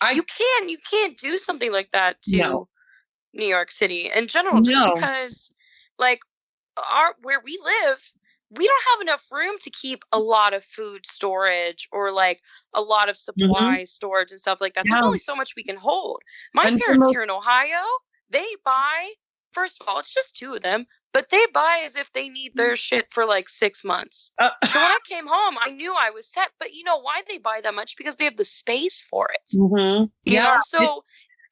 I 0.00 0.12
you 0.12 0.22
can't. 0.22 0.70
you 0.70 0.78
can't 0.88 1.16
do 1.16 1.38
something 1.38 1.72
like 1.72 1.90
that 1.90 2.22
to 2.22 2.36
No. 2.36 2.68
New 3.32 3.46
York 3.46 3.70
City 3.70 4.10
in 4.14 4.28
general 4.28 4.62
just 4.62 4.76
No. 4.76 4.94
because 4.94 5.50
like 5.98 6.20
our 6.90 7.14
where 7.22 7.40
we 7.44 7.58
live 7.62 8.12
we 8.50 8.66
don't 8.66 8.84
have 8.92 9.00
enough 9.02 9.26
room 9.32 9.56
to 9.60 9.70
keep 9.70 10.04
a 10.12 10.18
lot 10.18 10.54
of 10.54 10.64
food 10.64 11.04
storage 11.06 11.88
or 11.92 12.12
like 12.12 12.40
a 12.74 12.80
lot 12.80 13.08
of 13.08 13.16
supplies 13.16 13.90
storage 13.92 14.30
and 14.30 14.40
stuff 14.40 14.60
like 14.60 14.74
that. 14.74 14.88
There's 14.88 15.00
Mm-hmm. 15.00 15.06
Only 15.06 15.18
so 15.18 15.34
much 15.36 15.54
we 15.56 15.64
can 15.64 15.76
hold. 15.76 16.22
My 16.54 16.68
And 16.68 16.78
parents 16.78 17.08
here 17.08 17.22
in 17.22 17.30
Ohio, 17.30 17.82
they 18.30 18.46
buy 18.64 19.10
first 19.52 19.80
of 19.80 19.88
all, 19.88 19.98
it's 19.98 20.12
just 20.12 20.36
two 20.36 20.54
of 20.54 20.62
them, 20.62 20.86
but 21.12 21.30
they 21.30 21.46
buy 21.54 21.80
as 21.84 21.96
if 21.96 22.12
they 22.12 22.28
need 22.28 22.52
their 22.56 22.76
shit 22.76 23.06
for 23.12 23.24
like 23.24 23.48
six 23.48 23.84
months. 23.84 24.32
uh, 24.38 24.50
So 24.64 24.82
when 24.82 24.92
I 24.92 24.98
came 25.08 25.26
home, 25.26 25.56
I 25.64 25.70
knew 25.70 25.94
I 25.94 26.10
was 26.10 26.30
set. 26.30 26.50
But 26.60 26.74
you 26.74 26.84
know 26.84 27.00
why 27.00 27.22
they 27.28 27.38
buy 27.38 27.60
that 27.62 27.74
much? 27.74 27.96
Because 27.96 28.16
they 28.16 28.24
have 28.24 28.36
the 28.36 28.44
space 28.44 29.02
for 29.02 29.30
it. 29.32 29.56
mhm. 29.56 30.10
You 30.24 30.34
yeah. 30.34 30.42
know, 30.42 30.58
so 30.60 31.04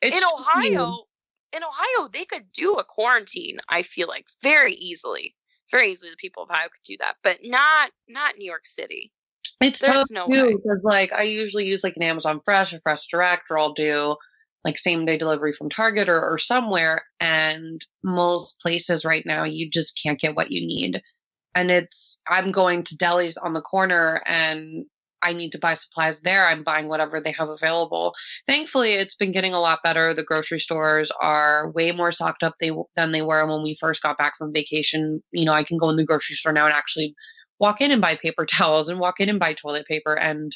it's 0.02 0.16
in 0.16 0.22
true. 0.22 0.32
Ohio, 0.40 1.04
in 1.52 1.62
Ohio, 1.64 2.08
they 2.08 2.24
could 2.24 2.52
do 2.52 2.74
a 2.74 2.84
quarantine. 2.84 3.58
I 3.68 3.82
feel 3.82 4.08
like 4.08 4.26
very 4.42 4.74
easily, 4.74 5.34
very 5.70 5.92
easily. 5.92 6.10
The 6.10 6.16
people 6.16 6.42
of 6.42 6.50
Ohio 6.50 6.68
could 6.68 6.84
do 6.84 6.96
that, 7.00 7.16
but 7.22 7.38
not 7.42 7.90
not 8.08 8.36
New 8.36 8.46
York 8.46 8.66
City. 8.66 9.12
It's 9.60 9.80
There's 9.80 9.94
tough 9.94 10.10
no 10.10 10.26
too 10.26 10.60
because 10.62 10.80
like 10.82 11.12
I 11.12 11.22
usually 11.22 11.66
use 11.66 11.84
like 11.84 11.96
an 11.96 12.02
Amazon 12.02 12.40
Fresh 12.44 12.72
or 12.72 12.80
Fresh 12.80 13.06
Direct, 13.08 13.44
or 13.50 13.58
I'll 13.58 13.72
do 13.72 14.16
like 14.64 14.78
same 14.78 15.04
day 15.04 15.18
delivery 15.18 15.52
from 15.52 15.68
Target 15.68 16.08
or, 16.08 16.20
or 16.20 16.38
somewhere. 16.38 17.04
And 17.20 17.84
most 18.02 18.60
places 18.60 19.04
right 19.04 19.24
now, 19.26 19.44
you 19.44 19.70
just 19.70 20.00
can't 20.02 20.20
get 20.20 20.36
what 20.36 20.50
you 20.50 20.66
need. 20.66 21.02
And 21.54 21.70
it's 21.70 22.18
I'm 22.28 22.50
going 22.50 22.82
to 22.84 22.96
delis 22.96 23.36
on 23.40 23.52
the 23.52 23.60
corner 23.60 24.22
and 24.26 24.86
I 25.24 25.32
need 25.32 25.50
to 25.52 25.58
buy 25.58 25.74
supplies 25.74 26.20
there. 26.20 26.46
I'm 26.46 26.62
buying 26.62 26.88
whatever 26.88 27.20
they 27.20 27.32
have 27.32 27.48
available. 27.48 28.14
Thankfully, 28.46 28.92
it's 28.92 29.16
been 29.16 29.32
getting 29.32 29.54
a 29.54 29.60
lot 29.60 29.80
better. 29.82 30.12
The 30.12 30.22
grocery 30.22 30.60
stores 30.60 31.10
are 31.20 31.70
way 31.72 31.92
more 31.92 32.12
stocked 32.12 32.42
up 32.42 32.54
they, 32.60 32.70
than 32.96 33.12
they 33.12 33.22
were 33.22 33.46
when 33.48 33.62
we 33.62 33.76
first 33.80 34.02
got 34.02 34.18
back 34.18 34.36
from 34.36 34.52
vacation. 34.52 35.22
You 35.32 35.46
know, 35.46 35.52
I 35.52 35.64
can 35.64 35.78
go 35.78 35.88
in 35.88 35.96
the 35.96 36.04
grocery 36.04 36.36
store 36.36 36.52
now 36.52 36.66
and 36.66 36.74
actually 36.74 37.14
walk 37.58 37.80
in 37.80 37.90
and 37.90 38.02
buy 38.02 38.16
paper 38.16 38.46
towels 38.50 38.88
and 38.88 39.00
walk 39.00 39.20
in 39.20 39.28
and 39.28 39.40
buy 39.40 39.54
toilet 39.54 39.86
paper. 39.86 40.14
And 40.14 40.52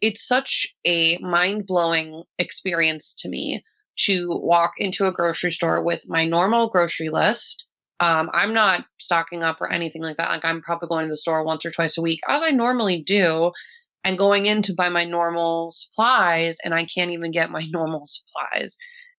it's 0.00 0.26
such 0.26 0.66
a 0.86 1.18
mind 1.18 1.66
blowing 1.66 2.22
experience 2.38 3.14
to 3.18 3.28
me 3.28 3.62
to 4.04 4.28
walk 4.30 4.72
into 4.78 5.06
a 5.06 5.12
grocery 5.12 5.52
store 5.52 5.82
with 5.84 6.08
my 6.08 6.24
normal 6.24 6.68
grocery 6.70 7.10
list. 7.10 7.66
Um, 8.00 8.30
I'm 8.32 8.54
not 8.54 8.86
stocking 8.98 9.42
up 9.42 9.60
or 9.60 9.70
anything 9.70 10.02
like 10.02 10.16
that. 10.16 10.30
Like 10.30 10.44
I'm 10.44 10.62
probably 10.62 10.88
going 10.88 11.04
to 11.04 11.10
the 11.10 11.18
store 11.18 11.44
once 11.44 11.66
or 11.66 11.70
twice 11.70 11.98
a 11.98 12.02
week, 12.02 12.20
as 12.26 12.42
I 12.42 12.50
normally 12.50 13.02
do, 13.02 13.52
and 14.04 14.18
going 14.18 14.46
in 14.46 14.62
to 14.62 14.74
buy 14.74 14.88
my 14.88 15.04
normal 15.04 15.72
supplies, 15.72 16.56
and 16.64 16.74
I 16.74 16.84
can't 16.84 17.10
even 17.10 17.30
get 17.30 17.50
my 17.50 17.66
normal 17.70 18.06
supplies. 18.06 18.76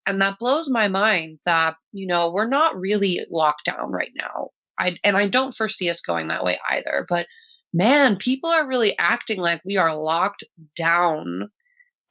And 0.08 0.22
that 0.22 0.40
blows 0.40 0.70
my 0.70 0.88
mind 0.88 1.40
that, 1.46 1.76
you 1.92 2.08
know, 2.08 2.32
we're 2.32 2.48
not 2.48 2.80
really 2.80 3.22
locked 3.30 3.66
down 3.66 3.92
right 3.92 4.12
now. 4.20 4.50
I 4.80 4.98
and 5.04 5.16
I 5.16 5.28
don't 5.28 5.54
foresee 5.54 5.90
us 5.90 6.02
going 6.02 6.28
that 6.30 6.44
way 6.44 6.60
either. 6.70 7.06
But 7.08 7.28
man, 7.74 8.16
people 8.18 8.50
are 8.50 8.68
really 8.68 8.98
acting 8.98 9.40
like 9.40 9.62
we 9.64 9.78
are 9.78 9.96
locked 9.96 10.44
down. 10.76 11.50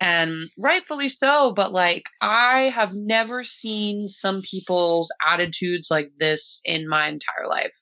And 0.03 0.49
rightfully 0.57 1.11
so, 1.11 1.53
but 1.53 1.73
like 1.73 2.05
I 2.23 2.73
have 2.75 2.95
never 2.95 3.45
seen 3.45 4.09
some 4.09 4.41
people's 4.41 5.13
attitudes 5.27 5.91
like 5.91 6.11
this 6.19 6.61
in 6.65 6.89
my 6.89 7.09
entire 7.09 7.47
life. 7.47 7.73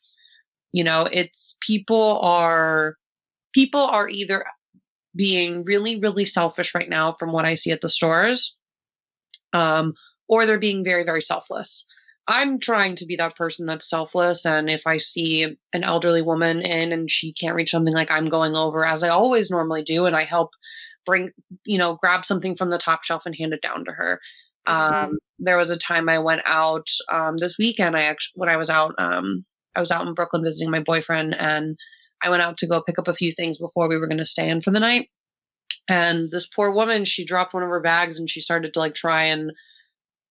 You 0.72 0.84
know, 0.84 1.06
it's 1.12 1.56
people 1.60 2.18
are 2.20 2.96
people 3.52 3.82
are 3.82 4.08
either 4.08 4.44
being 5.18 5.64
really, 5.64 5.98
really 5.98 6.24
selfish 6.24 6.74
right 6.74 6.88
now 6.88 7.12
from 7.18 7.32
what 7.32 7.44
I 7.44 7.54
see 7.54 7.72
at 7.72 7.80
the 7.80 7.90
stores, 7.90 8.56
um, 9.52 9.92
or 10.28 10.46
they're 10.46 10.58
being 10.58 10.84
very, 10.84 11.02
very 11.02 11.20
selfless. 11.20 11.84
I'm 12.28 12.60
trying 12.60 12.94
to 12.96 13.06
be 13.06 13.16
that 13.16 13.36
person 13.36 13.66
that's 13.66 13.90
selfless. 13.90 14.46
And 14.46 14.70
if 14.70 14.86
I 14.86 14.98
see 14.98 15.56
an 15.72 15.82
elderly 15.82 16.22
woman 16.22 16.60
in 16.60 16.92
and 16.92 17.10
she 17.10 17.32
can't 17.32 17.56
reach 17.56 17.70
something, 17.70 17.94
like 17.94 18.10
I'm 18.10 18.28
going 18.28 18.54
over 18.54 18.86
as 18.86 19.02
I 19.02 19.08
always 19.08 19.50
normally 19.50 19.82
do, 19.82 20.06
and 20.06 20.14
I 20.14 20.24
help 20.24 20.50
bring, 21.04 21.30
you 21.64 21.78
know, 21.78 21.96
grab 21.96 22.24
something 22.24 22.54
from 22.54 22.70
the 22.70 22.78
top 22.78 23.02
shelf 23.02 23.26
and 23.26 23.34
hand 23.34 23.54
it 23.54 23.62
down 23.62 23.84
to 23.86 23.92
her. 23.92 24.20
Mhm. 24.68 25.04
Um, 25.04 25.18
there 25.38 25.56
was 25.56 25.70
a 25.70 25.78
time 25.78 26.08
I 26.08 26.18
went 26.18 26.42
out 26.44 26.86
um, 27.10 27.38
this 27.38 27.56
weekend. 27.58 27.96
I 27.96 28.02
actually, 28.02 28.34
when 28.36 28.50
I 28.50 28.56
was 28.56 28.70
out, 28.70 28.94
um, 28.98 29.44
I 29.74 29.80
was 29.80 29.90
out 29.90 30.06
in 30.06 30.14
Brooklyn 30.14 30.44
visiting 30.44 30.70
my 30.70 30.80
boyfriend, 30.80 31.34
and 31.34 31.76
I 32.22 32.30
went 32.30 32.42
out 32.42 32.58
to 32.58 32.66
go 32.66 32.82
pick 32.82 32.98
up 32.98 33.08
a 33.08 33.14
few 33.14 33.32
things 33.32 33.58
before 33.58 33.88
we 33.88 33.96
were 33.96 34.08
going 34.08 34.18
to 34.18 34.26
stay 34.26 34.48
in 34.48 34.60
for 34.60 34.70
the 34.70 34.80
night. 34.80 35.08
And 35.88 36.30
this 36.30 36.46
poor 36.46 36.72
woman, 36.72 37.04
she 37.04 37.24
dropped 37.24 37.54
one 37.54 37.62
of 37.62 37.68
her 37.68 37.80
bags 37.80 38.18
and 38.18 38.28
she 38.28 38.40
started 38.40 38.74
to 38.74 38.78
like 38.78 38.94
try 38.94 39.24
and 39.24 39.52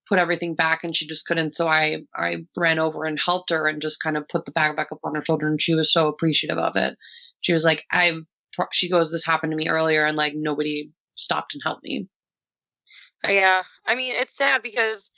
put 0.07 0.19
everything 0.19 0.55
back 0.55 0.83
and 0.83 0.95
she 0.95 1.07
just 1.07 1.25
couldn't. 1.25 1.55
So 1.55 1.67
i 1.67 2.03
i 2.15 2.45
ran 2.55 2.79
over 2.79 3.05
and 3.05 3.19
helped 3.19 3.49
her 3.49 3.67
and 3.67 3.81
just 3.81 4.01
kind 4.01 4.17
of 4.17 4.27
put 4.27 4.45
the 4.45 4.51
bag 4.51 4.75
back 4.75 4.91
up 4.91 4.99
on 5.03 5.15
her 5.15 5.23
shoulder 5.23 5.47
and 5.47 5.61
she 5.61 5.75
was 5.75 5.91
so 5.91 6.07
appreciative 6.07 6.57
of 6.57 6.75
it. 6.75 6.97
She 7.41 7.53
was 7.53 7.63
like 7.63 7.83
i've 7.91 8.21
she 8.71 8.89
goes 8.89 9.11
this 9.11 9.25
happened 9.25 9.51
to 9.51 9.57
me 9.57 9.69
earlier 9.69 10.05
and 10.05 10.17
like 10.17 10.33
nobody 10.35 10.89
stopped 11.15 11.53
and 11.53 11.61
helped 11.63 11.83
me. 11.83 12.07
Yeah, 13.27 13.63
I 13.85 13.95
mean 13.95 14.13
it's 14.15 14.35
sad 14.35 14.61
because 14.63 15.11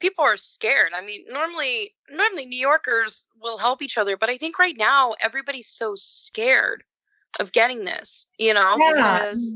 people 0.00 0.24
are 0.24 0.36
scared. 0.36 0.92
I 0.94 1.04
mean, 1.04 1.24
normally 1.28 1.94
normally 2.10 2.46
New 2.46 2.58
Yorkers 2.58 3.26
will 3.40 3.58
help 3.58 3.82
each 3.82 3.98
other, 3.98 4.16
but 4.16 4.30
I 4.30 4.36
think 4.36 4.58
right 4.58 4.76
now 4.76 5.14
everybody's 5.20 5.68
so 5.68 5.94
scared 5.96 6.84
of 7.40 7.52
getting 7.52 7.84
this, 7.84 8.26
you 8.38 8.54
know, 8.54 8.76
because 8.76 9.54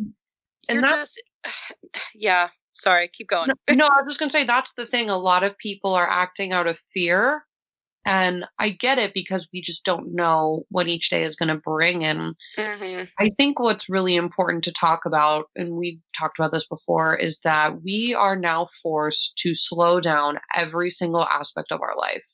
and 0.69 0.83
that's 0.83 1.17
just 1.17 1.23
yeah. 2.15 2.49
Sorry, 2.73 3.09
keep 3.09 3.29
going. 3.29 3.49
no, 3.69 3.75
no, 3.75 3.87
I 3.87 4.01
was 4.01 4.13
just 4.13 4.21
gonna 4.21 4.31
say 4.31 4.45
that's 4.45 4.73
the 4.75 4.87
thing. 4.87 5.11
A 5.11 5.19
lot 5.19 5.43
of 5.43 5.59
people 5.59 5.93
are 5.95 6.09
acting 6.09 6.53
out 6.53 6.67
of 6.67 6.81
fear, 6.95 7.45
and 8.05 8.45
I 8.59 8.71
get 8.71 8.99
it 8.99 9.15
because 9.15 9.49
we 9.53 9.63
just 9.63 9.85
don't 9.85 10.15
know 10.15 10.65
what 10.71 10.89
each 10.89 11.11
day 11.11 11.23
is 11.25 11.37
gonna 11.37 11.57
bring. 11.59 12.05
And 12.05 12.35
hmm 12.57 13.05
I 13.19 13.31
think 13.39 13.61
what's 13.61 13.89
really 13.89 14.17
important 14.17 14.65
to 14.65 14.73
talk 14.73 15.05
about, 15.07 15.47
and 15.57 15.73
we've 15.77 16.01
talked 16.19 16.39
about 16.39 16.53
this 16.53 16.67
before, 16.67 17.17
is 17.17 17.39
that 17.45 17.83
we 17.83 18.15
are 18.15 18.37
now 18.37 18.69
forced 18.83 19.37
to 19.39 19.55
slow 19.55 20.01
down 20.01 20.39
every 20.55 20.91
single 20.91 21.25
aspect 21.27 21.71
of 21.73 21.83
our 21.83 21.97
life. 21.97 22.25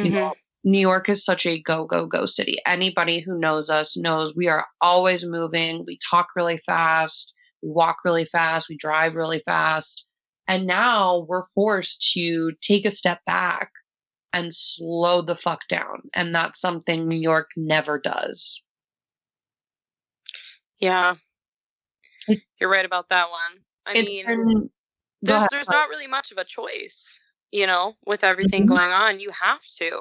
You 0.00 0.10
hmm 0.10 0.12
know, 0.12 0.34
New 0.64 0.78
York 0.80 1.08
is 1.08 1.24
such 1.24 1.46
a 1.46 1.60
go, 1.62 1.86
go, 1.86 2.06
go 2.06 2.26
city. 2.26 2.56
Anybody 2.66 3.20
who 3.20 3.38
knows 3.38 3.70
us 3.70 3.96
knows 3.96 4.34
we 4.36 4.48
are 4.48 4.66
always 4.80 5.24
moving. 5.26 5.84
We 5.86 5.98
talk 6.10 6.28
really 6.36 6.58
fast, 6.58 7.32
we 7.62 7.70
walk 7.70 7.98
really 8.04 8.24
fast, 8.24 8.68
we 8.68 8.76
drive 8.76 9.14
really 9.16 9.42
fast. 9.44 10.06
And 10.48 10.66
now 10.66 11.26
we're 11.28 11.46
forced 11.54 12.12
to 12.14 12.52
take 12.62 12.84
a 12.86 12.90
step 12.90 13.20
back 13.26 13.70
and 14.34 14.54
slow 14.54 15.22
the 15.22 15.36
fuck 15.36 15.60
down. 15.68 16.10
And 16.14 16.34
that's 16.34 16.60
something 16.60 17.08
New 17.08 17.16
York 17.18 17.52
never 17.56 17.98
does. 17.98 18.62
Yeah, 20.78 21.14
you're 22.60 22.70
right 22.70 22.84
about 22.84 23.08
that 23.10 23.30
one. 23.30 23.64
I 23.86 23.94
It's 23.94 24.10
mean, 24.10 24.26
been, 24.26 24.70
there's 25.22 25.38
ahead. 25.38 25.50
there's 25.50 25.70
not 25.70 25.88
really 25.88 26.06
much 26.08 26.32
of 26.32 26.38
a 26.38 26.44
choice, 26.44 27.20
you 27.52 27.66
know, 27.66 27.94
with 28.06 28.24
everything 28.24 28.64
Mhm. 28.64 28.66
going 28.66 28.92
on. 28.92 29.20
You 29.20 29.30
have 29.30 29.64
to. 29.78 29.98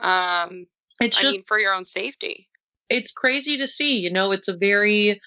Um, 0.00 0.66
It's 1.00 1.18
I 1.18 1.22
just 1.22 1.38
mean, 1.38 1.44
for 1.46 1.58
your 1.58 1.74
own 1.74 1.84
safety. 1.84 2.48
it's 2.90 3.12
crazy 3.12 3.56
to 3.58 3.66
see 3.66 3.98
you 3.98 4.10
know 4.10 4.32
it's 4.32 4.48
a 4.48 4.56
very 4.56 5.20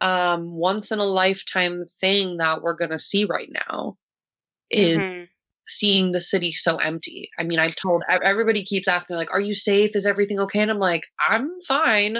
um 0.00 0.52
once 0.52 0.90
in 0.92 0.98
a 0.98 1.04
lifetime 1.04 1.84
thing 2.00 2.38
that 2.38 2.62
we're 2.62 2.76
going 2.76 2.90
to 2.90 2.98
see 2.98 3.24
right 3.24 3.50
now 3.68 3.96
is 4.70 4.98
Mhm. 4.98 5.28
Seeing 5.68 6.12
the 6.12 6.20
city 6.20 6.52
so 6.52 6.76
empty 6.76 7.30
i 7.38 7.42
mean 7.42 7.58
i've 7.58 7.76
told 7.76 8.02
everybody 8.08 8.64
keeps 8.64 8.88
asking 8.88 9.14
me 9.14 9.18
like 9.18 9.32
are 9.32 9.40
you 9.40 9.54
safe 9.54 9.94
is 9.94 10.06
everything 10.06 10.38
okay 10.38 10.60
and 10.60 10.70
i'm 10.70 10.78
like 10.78 11.04
i'm 11.28 11.50
fine 11.66 12.18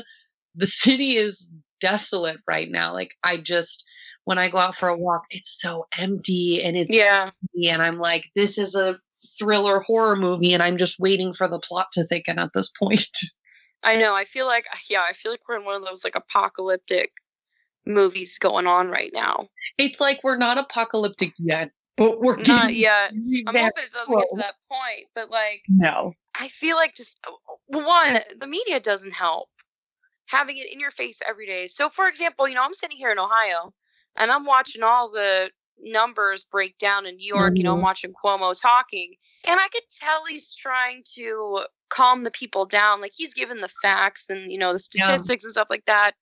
the 0.54 0.66
city 0.66 1.16
is 1.16 1.50
desolate 1.80 2.38
right 2.48 2.70
now 2.70 2.92
like 2.92 3.10
i 3.22 3.36
just 3.36 3.84
when 4.24 4.38
i 4.38 4.48
go 4.48 4.58
out 4.58 4.76
for 4.76 4.88
a 4.88 4.96
walk 4.96 5.22
it's 5.30 5.60
so 5.60 5.86
empty 5.96 6.62
and 6.62 6.76
it's 6.76 6.94
Yeah. 6.94 7.30
empty, 7.54 7.68
and 7.68 7.82
i'm 7.82 7.98
like 7.98 8.24
this 8.34 8.58
is 8.58 8.74
a 8.74 8.98
thriller 9.38 9.80
horror 9.80 10.16
movie 10.16 10.52
and 10.52 10.62
I'm 10.62 10.76
just 10.76 10.98
waiting 10.98 11.32
for 11.32 11.48
the 11.48 11.58
plot 11.58 11.88
to 11.92 12.04
thicken 12.04 12.38
at 12.38 12.50
this 12.54 12.70
point. 12.78 13.08
I 13.82 13.96
know. 13.96 14.14
I 14.14 14.24
feel 14.24 14.46
like 14.46 14.66
yeah, 14.90 15.04
I 15.08 15.12
feel 15.12 15.32
like 15.32 15.42
we're 15.48 15.58
in 15.58 15.64
one 15.64 15.76
of 15.76 15.84
those 15.84 16.04
like 16.04 16.16
apocalyptic 16.16 17.12
movies 17.86 18.38
going 18.38 18.66
on 18.66 18.88
right 18.88 19.10
now. 19.12 19.48
It's 19.78 20.00
like 20.00 20.20
we're 20.24 20.38
not 20.38 20.58
apocalyptic 20.58 21.32
yet, 21.38 21.70
but 21.96 22.20
we're 22.20 22.36
not 22.36 22.74
yet. 22.74 23.10
I'm 23.46 23.46
hoping 23.46 23.84
it 23.84 23.92
doesn't 23.92 24.18
get 24.18 24.28
to 24.30 24.36
that 24.36 24.54
point, 24.70 25.06
but 25.14 25.30
like 25.30 25.62
no. 25.68 26.12
I 26.38 26.48
feel 26.48 26.76
like 26.76 26.94
just 26.94 27.18
one, 27.66 28.18
the 28.38 28.46
media 28.46 28.80
doesn't 28.80 29.14
help 29.14 29.48
having 30.28 30.58
it 30.58 30.72
in 30.72 30.80
your 30.80 30.90
face 30.90 31.22
every 31.26 31.46
day. 31.46 31.66
So 31.66 31.88
for 31.88 32.08
example, 32.08 32.48
you 32.48 32.54
know, 32.54 32.64
I'm 32.64 32.74
sitting 32.74 32.96
here 32.96 33.10
in 33.10 33.18
Ohio 33.18 33.72
and 34.16 34.30
I'm 34.30 34.44
watching 34.44 34.82
all 34.82 35.08
the 35.08 35.50
numbers 35.80 36.44
break 36.44 36.78
down 36.78 37.06
in 37.06 37.16
New 37.16 37.26
York. 37.26 37.52
Mm-hmm. 37.52 37.56
You 37.56 37.62
know, 37.64 37.72
I'm 37.72 37.76
mm-hmm. 37.76 37.84
watching 37.84 38.12
Cuomo 38.12 38.60
talking, 38.60 39.14
and 39.44 39.60
I 39.60 39.68
could 39.68 39.82
tell 39.90 40.24
he's 40.26 40.54
trying 40.54 41.02
to 41.14 41.64
calm 41.88 42.24
the 42.24 42.30
people 42.30 42.66
down. 42.66 43.00
Like 43.00 43.12
he's 43.16 43.34
given 43.34 43.60
the 43.60 43.72
facts 43.82 44.26
and 44.28 44.50
you 44.50 44.58
know 44.58 44.72
the 44.72 44.78
statistics 44.78 45.44
yeah. 45.44 45.46
and 45.46 45.52
stuff 45.52 45.68
like 45.70 45.84
that. 45.86 46.12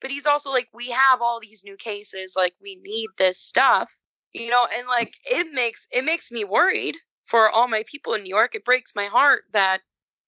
But 0.00 0.10
he's 0.10 0.26
also 0.26 0.50
like, 0.50 0.66
we 0.74 0.90
have 0.90 1.22
all 1.22 1.38
these 1.38 1.62
new 1.64 1.76
cases. 1.76 2.34
Like 2.36 2.54
we 2.60 2.80
need 2.82 3.10
this 3.18 3.38
stuff, 3.38 4.00
you 4.32 4.50
know. 4.50 4.66
And 4.76 4.86
like 4.88 5.14
it 5.24 5.52
makes 5.52 5.86
it 5.90 6.04
makes 6.04 6.32
me 6.32 6.44
worried 6.44 6.96
for 7.24 7.48
all 7.50 7.68
my 7.68 7.84
people 7.86 8.14
in 8.14 8.22
New 8.22 8.30
York. 8.30 8.54
It 8.54 8.64
breaks 8.64 8.94
my 8.94 9.06
heart 9.06 9.42
that 9.52 9.80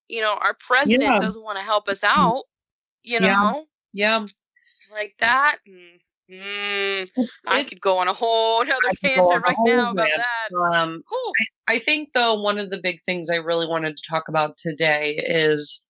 you 0.09 0.21
know 0.21 0.39
our 0.41 0.55
president 0.55 1.03
yeah. 1.03 1.19
doesn't 1.19 1.43
want 1.43 1.59
to 1.59 1.65
help 1.65 1.89
us 1.89 2.05
out. 2.05 2.45
You 3.03 3.21
know. 3.21 3.67
Yeah. 3.93 4.21
yeah. 4.21 4.27
Like 4.93 5.15
that. 5.19 5.59
Mm 5.69 6.01
Mm, 6.31 7.11
I 7.47 7.65
could 7.65 7.81
go 7.81 7.99
on 7.99 8.09
a 8.09 8.13
whole 8.13 8.61
other 8.63 8.73
tangent 9.03 9.45
right 9.45 9.57
now 9.65 9.91
about 9.91 10.09
that. 10.17 10.75
Um, 10.75 11.03
I, 11.69 11.75
I 11.75 11.79
think, 11.79 12.11
though, 12.15 12.41
one 12.41 12.59
of 12.59 12.71
the 12.71 12.81
big 12.83 13.01
things 13.07 13.29
I 13.29 13.37
really 13.37 13.67
wanted 13.67 13.97
to 13.97 14.03
talk 14.09 14.25
about 14.29 14.57
today 14.57 15.21
is 15.27 15.83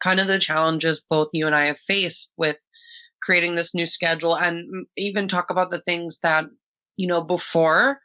kind 0.00 0.20
of 0.20 0.26
the 0.26 0.38
challenges 0.38 1.04
both 1.08 1.28
you 1.32 1.46
and 1.46 1.54
I 1.54 1.66
have 1.66 1.78
faced 1.78 2.32
with 2.36 2.58
creating 3.22 3.54
this 3.54 3.74
new 3.74 3.86
schedule 3.86 4.36
and 4.36 4.86
even 4.96 5.28
talk 5.28 5.50
about 5.50 5.70
the 5.70 5.80
things 5.80 6.18
that, 6.22 6.44
you 6.96 7.06
know, 7.06 7.22
before 7.22 7.98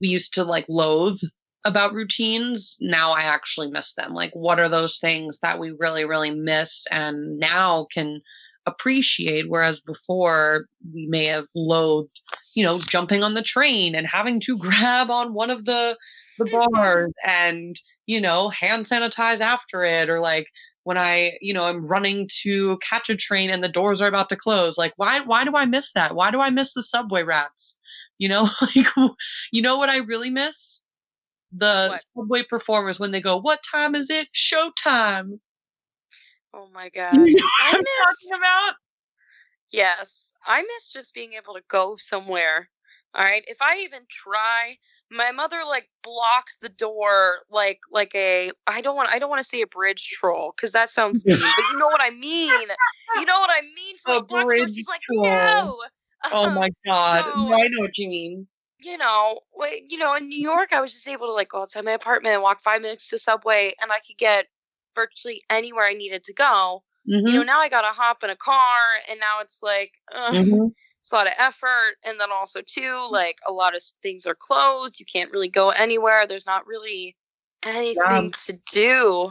we 0.00 0.08
used 0.08 0.34
to 0.34 0.44
like 0.44 0.66
loathe 0.68 1.20
about 1.64 1.94
routines. 1.94 2.76
Now 2.80 3.12
I 3.12 3.22
actually 3.22 3.70
miss 3.70 3.94
them. 3.94 4.14
Like, 4.14 4.32
what 4.32 4.58
are 4.58 4.68
those 4.68 4.98
things 4.98 5.38
that 5.42 5.58
we 5.58 5.74
really, 5.78 6.04
really 6.04 6.32
miss 6.32 6.84
and 6.90 7.38
now 7.38 7.86
can 7.92 8.20
appreciate 8.66 9.50
whereas 9.50 9.80
before 9.80 10.66
we 10.94 11.06
may 11.08 11.24
have 11.24 11.46
loathed 11.56 12.20
you 12.54 12.64
know 12.64 12.78
jumping 12.78 13.24
on 13.24 13.34
the 13.34 13.42
train 13.42 13.92
and 13.94 14.06
having 14.06 14.38
to 14.38 14.56
grab 14.58 15.10
on 15.10 15.34
one 15.34 15.50
of 15.50 15.64
the 15.64 15.96
the 16.38 16.44
mm-hmm. 16.44 16.72
bars 16.72 17.12
and 17.24 17.80
you 18.06 18.20
know 18.20 18.50
hand 18.50 18.86
sanitize 18.86 19.40
after 19.40 19.82
it 19.82 20.08
or 20.08 20.20
like 20.20 20.46
when 20.84 20.96
i 20.96 21.32
you 21.40 21.52
know 21.52 21.64
i'm 21.64 21.84
running 21.84 22.28
to 22.42 22.78
catch 22.78 23.10
a 23.10 23.16
train 23.16 23.50
and 23.50 23.64
the 23.64 23.68
doors 23.68 24.00
are 24.00 24.06
about 24.06 24.28
to 24.28 24.36
close 24.36 24.78
like 24.78 24.92
why 24.94 25.18
why 25.18 25.44
do 25.44 25.56
i 25.56 25.64
miss 25.64 25.92
that 25.92 26.14
why 26.14 26.30
do 26.30 26.40
i 26.40 26.48
miss 26.48 26.72
the 26.72 26.82
subway 26.82 27.24
rats 27.24 27.76
you 28.22 28.28
know 28.28 28.48
like 28.62 28.86
you 29.50 29.62
know 29.62 29.76
what 29.76 29.90
i 29.90 29.98
really 29.98 30.30
miss 30.30 30.80
the 31.54 31.88
what? 31.90 32.04
subway 32.16 32.42
performers 32.42 32.98
when 32.98 33.10
they 33.10 33.20
go 33.20 33.36
what 33.36 33.62
time 33.62 33.94
is 33.94 34.08
it 34.08 34.28
showtime 34.34 35.38
Oh 36.54 36.68
my 36.72 36.88
god. 36.90 37.12
You 37.26 37.34
know 37.34 37.46
I 37.62 37.72
miss 37.72 38.28
talking 38.28 38.38
about? 38.38 38.74
Yes. 39.70 40.32
I 40.46 40.62
miss 40.62 40.92
just 40.92 41.14
being 41.14 41.32
able 41.34 41.54
to 41.54 41.62
go 41.68 41.96
somewhere. 41.96 42.68
All 43.14 43.24
right. 43.24 43.44
If 43.46 43.60
I 43.60 43.78
even 43.78 44.02
try, 44.10 44.76
my 45.10 45.30
mother 45.32 45.62
like 45.66 45.88
blocks 46.02 46.56
the 46.60 46.70
door 46.70 47.40
like 47.50 47.80
like 47.90 48.14
a 48.14 48.52
I 48.66 48.80
don't 48.80 48.96
want 48.96 49.10
I 49.10 49.18
don't 49.18 49.28
want 49.30 49.40
to 49.40 49.48
say 49.48 49.60
a 49.62 49.66
bridge 49.66 50.08
troll 50.08 50.52
because 50.56 50.72
that 50.72 50.88
sounds 50.88 51.24
mean, 51.26 51.38
but 51.38 51.64
you 51.72 51.78
know 51.78 51.88
what 51.88 52.00
I 52.02 52.10
mean. 52.10 52.68
You 53.18 53.26
know 53.26 53.40
what 53.40 53.50
I 53.50 53.60
mean. 53.60 53.98
So 53.98 54.16
a 54.18 54.22
bridge 54.22 54.74
she's 54.74 54.88
like, 54.88 55.00
troll. 55.02 55.24
no. 55.24 55.78
Oh 56.30 56.50
my 56.50 56.70
god. 56.86 57.24
So, 57.24 57.54
I 57.54 57.68
know 57.68 57.80
what 57.80 57.98
you 57.98 58.08
mean. 58.08 58.46
You 58.80 58.98
know, 58.98 59.40
you 59.88 59.96
know, 59.98 60.14
in 60.14 60.28
New 60.28 60.40
York, 60.40 60.72
I 60.72 60.80
was 60.80 60.92
just 60.92 61.08
able 61.08 61.26
to 61.28 61.32
like 61.32 61.50
go 61.50 61.62
outside 61.62 61.84
my 61.84 61.92
apartment 61.92 62.34
and 62.34 62.42
walk 62.42 62.60
five 62.60 62.82
minutes 62.82 63.08
to 63.10 63.18
Subway, 63.18 63.74
and 63.80 63.92
I 63.92 63.98
could 63.98 64.18
get 64.18 64.46
virtually 64.94 65.42
anywhere 65.50 65.86
I 65.86 65.94
needed 65.94 66.24
to 66.24 66.34
go. 66.34 66.82
Mm-hmm. 67.08 67.26
You 67.26 67.32
know, 67.34 67.42
now 67.42 67.60
I 67.60 67.68
got 67.68 67.82
to 67.82 67.88
hop 67.88 68.22
in 68.22 68.30
a 68.30 68.36
car, 68.36 68.78
and 69.08 69.18
now 69.18 69.40
it's 69.40 69.62
like, 69.62 69.92
mm-hmm. 70.14 70.66
it's 71.00 71.12
a 71.12 71.14
lot 71.14 71.26
of 71.26 71.32
effort. 71.38 71.94
And 72.04 72.18
then 72.20 72.30
also, 72.32 72.60
too, 72.66 73.08
like 73.10 73.38
a 73.46 73.52
lot 73.52 73.76
of 73.76 73.82
things 74.02 74.26
are 74.26 74.36
closed. 74.36 75.00
You 75.00 75.06
can't 75.06 75.32
really 75.32 75.48
go 75.48 75.70
anywhere. 75.70 76.26
There's 76.26 76.46
not 76.46 76.66
really 76.66 77.16
anything 77.64 77.96
yeah. 77.96 78.30
to 78.46 78.58
do. 78.72 79.30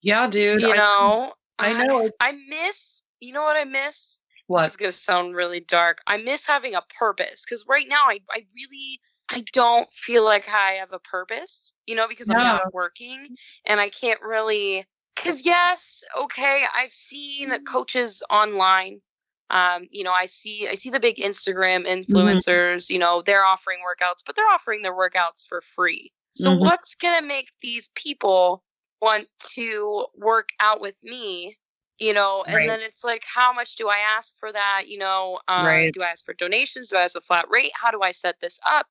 Yeah, 0.00 0.28
dude. 0.28 0.62
You 0.62 0.72
I, 0.72 0.76
know, 0.76 1.32
I 1.58 1.84
know. 1.84 2.10
I, 2.20 2.28
I 2.28 2.32
miss, 2.48 3.02
you 3.20 3.32
know 3.32 3.42
what 3.42 3.56
I 3.56 3.64
miss? 3.64 4.20
What? 4.52 4.62
This 4.62 4.70
is 4.72 4.76
going 4.76 4.92
to 4.92 4.96
sound 4.96 5.34
really 5.34 5.60
dark. 5.60 6.02
I 6.06 6.18
miss 6.18 6.46
having 6.46 6.74
a 6.74 6.82
purpose 6.98 7.44
because 7.44 7.64
right 7.66 7.86
now 7.88 8.04
I, 8.06 8.18
I 8.30 8.44
really 8.54 9.00
I 9.30 9.44
don't 9.52 9.90
feel 9.92 10.24
like 10.24 10.46
I 10.50 10.72
have 10.72 10.92
a 10.92 10.98
purpose, 10.98 11.72
you 11.86 11.94
know, 11.94 12.06
because 12.06 12.28
I'm 12.28 12.36
not 12.36 12.74
working 12.74 13.28
and 13.64 13.80
I 13.80 13.88
can't 13.88 14.20
really 14.20 14.84
because 15.16 15.46
yes, 15.46 16.04
okay, 16.20 16.64
I've 16.76 16.92
seen 16.92 17.48
mm-hmm. 17.48 17.64
coaches 17.64 18.22
online. 18.28 19.00
Um, 19.48 19.86
you 19.90 20.04
know, 20.04 20.12
I 20.12 20.26
see 20.26 20.68
I 20.68 20.74
see 20.74 20.90
the 20.90 21.00
big 21.00 21.16
Instagram 21.16 21.86
mm-hmm. 21.86 22.14
influencers. 22.14 22.84
Mm-hmm. 22.84 22.92
You 22.92 22.98
know, 22.98 23.22
they're 23.22 23.44
offering 23.44 23.78
workouts, 23.78 24.22
but 24.26 24.36
they're 24.36 24.48
offering 24.48 24.82
their 24.82 24.94
workouts 24.94 25.48
for 25.48 25.62
free. 25.62 26.12
So 26.36 26.50
mm-hmm. 26.50 26.60
what's 26.60 26.94
gonna 26.94 27.26
make 27.26 27.48
these 27.62 27.88
people 27.94 28.62
want 29.00 29.28
to 29.54 30.06
work 30.14 30.50
out 30.60 30.82
with 30.82 31.02
me? 31.04 31.56
You 31.98 32.12
know, 32.12 32.42
and 32.46 32.56
right. 32.56 32.66
then 32.66 32.80
it's 32.80 33.04
like, 33.04 33.22
how 33.32 33.52
much 33.52 33.76
do 33.76 33.88
I 33.88 33.98
ask 34.16 34.34
for 34.38 34.50
that? 34.50 34.84
You 34.88 34.98
know, 34.98 35.38
um, 35.46 35.66
right. 35.66 35.92
do 35.92 36.02
I 36.02 36.08
ask 36.08 36.24
for 36.24 36.34
donations? 36.34 36.88
Do 36.88 36.96
I 36.96 37.02
ask 37.02 37.16
a 37.16 37.20
flat 37.20 37.46
rate? 37.50 37.72
How 37.74 37.90
do 37.90 38.00
I 38.02 38.10
set 38.10 38.36
this 38.40 38.58
up? 38.68 38.86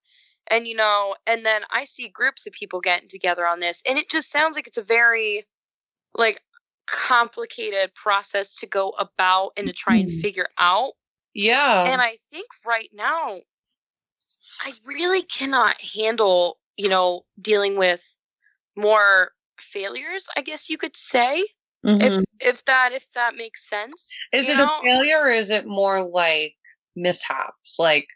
And 0.48 0.68
you 0.68 0.76
know, 0.76 1.16
and 1.28 1.46
then 1.46 1.64
I 1.72 1.84
see 1.84 2.08
groups 2.08 2.48
of 2.48 2.54
people 2.54 2.80
getting 2.80 3.10
together 3.10 3.46
on 3.46 3.60
this, 3.60 3.84
and 3.88 3.98
it 3.98 4.10
just 4.10 4.32
sounds 4.32 4.56
like 4.56 4.68
it's 4.68 4.78
a 4.78 4.84
very 4.84 5.44
like 6.18 6.42
complicated 6.88 7.94
process 7.96 8.56
to 8.58 8.68
go 8.68 8.90
about 8.92 9.52
and 9.58 9.68
to 9.68 9.74
try 9.74 9.96
and 9.96 10.10
mm-hmm. 10.10 10.20
figure 10.20 10.48
out. 10.58 10.94
Yeah. 11.34 11.92
And 11.92 12.02
I 12.02 12.18
think 12.30 12.48
right 12.66 12.90
now 12.94 13.40
I 14.62 14.74
really 14.86 15.24
cannot 15.24 15.80
handle, 15.82 16.58
you 16.78 16.90
know, 16.90 17.24
dealing 17.42 17.78
with 17.78 18.04
more 18.76 19.32
failures, 19.60 20.28
I 20.36 20.42
guess 20.42 20.70
you 20.70 20.78
could 20.78 20.98
say. 20.98 21.46
Mm-hmm. 21.86 22.02
If 22.02 22.24
if 22.40 22.66
that 22.66 22.92
if 22.94 23.12
that 23.14 23.36
makes 23.36 23.68
sense. 23.68 24.08
Is 24.34 24.48
it 24.48 24.58
know? 24.58 24.66
a 24.66 24.84
failure 24.84 25.22
or 25.22 25.30
is 25.30 25.50
it 25.50 25.66
more 25.66 26.04
like 26.04 26.54
mishaps? 26.96 27.78
Like 27.80 28.08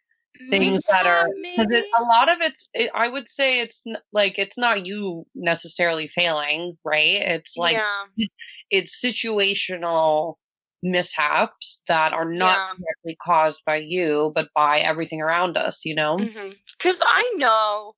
things 0.50 0.82
that 0.90 1.06
are 1.06 1.30
because 1.44 1.84
a 2.00 2.04
lot 2.04 2.30
of 2.30 2.42
it's 2.42 2.70
it, 2.74 2.90
i 2.94 3.08
would 3.08 3.30
say 3.30 3.60
it's 3.60 3.82
n- 3.88 3.98
like 4.12 4.38
it's 4.38 4.58
not 4.58 4.86
you 4.86 5.26
necessarily 5.36 6.08
failing 6.08 6.78
right 6.84 7.22
it's 7.22 7.56
like 7.58 7.78
yeah. 7.78 8.26
it's 8.70 9.02
situational 9.02 10.36
mishaps 10.84 11.82
that 11.88 12.14
are 12.14 12.30
not 12.30 12.58
yeah. 12.58 12.74
directly 12.78 13.18
caused 13.24 13.62
by 13.66 13.78
you 13.78 14.32
but 14.36 14.50
by 14.54 14.80
everything 14.80 15.22
around 15.22 15.58
us 15.58 15.86
you 15.86 15.96
know 15.96 16.18
because 16.18 17.00
mm-hmm. 17.00 17.08
i 17.08 17.34
know 17.38 17.94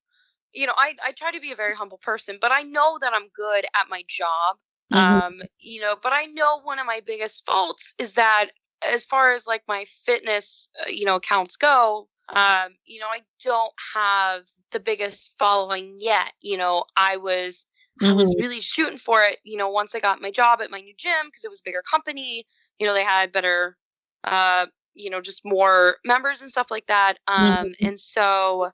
you 0.54 0.66
know 0.66 0.74
I, 0.78 0.96
I 1.04 1.12
try 1.12 1.32
to 1.32 1.40
be 1.40 1.52
a 1.52 1.56
very 1.56 1.74
humble 1.74 1.98
person 1.98 2.38
but 2.40 2.52
i 2.52 2.62
know 2.62 2.98
that 3.02 3.14
i'm 3.14 3.28
good 3.36 3.66
at 3.76 3.90
my 3.90 4.04
job 4.08 4.58
mm-hmm. 4.94 4.98
um 4.98 5.42
you 5.60 5.82
know 5.82 5.96
but 6.02 6.14
i 6.14 6.26
know 6.26 6.62
one 6.64 6.80
of 6.80 6.86
my 6.86 7.02
biggest 7.06 7.46
faults 7.46 7.94
is 7.98 8.14
that 8.14 8.48
as 8.94 9.06
far 9.06 9.32
as 9.34 9.48
like 9.48 9.64
my 9.68 9.86
fitness 10.06 10.70
uh, 10.82 10.90
you 10.90 11.06
know 11.06 11.16
accounts 11.16 11.58
go 11.58 12.08
um, 12.30 12.74
you 12.86 13.00
know, 13.00 13.08
I 13.08 13.22
don't 13.44 13.74
have 13.94 14.44
the 14.72 14.80
biggest 14.80 15.34
following 15.40 15.98
yet. 16.00 16.34
You 16.42 16.58
know, 16.58 16.84
I 16.98 17.18
was 17.18 17.66
mm-hmm. 18.02 18.12
I 18.12 18.16
was 18.16 18.32
mm-hmm. 18.32 18.42
really 18.42 18.62
shooting 18.62 18.98
for 18.98 19.24
it, 19.24 19.40
you 19.44 19.58
know, 19.58 19.70
once 19.70 19.96
I 19.96 20.00
got 20.00 20.22
my 20.22 20.32
job 20.32 20.62
at 20.62 20.72
my 20.72 20.82
new 20.82 20.94
gym 20.98 21.26
because 21.26 21.46
it 21.46 21.50
was 21.50 21.62
a 21.62 21.66
bigger 21.66 21.84
company, 21.90 22.46
you 22.80 22.88
know, 22.88 22.94
they 22.94 23.04
had 23.04 23.32
better 23.32 23.78
uh, 24.24 24.66
you 24.94 25.10
know, 25.10 25.22
just 25.22 25.46
more 25.46 25.98
members 26.04 26.42
and 26.42 26.52
stuff 26.52 26.72
like 26.72 26.88
that. 26.88 27.20
Um, 27.28 27.68
mm-hmm. 27.68 27.86
and 27.86 28.00
so 28.00 28.72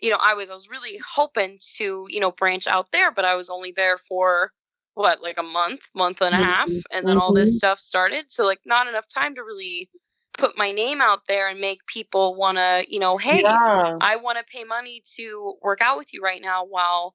you 0.00 0.10
know, 0.10 0.18
I 0.20 0.34
was 0.34 0.50
I 0.50 0.54
was 0.54 0.68
really 0.68 0.98
hoping 1.14 1.58
to, 1.76 2.06
you 2.08 2.20
know, 2.20 2.32
branch 2.32 2.66
out 2.66 2.90
there, 2.90 3.12
but 3.12 3.24
I 3.24 3.36
was 3.36 3.50
only 3.50 3.72
there 3.72 3.98
for 3.98 4.50
what, 4.94 5.22
like 5.22 5.38
a 5.38 5.42
month, 5.42 5.82
month 5.94 6.20
and 6.20 6.34
a 6.34 6.38
half, 6.38 6.68
mm-hmm. 6.68 6.78
and 6.90 7.06
then 7.06 7.18
all 7.18 7.32
this 7.32 7.50
mm-hmm. 7.50 7.56
stuff 7.56 7.78
started. 7.78 8.26
So 8.28 8.44
like 8.44 8.60
not 8.64 8.86
enough 8.86 9.06
time 9.08 9.34
to 9.36 9.42
really 9.42 9.88
put 10.36 10.56
my 10.56 10.72
name 10.72 11.00
out 11.00 11.26
there 11.26 11.48
and 11.48 11.60
make 11.60 11.84
people 11.86 12.34
want 12.34 12.58
to, 12.58 12.84
you 12.88 12.98
know, 12.98 13.18
hey, 13.18 13.42
yeah. 13.42 13.98
I 14.00 14.16
want 14.16 14.38
to 14.38 14.44
pay 14.44 14.64
money 14.64 15.02
to 15.16 15.54
work 15.62 15.80
out 15.80 15.98
with 15.98 16.12
you 16.12 16.22
right 16.22 16.40
now 16.40 16.64
while 16.64 17.14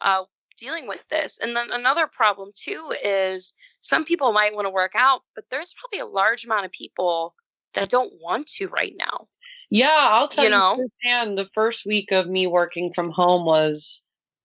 uh, 0.00 0.24
dealing 0.56 0.86
with 0.86 1.02
this. 1.08 1.38
And 1.42 1.56
then 1.56 1.70
another 1.72 2.06
problem 2.06 2.50
too 2.54 2.92
is 3.02 3.52
some 3.80 4.04
people 4.04 4.32
might 4.32 4.54
want 4.54 4.66
to 4.66 4.70
work 4.70 4.92
out, 4.94 5.22
but 5.34 5.44
there's 5.50 5.74
probably 5.74 6.00
a 6.00 6.12
large 6.12 6.44
amount 6.44 6.66
of 6.66 6.72
people 6.72 7.34
that 7.74 7.90
don't 7.90 8.12
want 8.20 8.46
to 8.46 8.68
right 8.68 8.94
now. 8.96 9.28
Yeah, 9.70 9.90
I'll 9.92 10.28
tell 10.28 10.44
you, 10.44 10.50
you 10.50 10.56
know, 10.56 10.88
and 11.04 11.36
the 11.36 11.48
first 11.54 11.84
week 11.86 12.10
of 12.10 12.26
me 12.26 12.46
working 12.46 12.92
from 12.94 13.10
home 13.10 13.44
was 13.44 14.02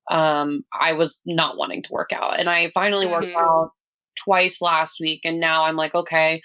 um, 0.10 0.64
I 0.80 0.94
was 0.94 1.22
not 1.26 1.58
wanting 1.58 1.84
to 1.84 1.94
work 1.94 2.12
out. 2.12 2.40
And 2.40 2.50
I 2.50 2.72
finally 2.74 3.06
worked 3.08 3.28
Mhm. 3.28 3.36
out 3.38 3.72
twice 4.18 4.62
last 4.62 4.98
week. 5.00 5.22
And 5.24 5.40
now 5.40 5.64
I'm 5.66 5.76
like, 5.76 5.96
okay, 5.96 6.42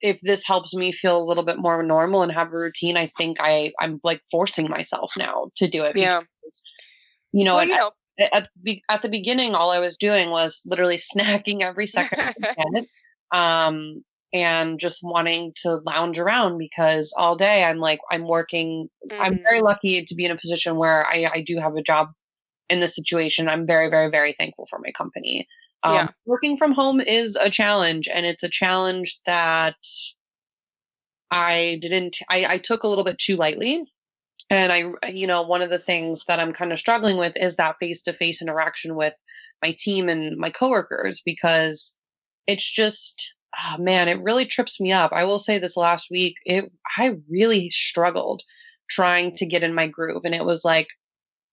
if 0.00 0.20
this 0.22 0.46
helps 0.46 0.74
me 0.74 0.92
feel 0.92 1.18
a 1.20 1.24
little 1.24 1.44
bit 1.44 1.58
more 1.58 1.82
normal 1.82 2.22
and 2.22 2.32
have 2.32 2.48
a 2.48 2.58
routine, 2.58 2.96
I 2.96 3.10
think 3.18 3.38
I, 3.40 3.72
I'm 3.80 4.00
like 4.04 4.22
forcing 4.30 4.68
myself 4.68 5.12
now 5.16 5.50
to 5.56 5.68
do 5.68 5.84
it. 5.84 5.96
Yeah. 5.96 6.20
because, 6.42 6.62
you 7.32 7.44
know, 7.44 7.54
well, 7.56 7.62
at, 7.62 7.68
you 7.68 7.76
know, 7.76 7.90
at, 8.32 8.48
the, 8.62 8.82
at 8.88 9.02
the 9.02 9.08
beginning, 9.08 9.54
all 9.54 9.70
I 9.70 9.78
was 9.78 9.96
doing 9.96 10.30
was 10.30 10.60
literally 10.64 10.98
snacking 11.16 11.62
every 11.62 11.86
second 11.86 12.20
I 12.20 12.28
could 12.30 12.48
get, 12.56 12.86
um, 13.38 14.04
and 14.32 14.78
just 14.78 15.00
wanting 15.02 15.52
to 15.62 15.76
lounge 15.86 16.18
around 16.18 16.58
because 16.58 17.12
all 17.16 17.36
day 17.36 17.64
I'm 17.64 17.78
like, 17.78 18.00
I'm 18.10 18.28
working. 18.28 18.88
I'm 19.18 19.38
very 19.48 19.60
Mhm. 19.60 19.62
lucky 19.62 20.04
to 20.04 20.14
be 20.14 20.24
in 20.26 20.30
a 20.30 20.36
position 20.38 20.76
where 20.76 21.06
I, 21.06 21.30
I 21.32 21.42
do 21.42 21.58
have 21.58 21.76
a 21.76 21.82
job 21.82 22.10
in 22.68 22.80
this 22.80 22.94
situation. 22.94 23.48
I'm 23.48 23.66
very, 23.66 23.88
very, 23.88 24.10
very 24.10 24.34
thankful 24.38 24.66
for 24.66 24.78
my 24.78 24.90
company. 24.90 25.46
Um, 25.82 25.94
Yeah. 25.94 26.08
Working 26.26 26.56
from 26.56 26.72
home 26.72 27.00
is 27.00 27.36
a 27.36 27.50
challenge, 27.50 28.08
and 28.12 28.26
it's 28.26 28.42
a 28.42 28.48
challenge 28.48 29.20
that 29.26 29.76
I 31.30 31.78
didn't, 31.80 32.18
I, 32.28 32.46
I 32.48 32.58
took 32.58 32.82
a 32.82 32.88
little 32.88 33.04
bit 33.04 33.18
too 33.18 33.36
lightly. 33.36 33.84
And 34.50 34.72
I, 34.72 35.08
you 35.10 35.26
know, 35.26 35.42
one 35.42 35.60
of 35.60 35.68
the 35.68 35.78
things 35.78 36.24
that 36.26 36.40
I'm 36.40 36.54
kind 36.54 36.72
of 36.72 36.78
struggling 36.78 37.18
with 37.18 37.34
is 37.36 37.56
that 37.56 37.76
face 37.78 38.00
to 38.02 38.14
face 38.14 38.40
interaction 38.40 38.94
with 38.94 39.12
my 39.62 39.76
team 39.78 40.08
and 40.08 40.38
my 40.38 40.48
coworkers 40.48 41.20
because 41.22 41.94
it's 42.46 42.64
just, 42.64 43.34
oh 43.60 43.76
man, 43.78 44.08
it 44.08 44.22
really 44.22 44.46
trips 44.46 44.80
me 44.80 44.90
up. 44.90 45.12
I 45.12 45.24
will 45.24 45.38
say 45.38 45.58
this 45.58 45.76
last 45.76 46.08
week, 46.10 46.36
it, 46.46 46.72
I 46.96 47.16
really 47.28 47.68
struggled 47.68 48.42
trying 48.88 49.36
to 49.36 49.44
get 49.44 49.62
in 49.62 49.74
my 49.74 49.86
groove. 49.86 50.22
And 50.24 50.34
it 50.34 50.46
was 50.46 50.64
like, 50.64 50.88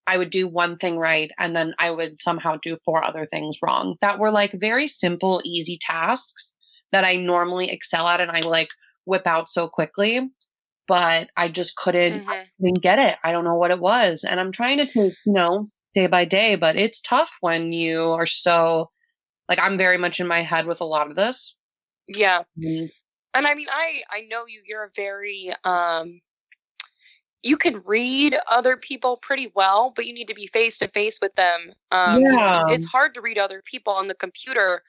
I 0.07 0.17
would 0.17 0.29
do 0.29 0.47
one 0.47 0.77
thing 0.77 0.97
right 0.97 1.31
and 1.39 1.55
then 1.55 1.73
I 1.79 1.91
would 1.91 2.21
somehow 2.21 2.57
do 2.57 2.77
four 2.85 3.03
other 3.03 3.25
things 3.25 3.57
wrong 3.61 3.97
that 4.01 4.19
were 4.19 4.31
like 4.31 4.51
very 4.53 4.87
simple, 4.87 5.41
easy 5.45 5.77
tasks 5.81 6.53
that 6.91 7.03
I 7.05 7.15
normally 7.15 7.69
excel 7.69 8.07
at 8.07 8.21
and 8.21 8.31
I 8.31 8.41
like 8.41 8.69
whip 9.05 9.25
out 9.27 9.49
so 9.49 9.67
quickly. 9.67 10.29
But 10.87 11.29
I 11.37 11.49
just 11.49 11.75
couldn't, 11.75 12.23
I 12.27 12.35
Mhm. 12.35 12.45
didn't 12.61 12.83
get 12.83 12.99
it. 12.99 13.17
I 13.23 13.31
don't 13.31 13.43
know 13.45 13.55
what 13.55 13.71
it 13.71 13.79
was. 13.79 14.23
And 14.23 14.39
I'm 14.39 14.51
trying 14.51 14.77
to 14.79 14.85
take, 14.85 14.93
you 15.25 15.33
know, 15.33 15.69
day 15.95 16.07
by 16.07 16.25
day, 16.25 16.55
but 16.55 16.75
it's 16.75 17.01
tough 17.01 17.31
when 17.41 17.73
you 17.73 18.11
are 18.11 18.27
so 18.27 18.91
like 19.49 19.59
I'm 19.61 19.77
very 19.77 19.97
much 19.97 20.19
in 20.19 20.27
my 20.27 20.43
head 20.43 20.67
with 20.67 20.81
a 20.81 20.85
lot 20.85 21.09
of 21.09 21.15
this. 21.15 21.57
yeah. 22.07 22.43
And 22.57 22.91
And 23.33 23.47
I 23.47 23.55
mean, 23.55 23.67
I 23.71 24.03
I 24.09 24.21
know 24.23 24.45
you. 24.47 24.61
You're 24.65 24.85
a 24.85 24.91
very 24.95 25.53
um. 25.63 26.21
You 27.45 27.57
can 27.57 27.83
read 27.85 28.35
other 28.49 28.75
people 28.75 29.17
pretty 29.17 29.51
well, 29.53 29.93
but 29.95 30.07
you 30.07 30.13
need 30.13 30.27
to 30.29 30.33
be 30.33 30.47
face 30.47 30.79
to 30.79 30.87
face 30.87 31.19
with 31.21 31.35
them. 31.35 31.73
Um, 31.91 32.17
it's, 32.17 32.31
Yeah. 32.33 32.63
it's 32.69 32.85
hard 32.87 33.13
to 33.13 33.21
read 33.21 33.37
other 33.37 33.61
people 33.63 33.93
on 33.93 34.07
the 34.07 34.15
computer. 34.15 34.81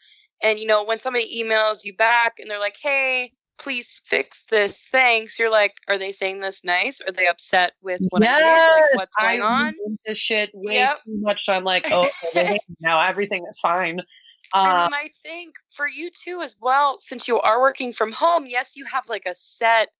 And 0.43 0.59
you 0.59 0.67
know, 0.67 0.83
when 0.83 0.99
somebody 0.99 1.43
emails 1.43 1.85
you 1.85 1.95
back 1.95 2.39
and 2.39 2.51
they're 2.51 2.59
like, 2.59 2.79
"Hey, 2.81 3.35
please 3.59 4.01
fix 4.07 4.45
this," 4.45 4.87
thanks. 4.89 5.39
You're 5.39 5.51
like, 5.51 5.75
"Are 5.89 5.99
they 5.99 6.13
saying 6.13 6.41
this 6.41 6.65
nice? 6.65 7.03
Are 7.03 7.13
they 7.13 7.27
upset 7.27 7.73
with 7.83 8.01
what 8.09 8.23
I 8.23 8.39
did? 8.39 8.45
Yes, 8.47 8.71
Like, 8.73 8.95
what's 8.95 9.17
going 9.17 9.43
I 9.43 9.67
on?" 9.67 9.75
this 10.07 10.17
shit 10.17 10.51
way 10.55 10.77
Yep. 10.77 11.05
too 11.05 11.19
much. 11.21 11.45
So 11.45 11.53
I'm 11.53 11.65
like, 11.65 11.85
oh, 11.93 12.11
okay, 12.35 12.59
now 12.81 13.03
everything 13.03 13.45
is 13.51 13.61
fine. 13.61 13.99
And 13.99 14.07
Uh, 14.55 14.79
then 14.79 14.95
I 14.95 15.09
think 15.23 15.57
for 15.71 15.89
you 15.89 16.09
too 16.11 16.41
as 16.41 16.57
well, 16.59 16.97
since 16.97 17.29
you 17.29 17.39
are 17.39 17.61
working 17.61 17.93
from 17.93 18.13
home, 18.13 18.47
yes, 18.47 18.77
you 18.79 18.87
have 18.87 19.07
like 19.11 19.27
a 19.27 19.35
set 19.35 19.91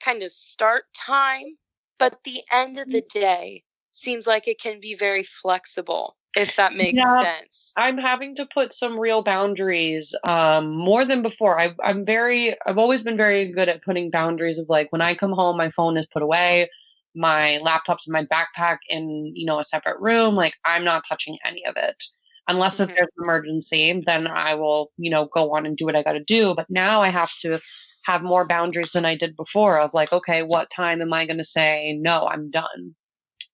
kind 0.00 0.22
of 0.22 0.30
start 0.30 0.84
time, 0.94 1.56
but 1.98 2.24
the 2.24 2.42
end 2.52 2.78
of 2.78 2.90
the 2.90 3.02
day 3.02 3.64
seems 3.92 4.26
like 4.26 4.48
it 4.48 4.60
can 4.60 4.80
be 4.80 4.94
very 4.94 5.22
flexible, 5.22 6.16
if 6.36 6.56
that 6.56 6.74
makes 6.74 6.98
Yeah. 6.98 7.18
sense. 7.18 7.72
I'm 7.76 7.98
having 7.98 8.34
to 8.36 8.46
put 8.46 8.72
some 8.72 8.98
real 8.98 9.22
boundaries, 9.22 10.14
um, 10.24 10.76
more 10.76 11.04
than 11.04 11.22
before. 11.22 11.58
I've, 11.58 11.74
I'm 11.82 12.04
very, 12.04 12.54
I've 12.66 12.78
always 12.78 13.02
been 13.02 13.16
very 13.16 13.50
good 13.52 13.68
at 13.68 13.82
putting 13.82 14.10
boundaries 14.10 14.58
of 14.58 14.66
like 14.68 14.92
when 14.92 15.02
I 15.02 15.14
come 15.14 15.32
home, 15.32 15.56
my 15.56 15.70
phone 15.70 15.96
is 15.96 16.06
put 16.12 16.22
away, 16.22 16.68
my 17.14 17.58
laptop's 17.58 18.06
in 18.06 18.12
my 18.12 18.24
backpack 18.24 18.78
in, 18.88 19.32
you 19.34 19.46
know, 19.46 19.58
a 19.58 19.64
separate 19.64 20.00
room. 20.00 20.34
Like 20.34 20.54
I'm 20.64 20.84
not 20.84 21.04
touching 21.08 21.36
any 21.44 21.64
of 21.66 21.76
it. 21.76 22.02
Unless 22.48 22.80
if 22.80 22.90
Mhm. 22.90 22.94
there's 22.94 23.08
an 23.16 23.24
emergency, 23.24 24.02
then 24.06 24.26
I 24.26 24.54
will, 24.54 24.92
you 24.98 25.10
know, 25.10 25.26
go 25.26 25.54
on 25.54 25.64
and 25.66 25.76
do 25.76 25.86
what 25.86 25.96
I 25.96 26.02
got 26.02 26.12
to 26.12 26.22
do. 26.22 26.54
But 26.54 26.68
now 26.68 27.00
I 27.00 27.08
have 27.08 27.30
to 27.40 27.60
have 28.04 28.22
more 28.22 28.46
boundaries 28.46 28.92
than 28.92 29.04
I 29.04 29.16
did 29.16 29.36
before 29.36 29.78
of 29.78 29.94
like, 29.94 30.12
okay, 30.12 30.42
what 30.42 30.70
time 30.70 31.00
am 31.00 31.12
I 31.12 31.26
going 31.26 31.38
to 31.38 31.44
say, 31.44 31.98
no, 32.00 32.26
I'm 32.26 32.50
done? 32.50 32.94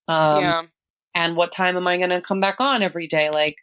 Um, 0.07 0.39
yeah. 0.39 0.63
and 1.15 1.35
what 1.35 1.51
time 1.51 1.77
am 1.77 1.87
I 1.87 1.97
going 1.97 2.09
to 2.09 2.21
come 2.21 2.39
back 2.39 2.59
on 2.59 2.83
every 2.83 3.07
day? 3.07 3.29
Like 3.31 3.55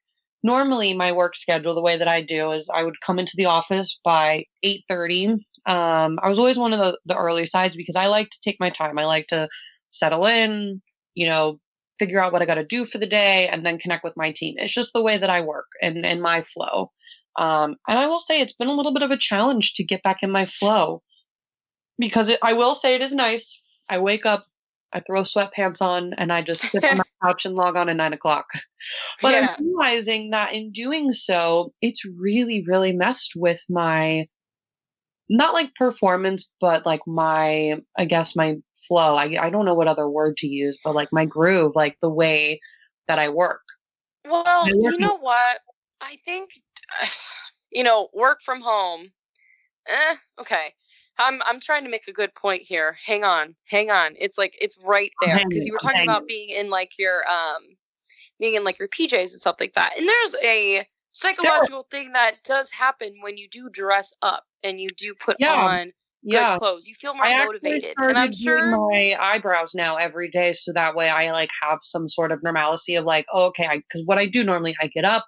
normally 0.42 0.94
my 0.94 1.12
work 1.12 1.36
schedule, 1.36 1.74
the 1.74 1.82
way 1.82 1.96
that 1.96 2.08
I 2.08 2.22
do 2.22 2.52
is 2.52 2.70
I 2.72 2.84
would 2.84 3.00
come 3.00 3.18
into 3.18 3.34
the 3.36 3.46
office 3.46 3.98
by 4.04 4.44
8.30. 4.64 5.32
Um, 5.66 6.18
I 6.22 6.28
was 6.28 6.38
always 6.38 6.58
one 6.58 6.72
of 6.72 6.78
the, 6.78 6.98
the 7.04 7.16
early 7.16 7.46
sides 7.46 7.76
because 7.76 7.96
I 7.96 8.06
like 8.06 8.30
to 8.30 8.40
take 8.42 8.58
my 8.60 8.70
time. 8.70 8.98
I 8.98 9.04
like 9.04 9.26
to 9.28 9.48
settle 9.90 10.26
in, 10.26 10.80
you 11.14 11.28
know, 11.28 11.58
figure 11.98 12.20
out 12.20 12.32
what 12.32 12.42
I 12.42 12.46
got 12.46 12.54
to 12.54 12.64
do 12.64 12.84
for 12.84 12.98
the 12.98 13.06
day 13.06 13.48
and 13.48 13.66
then 13.66 13.78
connect 13.78 14.04
with 14.04 14.16
my 14.16 14.32
team. 14.32 14.54
It's 14.58 14.72
just 14.72 14.92
the 14.94 15.02
way 15.02 15.18
that 15.18 15.30
I 15.30 15.40
work 15.40 15.66
and, 15.82 16.06
and 16.06 16.22
my 16.22 16.42
flow. 16.42 16.92
Um, 17.38 17.76
and 17.88 17.98
I 17.98 18.06
will 18.06 18.18
say 18.18 18.40
it's 18.40 18.52
been 18.52 18.68
a 18.68 18.74
little 18.74 18.92
bit 18.92 19.02
of 19.02 19.10
a 19.10 19.16
challenge 19.16 19.74
to 19.74 19.84
get 19.84 20.02
back 20.02 20.18
in 20.22 20.30
my 20.30 20.44
flow 20.44 21.02
because 21.98 22.28
it, 22.28 22.38
I 22.42 22.52
will 22.52 22.74
say 22.74 22.94
it 22.94 23.02
is 23.02 23.12
nice. 23.12 23.62
I 23.88 23.98
wake 23.98 24.26
up, 24.26 24.44
I 24.92 25.00
throw 25.00 25.22
sweatpants 25.22 25.80
on, 25.80 26.14
and 26.14 26.32
I 26.32 26.42
just 26.42 26.62
sit 26.62 26.84
on 26.84 26.98
my 26.98 27.04
couch 27.24 27.46
and 27.46 27.54
log 27.54 27.76
on 27.76 27.88
at 27.88 27.96
nine 27.96 28.12
o'clock. 28.12 28.46
But 29.20 29.34
yeah. 29.34 29.56
I'm 29.58 29.66
realizing 29.66 30.30
that 30.30 30.52
in 30.52 30.70
doing 30.70 31.12
so, 31.12 31.72
it's 31.82 32.04
really, 32.04 32.64
really 32.64 32.92
messed 32.92 33.32
with 33.34 33.60
my 33.68 34.28
not 35.28 35.52
like 35.52 35.74
performance, 35.74 36.50
but 36.60 36.86
like 36.86 37.00
my, 37.06 37.80
I 37.98 38.04
guess 38.04 38.36
my 38.36 38.56
flow. 38.86 39.16
I, 39.16 39.34
I 39.40 39.50
don't 39.50 39.64
know 39.64 39.74
what 39.74 39.88
other 39.88 40.08
word 40.08 40.36
to 40.38 40.46
use, 40.46 40.78
but 40.84 40.94
like 40.94 41.08
my 41.12 41.24
groove, 41.24 41.72
like 41.74 41.96
the 42.00 42.08
way 42.08 42.60
that 43.08 43.18
I 43.18 43.28
work. 43.28 43.62
Well, 44.24 44.44
I 44.46 44.68
you 44.68 44.84
work- 44.84 45.00
know 45.00 45.18
what? 45.18 45.60
I 46.00 46.18
think, 46.24 46.50
you 47.70 47.82
know, 47.82 48.08
work 48.14 48.40
from 48.42 48.60
home. 48.60 49.12
Eh, 49.88 50.16
okay. 50.40 50.74
I'm 51.18 51.42
I'm 51.46 51.60
trying 51.60 51.84
to 51.84 51.90
make 51.90 52.06
a 52.06 52.12
good 52.12 52.34
point 52.34 52.62
here. 52.62 52.96
Hang 53.04 53.24
on, 53.24 53.56
hang 53.64 53.90
on. 53.90 54.14
It's 54.18 54.38
like 54.38 54.54
it's 54.60 54.78
right 54.84 55.10
there 55.20 55.36
because 55.48 55.66
you 55.66 55.72
were 55.72 55.78
talking 55.78 56.04
about 56.04 56.28
being 56.28 56.50
in 56.50 56.70
like 56.70 56.92
your 56.98 57.28
um, 57.28 57.62
being 58.38 58.54
in 58.54 58.64
like 58.64 58.78
your 58.78 58.88
PJs 58.88 59.32
and 59.32 59.40
stuff 59.40 59.56
like 59.58 59.74
that. 59.74 59.98
And 59.98 60.08
there's 60.08 60.36
a 60.44 60.86
psychological 61.12 61.86
thing 61.90 62.12
that 62.12 62.36
does 62.44 62.70
happen 62.70 63.14
when 63.20 63.36
you 63.36 63.48
do 63.48 63.68
dress 63.70 64.12
up 64.22 64.44
and 64.62 64.80
you 64.80 64.88
do 64.96 65.14
put 65.14 65.36
Yeah, 65.40 65.54
on 65.54 65.86
good 65.88 65.92
Yeah. 66.22 66.58
clothes. 66.58 66.86
You 66.86 66.94
feel 66.94 67.14
more 67.14 67.26
I 67.26 67.44
motivated, 67.44 67.96
and 67.98 68.16
I'm 68.16 68.32
sure. 68.32 68.60
my 68.62 69.16
eyebrows 69.18 69.74
now 69.74 69.96
every 69.96 70.30
day, 70.30 70.52
so 70.52 70.72
that 70.72 70.94
way 70.94 71.08
I 71.08 71.32
like 71.32 71.50
have 71.62 71.78
some 71.82 72.08
sort 72.08 72.30
of 72.30 72.42
normalcy 72.42 72.94
of 72.94 73.04
like, 73.04 73.26
oh, 73.32 73.46
okay, 73.46 73.66
because 73.88 74.06
what 74.06 74.18
I 74.18 74.26
do 74.26 74.44
normally, 74.44 74.76
I 74.80 74.86
get 74.88 75.04
up, 75.04 75.26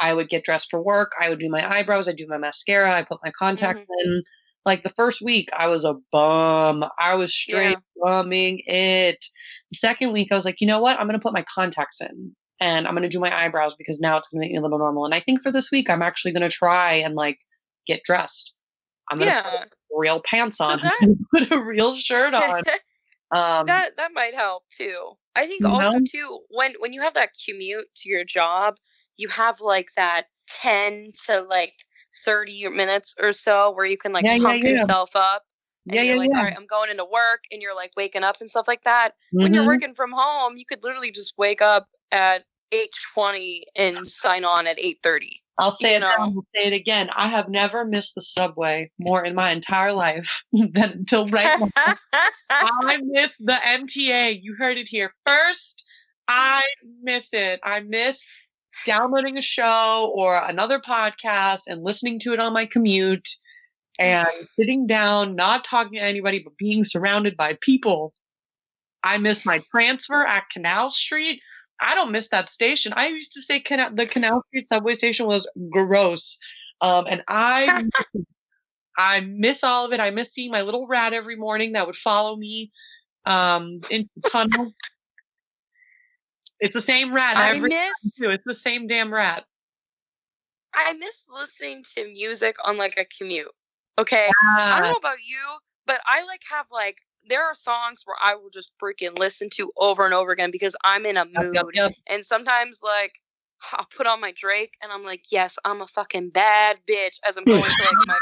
I 0.00 0.14
would 0.14 0.28
get 0.28 0.44
dressed 0.44 0.68
for 0.70 0.82
work, 0.82 1.12
I 1.20 1.28
would 1.28 1.38
do 1.40 1.48
my 1.48 1.68
eyebrows, 1.68 2.08
I 2.08 2.12
do 2.12 2.26
my 2.28 2.38
mascara, 2.38 2.92
I 2.92 3.02
put 3.02 3.18
my 3.24 3.30
contacts 3.38 3.82
Mm-hmm. 3.82 3.92
in. 4.04 4.22
Like 4.66 4.82
the 4.82 4.90
first 4.90 5.22
week, 5.22 5.48
I 5.56 5.68
was 5.68 5.84
a 5.84 5.94
bum. 6.12 6.84
I 6.98 7.14
was 7.14 7.34
straight 7.34 7.78
Yeah. 7.78 8.04
bumming 8.04 8.60
it. 8.66 9.24
The 9.70 9.76
second 9.78 10.12
week, 10.12 10.30
I 10.30 10.34
was 10.34 10.44
like, 10.44 10.60
you 10.60 10.66
know 10.66 10.80
what? 10.80 10.98
I'm 10.98 11.06
gonna 11.06 11.18
put 11.20 11.32
my 11.32 11.44
contacts 11.54 12.00
in, 12.00 12.34
and 12.60 12.86
I'm 12.86 12.94
gonna 12.94 13.08
do 13.08 13.20
my 13.20 13.34
eyebrows 13.44 13.74
because 13.76 13.98
now 14.00 14.16
it's 14.18 14.28
gonna 14.28 14.40
make 14.40 14.52
me 14.52 14.58
a 14.58 14.62
little 14.62 14.78
normal. 14.78 15.04
And 15.06 15.14
I 15.14 15.20
think 15.20 15.42
for 15.42 15.50
this 15.50 15.70
week, 15.70 15.88
I'm 15.88 16.02
actually 16.02 16.32
gonna 16.32 16.50
try 16.50 16.94
and 16.94 17.14
like 17.14 17.38
get 17.86 18.02
dressed. 18.04 18.52
I'm 19.10 19.18
gonna 19.18 19.32
Yeah. 19.32 19.42
put 19.42 19.68
real 19.96 20.20
pants 20.22 20.60
So 20.60 20.72
on, 20.72 20.80
that 20.82 21.08
put 21.32 21.50
a 21.50 21.60
real 21.62 21.94
shirt 21.94 22.34
on. 22.34 22.62
Um, 23.30 23.66
that 23.66 23.96
that 23.96 24.12
might 24.14 24.34
help 24.34 24.64
too. 24.70 25.12
I 25.36 25.46
think 25.46 25.64
also 25.64 25.98
know? 25.98 26.04
too 26.04 26.40
when 26.48 26.74
when 26.80 26.92
you 26.92 27.00
have 27.02 27.14
that 27.14 27.30
commute 27.46 27.86
to 27.96 28.08
your 28.08 28.24
job, 28.24 28.76
you 29.18 29.28
have 29.28 29.60
like 29.60 29.90
that 29.96 30.24
10 30.48 31.10
to 31.26 31.42
like 31.42 31.74
30 32.24 32.68
minutes 32.70 33.14
or 33.20 33.32
so 33.32 33.70
where 33.72 33.84
you 33.84 33.98
can 33.98 34.12
like 34.12 34.24
Yeah, 34.24 34.34
yeah, 34.34 34.42
pump 34.48 34.62
yeah. 34.64 34.70
yourself 34.70 35.10
up 35.14 35.42
and 35.86 35.96
yeah, 35.96 36.02
you're 36.02 36.14
yeah, 36.14 36.18
like, 36.22 36.30
yeah. 36.32 36.38
all 36.38 36.44
right, 36.44 36.54
I'm 36.56 36.66
going 36.66 36.90
into 36.90 37.04
work 37.04 37.44
and 37.50 37.62
you're 37.62 37.74
like 37.74 37.92
waking 37.96 38.24
up 38.24 38.36
and 38.40 38.48
stuff 38.48 38.68
like 38.68 38.84
that. 38.84 39.12
When 39.32 39.52
you're 39.52 39.64
Mhm. 39.64 39.68
working 39.68 39.94
from 39.94 40.12
home, 40.12 40.56
you 40.56 40.64
could 40.66 40.82
literally 40.82 41.10
just 41.10 41.34
wake 41.38 41.62
up 41.62 41.88
at 42.12 42.44
8:20 42.72 43.64
and 43.76 44.06
sign 44.06 44.44
on 44.44 44.66
at 44.66 44.78
8:30. 44.78 45.42
I'll 45.58 45.72
say 45.72 45.96
it 45.96 46.04
I'll 46.04 46.44
say 46.54 46.66
it 46.66 46.72
again. 46.72 47.10
I 47.16 47.26
have 47.28 47.48
never 47.48 47.84
missed 47.84 48.14
the 48.14 48.22
subway 48.22 48.90
more 48.98 49.24
in 49.24 49.34
my 49.34 49.50
entire 49.50 49.92
life 49.92 50.44
than 50.52 50.76
until 50.76 51.26
right 51.26 51.58
now. 51.58 51.96
I 52.46 52.98
miss 53.02 53.36
the 53.38 53.58
MTA. 53.64 54.40
You 54.40 54.54
heard 54.56 54.78
it 54.78 54.88
here 54.88 55.14
first. 55.26 55.84
I 56.28 56.64
miss 57.02 57.32
it. 57.32 57.60
I 57.64 57.80
miss 57.80 58.38
downloading 58.84 59.38
a 59.38 59.42
show 59.42 60.12
or 60.14 60.42
another 60.46 60.78
podcast 60.78 61.62
and 61.66 61.82
listening 61.82 62.18
to 62.20 62.32
it 62.32 62.40
on 62.40 62.52
my 62.52 62.66
commute 62.66 63.28
and 63.98 64.28
sitting 64.56 64.86
down, 64.86 65.34
not 65.34 65.64
talking 65.64 65.98
to 65.98 66.04
anybody, 66.04 66.38
but 66.38 66.56
being 66.56 66.84
surrounded 66.84 67.36
by 67.36 67.58
people. 67.60 68.14
I 69.02 69.18
miss 69.18 69.44
my 69.44 69.60
transfer 69.70 70.24
at 70.24 70.48
Canal 70.50 70.90
Street. 70.90 71.40
I 71.80 71.94
don't 71.94 72.12
miss 72.12 72.28
that 72.28 72.50
station. 72.50 72.92
I 72.96 73.08
used 73.08 73.32
to 73.32 73.42
say 73.42 73.60
Canal, 73.60 73.90
the 73.92 74.06
Canal 74.06 74.42
Street 74.48 74.68
subway 74.68 74.94
station 74.94 75.26
was 75.26 75.48
gross. 75.70 76.38
Um, 76.80 77.06
and 77.08 77.22
I 77.28 77.84
I 78.98 79.20
miss 79.20 79.62
all 79.62 79.86
of 79.86 79.92
it. 79.92 80.00
I 80.00 80.10
miss 80.10 80.32
seeing 80.32 80.50
my 80.50 80.62
little 80.62 80.86
rat 80.86 81.12
every 81.12 81.36
morning 81.36 81.72
that 81.72 81.86
would 81.86 81.96
follow 81.96 82.36
me 82.36 82.72
um 83.26 83.80
into 83.90 84.08
the 84.16 84.30
tunnel. 84.30 84.72
It's 86.60 86.74
the 86.74 86.80
same 86.80 87.12
rat 87.12 87.36
I 87.36 87.58
miss 87.58 88.14
too. 88.14 88.30
It's 88.30 88.44
the 88.44 88.54
same 88.54 88.86
damn 88.86 89.12
rat. 89.12 89.44
I 90.74 90.92
miss 90.94 91.26
listening 91.32 91.84
to 91.94 92.06
music 92.12 92.56
on 92.64 92.76
like 92.76 92.96
a 92.96 93.04
commute. 93.04 93.50
Okay. 93.98 94.28
I 94.56 94.80
don't 94.80 94.90
know 94.90 94.96
about 94.96 95.18
you, 95.26 95.38
but 95.86 96.00
I 96.06 96.24
like 96.24 96.42
have 96.50 96.66
like 96.70 96.98
there 97.28 97.44
are 97.44 97.54
songs 97.54 98.02
where 98.04 98.16
I 98.22 98.34
will 98.34 98.50
just 98.50 98.72
freaking 98.82 99.18
listen 99.18 99.50
to 99.54 99.72
over 99.76 100.04
and 100.04 100.14
over 100.14 100.30
again 100.30 100.50
because 100.50 100.76
I'm 100.84 101.04
in 101.04 101.16
a 101.16 101.26
yep, 101.26 101.42
mood. 101.42 101.54
yep, 101.54 101.64
yep. 101.74 101.92
And 102.06 102.24
sometimes 102.24 102.80
like 102.82 103.12
I'll 103.72 103.86
put 103.96 104.06
on 104.06 104.20
my 104.20 104.32
Drake 104.36 104.76
and 104.82 104.92
I'm 104.92 105.04
like, 105.04 105.26
yes, 105.30 105.58
I'm 105.64 105.80
a 105.80 105.86
fucking 105.86 106.30
bad 106.30 106.78
bitch 106.88 107.18
as 107.26 107.36
I'm 107.36 107.44
going 107.44 107.62
to 107.62 107.68
like 107.68 108.06
my 108.06 108.18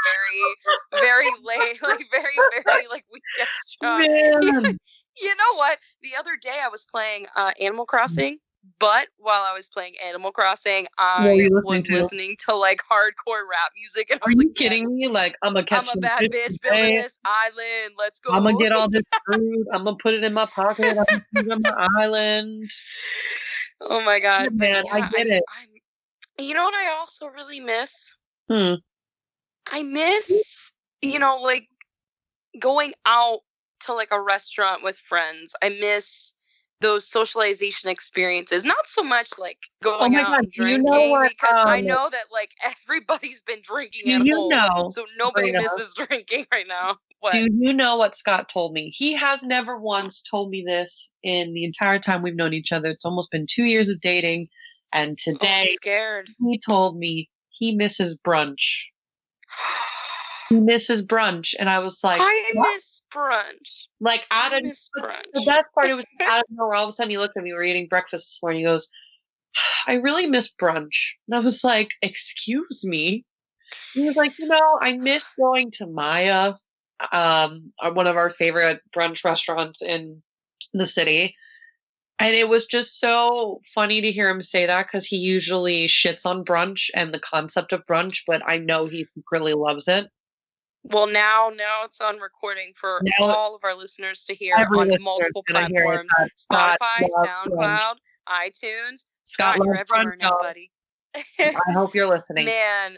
very, 0.91 1.01
very 1.01 1.29
late, 1.43 1.81
like 1.83 2.05
very, 2.11 2.33
very 2.65 2.87
like 2.89 3.05
weekend 3.11 4.63
job. 4.65 4.75
You 5.21 5.35
know 5.35 5.55
what? 5.55 5.79
The 6.01 6.11
other 6.17 6.37
day 6.41 6.59
I 6.63 6.67
was 6.67 6.85
playing 6.85 7.25
uh, 7.35 7.51
Animal 7.59 7.85
Crossing, 7.85 8.39
but 8.79 9.07
while 9.17 9.43
I 9.43 9.53
was 9.53 9.67
playing 9.67 9.95
Animal 10.05 10.31
Crossing, 10.31 10.87
I 10.97 11.49
was 11.63 11.83
to? 11.83 11.93
listening 11.93 12.35
to 12.45 12.55
like 12.55 12.79
hardcore 12.79 13.47
rap 13.49 13.71
music, 13.75 14.09
and 14.11 14.19
I 14.21 14.25
Are 14.25 14.29
was 14.29 14.37
you 14.39 14.47
like, 14.49 14.55
kidding 14.55 14.83
yes, 14.83 14.89
me? 14.91 15.07
Like 15.07 15.35
I'm 15.41 15.53
gonna 15.53 15.65
catch 15.65 15.89
I'm 15.89 15.97
a 15.97 16.01
bad 16.01 16.21
bitch 16.31 16.55
building 16.61 16.95
this 16.95 17.19
island. 17.25 17.95
Let's 17.97 18.19
go. 18.19 18.31
I'm 18.31 18.43
gonna 18.43 18.57
get 18.57 18.71
all 18.71 18.89
this 18.89 19.03
food. 19.31 19.65
I'm 19.73 19.83
gonna 19.85 19.97
put 19.97 20.13
it 20.13 20.23
in 20.23 20.33
my 20.33 20.45
pocket. 20.45 20.97
I'm 20.97 21.05
gonna 21.09 21.25
put 21.35 21.45
it 21.45 21.51
on 21.51 21.61
my 21.61 21.87
island. 21.99 22.69
oh 23.81 24.01
my 24.01 24.19
god, 24.19 24.43
Yeah, 24.43 24.49
but 24.49 24.57
man, 24.57 24.83
I 24.91 25.09
get 25.09 25.27
I'm, 25.27 25.31
it. 25.33 25.43
I'm. 25.59 26.45
You 26.45 26.53
know 26.53 26.63
what 26.63 26.75
I 26.75 26.91
also 26.95 27.27
really 27.27 27.59
miss? 27.59 28.11
Hmm. 28.49 28.75
I 29.65 29.83
miss, 29.83 30.71
you 31.01 31.19
know, 31.19 31.37
like 31.37 31.67
going 32.59 32.93
out 33.05 33.39
to 33.81 33.93
like 33.93 34.11
a 34.11 34.21
restaurant 34.21 34.83
with 34.83 34.97
friends. 34.97 35.55
I 35.61 35.69
miss 35.69 36.33
those 36.81 37.07
socialization 37.07 37.89
experiences. 37.89 38.63
Not 38.65 38.87
so 38.87 39.03
much 39.03 39.29
like 39.39 39.57
going 39.81 40.01
oh 40.01 40.09
my 40.09 40.21
out 40.21 40.27
God, 40.27 40.39
and 40.39 40.51
do 40.51 40.61
you 40.61 40.77
drinking 40.77 40.83
know 40.83 41.09
what, 41.09 41.29
because 41.29 41.55
I 41.65 41.81
um, 41.81 41.85
know 41.85 42.09
that 42.11 42.25
like 42.31 42.51
everybody's 42.87 43.41
been 43.41 43.59
drinking 43.63 44.03
Do 44.05 44.23
you 44.23 44.35
home. 44.35 44.49
know? 44.49 44.89
So 44.91 45.05
nobody 45.17 45.47
Sabrina, 45.47 45.61
misses 45.77 45.93
drinking 46.07 46.45
right 46.51 46.67
now. 46.67 46.97
What? 47.19 47.33
Do 47.33 47.49
you 47.51 47.73
know 47.73 47.97
what 47.97 48.15
Scott 48.15 48.47
told 48.49 48.73
me? 48.73 48.89
He 48.89 49.13
has 49.13 49.41
never 49.41 49.79
once 49.79 50.21
told 50.21 50.51
me 50.51 50.63
this 50.67 51.09
in 51.23 51.53
the 51.53 51.63
entire 51.63 51.99
time 51.99 52.21
we've 52.21 52.35
known 52.35 52.53
each 52.53 52.71
other. 52.71 52.89
It's 52.89 53.05
almost 53.05 53.31
been 53.31 53.47
two 53.49 53.63
years 53.63 53.89
of 53.89 53.99
dating, 54.01 54.47
and 54.93 55.17
Oh, 55.27 55.31
today 55.31 55.69
scared. 55.73 56.29
he 56.39 56.59
told 56.59 56.97
me 56.97 57.29
he 57.49 57.75
misses 57.75 58.17
brunch. 58.25 58.85
He 60.49 60.55
misses 60.55 61.03
brunch, 61.03 61.53
and 61.59 61.69
I 61.69 61.79
was 61.79 62.03
like, 62.03 62.21
I 62.21 62.51
what? 62.53 62.73
miss 62.73 63.01
brunch. 63.15 63.87
like 63.99 64.25
out 64.31 64.53
I 64.53 64.57
of 64.57 64.63
miss 64.63 64.89
the 65.33 65.43
best 65.45 65.63
part, 65.73 65.89
it 65.89 65.95
was 65.95 66.05
out 66.21 66.39
of 66.39 66.45
nowhere. 66.49 66.75
All 66.75 66.85
of 66.85 66.89
a 66.89 66.93
sudden, 66.93 67.11
he 67.11 67.17
looked 67.17 67.37
at 67.37 67.43
me. 67.43 67.51
We 67.51 67.57
were 67.57 67.63
eating 67.63 67.87
breakfast 67.87 68.27
this 68.27 68.39
morning. 68.41 68.61
He 68.61 68.65
goes, 68.65 68.89
"I 69.87 69.95
really 69.95 70.25
miss 70.25 70.53
brunch," 70.53 71.11
and 71.27 71.35
I 71.35 71.39
was 71.39 71.63
like, 71.63 71.91
"Excuse 72.01 72.83
me." 72.83 73.25
He 73.93 74.05
was 74.05 74.15
like, 74.15 74.37
"You 74.39 74.47
know, 74.47 74.79
I 74.81 74.93
miss 74.93 75.23
going 75.37 75.71
to 75.71 75.87
Maya, 75.87 76.53
um, 77.11 77.73
uh, 77.81 77.91
one 77.91 78.07
of 78.07 78.15
our 78.15 78.29
favorite 78.29 78.81
brunch 78.95 79.23
restaurants 79.25 79.81
in 79.81 80.21
the 80.73 80.87
city." 80.87 81.35
And 82.19 82.33
it 82.33 82.49
was 82.49 82.65
just 82.65 82.99
so 82.99 83.61
funny 83.75 84.01
to 84.01 84.11
hear 84.11 84.27
him 84.27 84.41
say 84.41 84.65
that 84.65 84.87
because 84.87 85.05
he 85.05 85.17
usually 85.17 85.87
shits 85.87 86.25
on 86.25 86.43
brunch 86.43 86.89
and 86.95 87.13
the 87.13 87.19
concept 87.19 87.73
of 87.73 87.85
brunch, 87.85 88.21
but 88.25 88.41
I 88.45 88.57
know 88.57 88.87
he 88.87 89.05
really 89.31 89.53
loves 89.53 89.87
it. 89.87 90.07
Well, 90.89 91.07
now 91.07 91.51
now 91.55 91.83
it's 91.83 92.01
on 92.01 92.19
recording 92.19 92.71
for 92.75 93.01
Now 93.19 93.27
all 93.27 93.55
of 93.55 93.63
our 93.63 93.75
listeners 93.75 94.25
to 94.25 94.35
hear 94.35 94.55
on 94.55 94.67
multiple 95.01 95.43
gonna 95.47 95.67
hear 95.67 95.83
it 95.83 96.07
platforms: 96.07 96.11
Spotify. 96.51 97.07
SoundCloud, 97.25 97.95
iTunes. 98.29 99.05
Scott 99.23 99.57
you're 99.57 99.75
everywhere 99.75 100.15
brunch, 100.15 100.21
now, 100.21 100.37
buddy. 100.39 100.71
I 101.39 101.53
hope 101.73 101.93
you're 101.95 102.09
listening. 102.09 102.45
Man, 102.45 102.97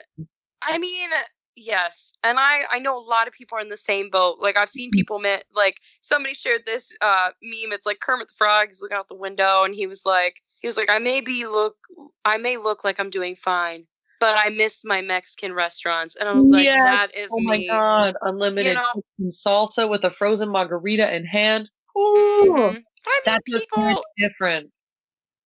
I 0.62 0.78
mean, 0.78 1.10
yes, 1.56 2.14
and 2.24 2.40
I 2.40 2.64
I 2.70 2.80
know 2.80 2.96
a 2.96 3.00
lot 3.00 3.28
of 3.28 3.34
people 3.34 3.58
are 3.58 3.62
in 3.62 3.70
the 3.70 3.78
same 3.78 4.10
boat. 4.10 4.38
Like 4.40 4.58
I've 4.58 4.70
seen 4.70 4.92
people 4.92 5.20
met 5.20 5.46
like 5.54 5.78
somebody 6.02 6.36
shared 6.36 6.66
this 6.66 6.92
uh 7.02 7.30
meme. 7.42 7.72
It's 7.72 7.86
like 7.86 8.00
Kermit 8.00 8.28
the 8.28 8.34
Frog. 8.38 8.68
He's 8.68 8.82
looking 8.82 8.98
out 8.98 9.08
the 9.08 9.16
window, 9.16 9.64
and 9.64 9.74
he 9.74 9.88
was 9.88 10.06
like, 10.06 10.42
he 10.60 10.68
was 10.68 10.78
like, 10.78 10.90
I 10.90 11.00
may 11.00 11.22
be 11.22 11.48
look, 11.48 11.76
I 12.26 12.38
may 12.38 12.58
look 12.58 12.84
like 12.84 13.00
I'm 13.00 13.10
doing 13.10 13.36
fine, 13.36 13.86
but 14.20 14.38
I 14.38 14.50
missed 14.50 14.86
my 14.86 15.02
Mexican 15.02 15.54
restaurants, 15.54 16.16
and 16.16 16.28
I 16.30 16.34
was 16.34 16.50
like, 16.52 16.66
Yes. 16.66 16.86
that 16.86 17.16
is 17.16 17.32
Oh 17.34 17.40
my 17.42 17.58
me. 17.58 17.68
god, 17.68 18.16
unlimited 18.22 18.76
know- 18.76 18.84
chicken 18.94 19.32
salsa 19.32 19.90
with 19.90 20.04
a 20.04 20.10
frozen 20.10 20.50
margarita 20.50 21.14
in 21.16 21.26
hand. 21.26 21.70
Ooh, 21.98 22.46
Mhm. 22.46 22.84
I 23.08 23.20
that's 23.26 23.44
people 23.46 24.04
different. 24.18 24.72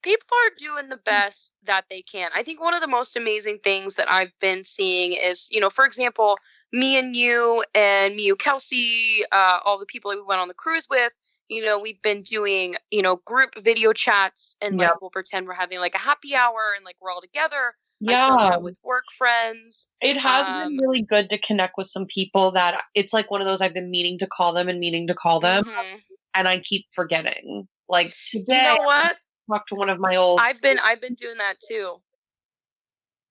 people 0.01 0.37
are 0.45 0.51
doing 0.57 0.89
the 0.89 0.97
best 0.97 1.53
that 1.63 1.85
they 1.89 2.01
can. 2.01 2.29
I 2.35 2.43
think 2.43 2.59
one 2.59 2.73
of 2.73 2.81
the 2.81 2.87
most 2.87 3.15
amazing 3.15 3.59
things 3.59 3.95
that 3.95 4.11
I've 4.11 4.37
been 4.39 4.65
seeing 4.65 5.13
is, 5.13 5.47
you 5.49 5.61
know, 5.61 5.69
for 5.69 5.85
example, 5.85 6.37
me 6.73 6.97
and 6.97 7.15
you 7.15 7.63
and 7.73 8.13
me, 8.15 8.35
Kelsey, 8.35 9.23
uh, 9.31 9.59
all 9.63 9.77
the 9.79 9.85
people 9.85 10.11
that 10.11 10.17
we 10.17 10.23
went 10.23 10.41
on 10.41 10.49
the 10.49 10.53
cruise 10.53 10.87
with, 10.89 11.13
you 11.49 11.63
know, 11.65 11.79
we've 11.79 12.01
been 12.01 12.21
doing, 12.23 12.75
you 12.91 13.01
know, 13.01 13.17
group 13.25 13.53
video 13.57 13.93
chats 13.93 14.55
and 14.61 14.77
like 14.77 14.87
Yep. 14.89 14.97
we'll 15.01 15.09
pretend 15.11 15.47
we're 15.47 15.53
having 15.53 15.79
like 15.79 15.95
a 15.95 15.99
happy 15.99 16.35
hour 16.35 16.73
and 16.75 16.85
like 16.85 16.95
we're 17.01 17.11
all 17.11 17.21
together. 17.21 17.75
Yeah, 17.99 18.57
with 18.57 18.77
work 18.83 19.05
friends. 19.17 19.87
it 20.01 20.17
has 20.17 20.47
um, 20.47 20.53
been 20.53 20.77
really 20.77 21.01
good 21.01 21.29
to 21.29 21.37
connect 21.37 21.77
with 21.77 21.87
some 21.87 22.05
people 22.05 22.51
that 22.51 22.81
it's 22.95 23.13
like 23.13 23.29
one 23.31 23.41
of 23.41 23.47
those 23.47 23.61
I've 23.61 23.73
been 23.73 23.89
meaning 23.91 24.17
to 24.19 24.27
call 24.27 24.53
them 24.53 24.67
and 24.69 24.79
meaning 24.79 25.07
to 25.07 25.13
call 25.13 25.39
them, 25.39 25.63
Mhm. 25.65 26.01
and 26.35 26.47
I 26.47 26.59
keep 26.59 26.85
forgetting. 26.93 27.67
Like 27.89 28.13
You 28.33 28.39
today, 28.41 28.63
know 28.63 28.83
what? 28.83 29.17
I 29.51 29.53
talked 29.55 29.69
to 29.69 29.75
one 29.75 29.89
of 29.89 29.99
my 29.99 30.15
old, 30.15 30.39
I've 30.41 30.61
been 30.61 30.79
I've 30.79 31.01
been 31.01 31.15
doing 31.15 31.37
that 31.37 31.59
too. 31.59 32.01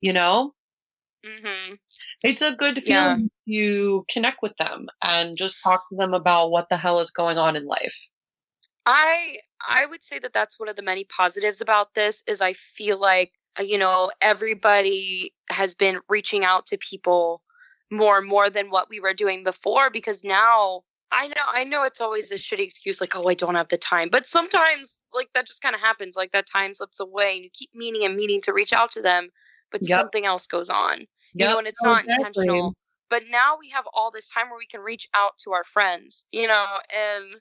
you 0.00 0.12
know, 0.12 0.54
hmm 1.24 1.74
it's 2.22 2.42
a 2.42 2.54
good 2.54 2.82
Yeah. 2.84 3.16
feeling 3.16 3.30
to 3.48 4.04
connect 4.08 4.38
with 4.42 4.56
them 4.58 4.88
and 5.02 5.36
just 5.36 5.56
talk 5.62 5.82
to 5.90 5.96
them 5.96 6.14
about 6.14 6.50
what 6.50 6.68
the 6.68 6.76
hell 6.76 7.00
is 7.00 7.10
going 7.10 7.38
on 7.38 7.56
in 7.56 7.66
life. 7.66 8.08
I 8.86 9.38
I 9.68 9.86
would 9.86 10.02
say 10.02 10.18
that 10.18 10.32
that's 10.32 10.58
one 10.58 10.68
of 10.68 10.76
the 10.76 10.82
many 10.82 11.04
positives 11.04 11.60
about 11.60 11.94
this 11.94 12.22
is 12.26 12.40
I 12.40 12.52
feel 12.54 12.98
like 12.98 13.32
uh, 13.58 13.62
you 13.62 13.78
know 13.78 14.10
everybody 14.20 15.34
has 15.50 15.74
been 15.74 16.00
reaching 16.08 16.44
out 16.44 16.66
to 16.66 16.78
people 16.78 17.42
more 17.90 18.18
and 18.18 18.26
more 18.28 18.50
than 18.50 18.70
what 18.70 18.88
we 18.88 19.00
were 19.00 19.14
doing 19.14 19.44
before 19.44 19.90
because 19.90 20.24
now 20.24 20.82
I 21.12 21.28
know 21.28 21.42
I 21.52 21.64
know 21.64 21.82
it's 21.84 22.00
always 22.00 22.32
a 22.32 22.36
shitty 22.36 22.60
excuse 22.60 23.00
like 23.00 23.14
oh 23.14 23.28
I 23.28 23.34
don't 23.34 23.54
have 23.54 23.68
the 23.68 23.76
time 23.78 24.08
but 24.10 24.26
sometimes 24.26 25.00
like 25.12 25.28
that 25.34 25.46
just 25.46 25.62
kind 25.62 25.74
of 25.74 25.80
happens 25.80 26.16
like 26.16 26.32
that 26.32 26.46
time 26.46 26.74
slips 26.74 27.00
away 27.00 27.34
and 27.34 27.44
you 27.44 27.50
keep 27.52 27.70
meaning 27.74 28.04
and 28.04 28.16
meaning 28.16 28.40
to 28.42 28.52
reach 28.52 28.72
out 28.72 28.90
to 28.92 29.02
them 29.02 29.28
but 29.72 29.80
Yep. 29.82 29.98
something 30.00 30.26
else 30.26 30.46
goes 30.46 30.70
on 30.70 31.06
you 31.34 31.46
know 31.46 31.58
and 31.58 31.66
it's 31.66 31.82
no, 31.82 31.90
not 31.92 32.04
exactly. 32.04 32.44
intentional 32.44 32.74
but 33.10 33.22
now 33.30 33.56
we 33.58 33.68
have 33.70 33.84
all 33.92 34.10
this 34.10 34.30
time 34.30 34.48
where 34.48 34.58
we 34.58 34.66
can 34.66 34.80
reach 34.80 35.08
out 35.14 35.32
to 35.38 35.52
our 35.52 35.64
friends 35.64 36.24
you 36.32 36.46
know 36.46 36.66
and 36.94 37.40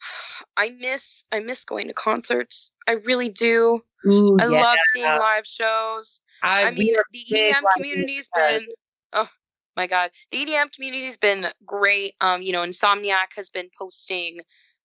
i 0.56 0.70
miss 0.70 1.24
i 1.32 1.40
miss 1.40 1.64
going 1.64 1.86
to 1.88 1.94
concerts 1.94 2.72
i 2.86 2.92
really 2.92 3.28
do 3.28 3.82
Ooh, 4.06 4.36
i 4.40 4.46
yeah. 4.46 4.60
love 4.62 4.78
seeing 4.92 5.04
live 5.04 5.46
shows 5.46 6.20
I, 6.42 6.64
i 6.64 6.70
mean 6.70 6.94
the 7.12 7.24
edm 7.32 7.62
community's 7.74 8.28
been 8.34 8.66
oh 9.12 9.28
my 9.76 9.86
god 9.86 10.10
the 10.30 10.44
edm 10.44 10.72
community's 10.72 11.16
been 11.16 11.46
great 11.66 12.14
um 12.20 12.42
you 12.42 12.52
know 12.52 12.62
insomniac 12.62 13.34
has 13.36 13.50
been 13.50 13.68
posting 13.76 14.40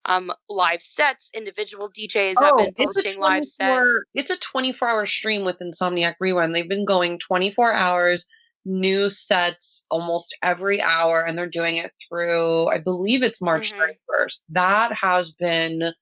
um 0.06 0.32
live 0.50 0.82
sets 0.82 1.32
individual 1.34 1.90
djs 1.92 2.40
have 2.40 2.56
been 2.56 2.72
Oh, 2.72 2.74
it's 2.78 2.96
a 2.98 3.04
posting 3.04 3.20
live 3.20 3.46
24 3.46 3.46
sets 3.46 4.04
It's 4.16 4.32
a 4.32 4.38
24 4.38 4.90
hour 4.90 5.06
stream 5.06 5.44
with 5.46 5.60
Insomniac 5.60 6.16
Rewind. 6.20 6.56
They've 6.56 6.68
been 6.70 6.86
going 6.86 7.20
24 7.20 7.74
hours, 7.74 8.28
new 8.66 9.10
sets 9.10 9.84
almost 9.92 10.36
every 10.44 10.82
hour, 10.82 11.24
and 11.26 11.38
they're 11.38 11.48
doing 11.50 11.78
it 11.78 11.92
through, 12.10 12.68
I 12.68 12.80
believe 12.80 13.24
it's 13.24 13.42
March 13.42 13.74
Mhm. 13.74 13.80
31st. 13.80 14.44
That 14.50 14.94
has 14.94 15.32
been 15.32 15.94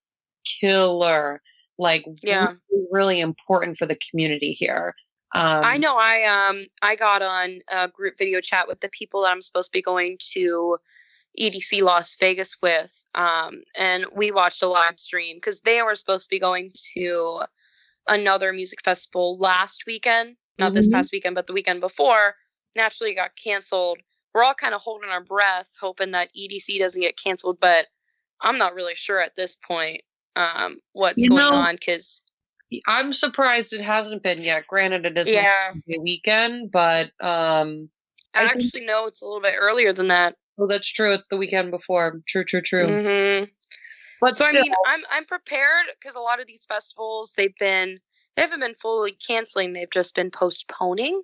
killer. 0.60 1.42
Like, 1.78 2.06
Yeah. 2.22 2.54
really, 2.72 2.88
really 2.92 3.20
important 3.20 3.78
for 3.78 3.86
the 3.86 4.00
community 4.10 4.52
here. 4.54 4.94
Um, 5.36 5.64
I 5.64 5.78
know 5.78 5.98
I 5.98 6.24
um 6.24 6.66
I 6.82 6.96
got 6.96 7.22
on 7.22 7.60
a 7.68 7.88
group 7.88 8.18
video 8.18 8.42
chat 8.42 8.68
with 8.68 8.82
the 8.82 8.90
people 8.90 9.22
that 9.24 9.32
I'm 9.32 9.42
supposed 9.42 9.72
to 9.72 9.78
be 9.78 9.82
going 9.82 10.18
to 10.34 10.78
EDC 11.40 11.82
Las 11.82 12.16
Vegas 12.16 12.56
with 12.62 13.06
um 13.16 13.64
and 13.76 14.06
we 14.16 14.32
watched 14.32 14.62
a 14.62 14.68
live 14.68 15.00
stream 15.00 15.40
cuz 15.42 15.62
they 15.62 15.82
were 15.82 15.96
supposed 15.96 16.30
to 16.30 16.36
be 16.36 16.40
going 16.40 16.72
to 16.96 17.42
another 18.08 18.52
music 18.54 18.80
festival 18.84 19.38
last 19.38 19.84
weekend 19.86 20.36
not 20.58 20.74
this 20.74 20.88
Mhm. 20.88 20.94
past 20.94 21.12
weekend 21.12 21.36
but 21.36 21.48
the 21.48 21.54
weekend 21.54 21.80
before 21.82 22.36
naturally 22.76 23.12
it 23.12 23.16
got 23.16 23.36
canceled 23.36 24.00
we're 24.34 24.44
all 24.44 24.54
kind 24.54 24.74
of 24.74 24.82
holding 24.82 25.10
our 25.10 25.22
breath 25.24 25.70
hoping 25.80 26.12
that 26.12 26.30
EDC 26.36 26.80
doesn't 26.80 27.02
get 27.02 27.18
canceled 27.18 27.60
but 27.60 27.88
I'm 28.42 28.58
not 28.58 28.74
really 28.74 28.96
sure 28.96 29.20
at 29.20 29.36
this 29.36 29.56
point 29.56 30.02
um 30.36 30.80
what's 30.94 31.22
You 31.22 31.30
going 31.30 31.40
know, 31.42 31.54
on 31.54 31.78
cuz 31.78 32.22
I'm 32.88 33.12
surprised 33.12 33.74
it 33.74 33.82
hasn't 33.82 34.24
been 34.24 34.42
yet. 34.42 34.66
Granted, 34.66 35.06
it 35.06 35.18
is 35.18 35.28
Yeah. 35.28 35.74
a 35.94 36.00
weekend, 36.00 36.72
but 36.72 37.12
um, 37.20 37.90
I 38.34 38.46
I 38.46 38.48
think- 38.48 38.64
actually 38.64 38.86
know 38.86 39.08
it's 39.08 39.22
a 39.22 39.26
little 39.26 39.42
bit 39.42 39.56
earlier 39.58 39.92
than 39.92 40.08
that. 40.08 40.38
Well, 40.58 40.68
that's 40.68 40.92
true. 40.92 41.14
It's 41.14 41.28
the 41.28 41.38
weekend 41.38 41.72
before. 41.72 42.22
True, 42.28 42.44
true, 42.44 42.62
true. 42.62 42.88
hmm 42.88 43.44
But 44.20 44.36
So 44.36 44.46
I 44.46 44.52
mean, 44.52 44.74
I'm 44.86 45.02
I'm 45.10 45.26
prepared 45.26 45.86
because 46.00 46.16
a 46.16 46.20
lot 46.20 46.40
of 46.40 46.48
these 46.48 46.66
festivals 46.66 47.34
they've 47.36 47.58
been 47.58 48.00
they 48.36 48.44
haven't 48.44 48.62
been 48.62 48.76
fully 48.76 49.12
canceling; 49.14 49.74
they've 49.74 49.92
just 49.92 50.16
been 50.16 50.32
postponing. 50.32 51.22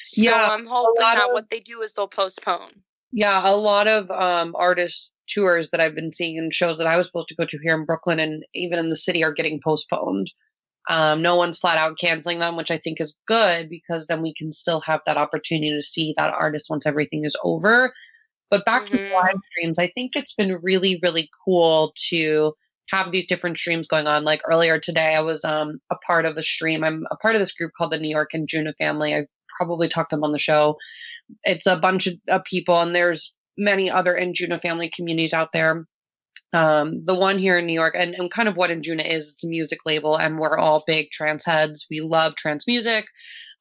So 0.00 0.22
Yeah, 0.22 0.48
I'm 0.50 0.66
hoping 0.66 1.00
that 1.00 1.24
of- 1.24 1.32
what 1.32 1.50
they 1.50 1.60
do 1.60 1.82
is 1.82 1.92
they'll 1.92 2.08
postpone. 2.08 2.72
yeah, 3.12 3.40
a 3.48 3.54
lot 3.54 3.86
of 3.86 4.10
um 4.10 4.54
artist 4.56 5.12
tours 5.28 5.70
that 5.70 5.80
I've 5.80 5.94
been 5.94 6.12
seeing 6.12 6.38
and 6.38 6.52
shows 6.52 6.78
that 6.78 6.86
I 6.88 6.96
was 6.96 7.06
supposed 7.06 7.28
to 7.28 7.36
go 7.36 7.44
to 7.44 7.58
here 7.62 7.74
in 7.76 7.84
Brooklyn 7.84 8.18
and 8.18 8.44
even 8.54 8.78
in 8.78 8.88
the 8.88 8.96
city 8.96 9.22
are 9.22 9.32
getting 9.32 9.60
postponed. 9.62 10.32
Um, 10.88 11.22
no 11.22 11.36
one's 11.36 11.58
flat 11.58 11.78
out 11.78 11.98
canceling 11.98 12.40
them, 12.40 12.56
which 12.56 12.70
I 12.70 12.78
think 12.78 13.00
is 13.00 13.16
good 13.28 13.68
because 13.68 14.06
then 14.08 14.22
we 14.22 14.34
can 14.34 14.50
still 14.52 14.80
have 14.80 15.00
that 15.06 15.16
opportunity 15.18 15.70
to 15.70 15.82
see 15.82 16.14
that 16.16 16.32
artist 16.34 16.66
once 16.68 16.84
everything 16.86 17.24
is 17.24 17.36
over. 17.44 17.92
But 18.50 18.64
back 18.64 18.86
to 18.86 18.92
the 18.92 18.98
Mhm. 18.98 19.12
live 19.12 19.36
streams, 19.50 19.78
I 19.78 19.88
think 19.88 20.16
it's 20.16 20.34
been 20.34 20.58
really, 20.62 20.98
really 21.02 21.30
cool 21.44 21.94
to 22.08 22.52
have 22.90 23.12
these 23.12 23.26
different 23.26 23.56
streams 23.56 23.86
going 23.86 24.08
on. 24.08 24.24
Like 24.24 24.40
earlier 24.44 24.78
today, 24.78 25.14
I 25.14 25.20
was 25.20 25.44
um, 25.44 25.80
a 25.90 25.96
part 26.06 26.26
of 26.26 26.36
a 26.36 26.42
stream. 26.42 26.82
I'm 26.82 27.06
a 27.10 27.16
part 27.16 27.36
of 27.36 27.40
this 27.40 27.52
group 27.52 27.72
called 27.76 27.92
the 27.92 27.98
New 28.00 28.08
York 28.08 28.30
Anjuna 28.34 28.74
family. 28.78 29.14
I've 29.14 29.26
probably 29.56 29.88
talked 29.88 30.10
to 30.10 30.16
them 30.16 30.24
on 30.24 30.32
the 30.32 30.38
show. 30.38 30.76
It's 31.44 31.66
a 31.66 31.76
bunch 31.76 32.06
of, 32.08 32.14
of 32.28 32.44
people, 32.44 32.80
and 32.80 32.94
there's 32.94 33.32
many 33.56 33.90
other 33.90 34.16
Anjuna 34.20 34.60
family 34.60 34.90
communities 34.94 35.32
out 35.32 35.52
there. 35.52 35.86
Um, 36.52 37.00
the 37.02 37.14
one 37.14 37.38
here 37.38 37.58
in 37.58 37.66
New 37.66 37.74
York, 37.74 37.94
and, 37.96 38.14
and 38.14 38.30
kind 38.30 38.48
of 38.48 38.56
what 38.56 38.70
Anjuna 38.70 39.06
is, 39.06 39.30
it's 39.32 39.44
a 39.44 39.48
music 39.48 39.80
label, 39.86 40.16
and 40.18 40.38
we're 40.38 40.58
all 40.58 40.82
big 40.86 41.10
trance 41.10 41.44
heads. 41.44 41.86
We 41.88 42.00
love 42.00 42.34
trance 42.34 42.66
music, 42.66 43.04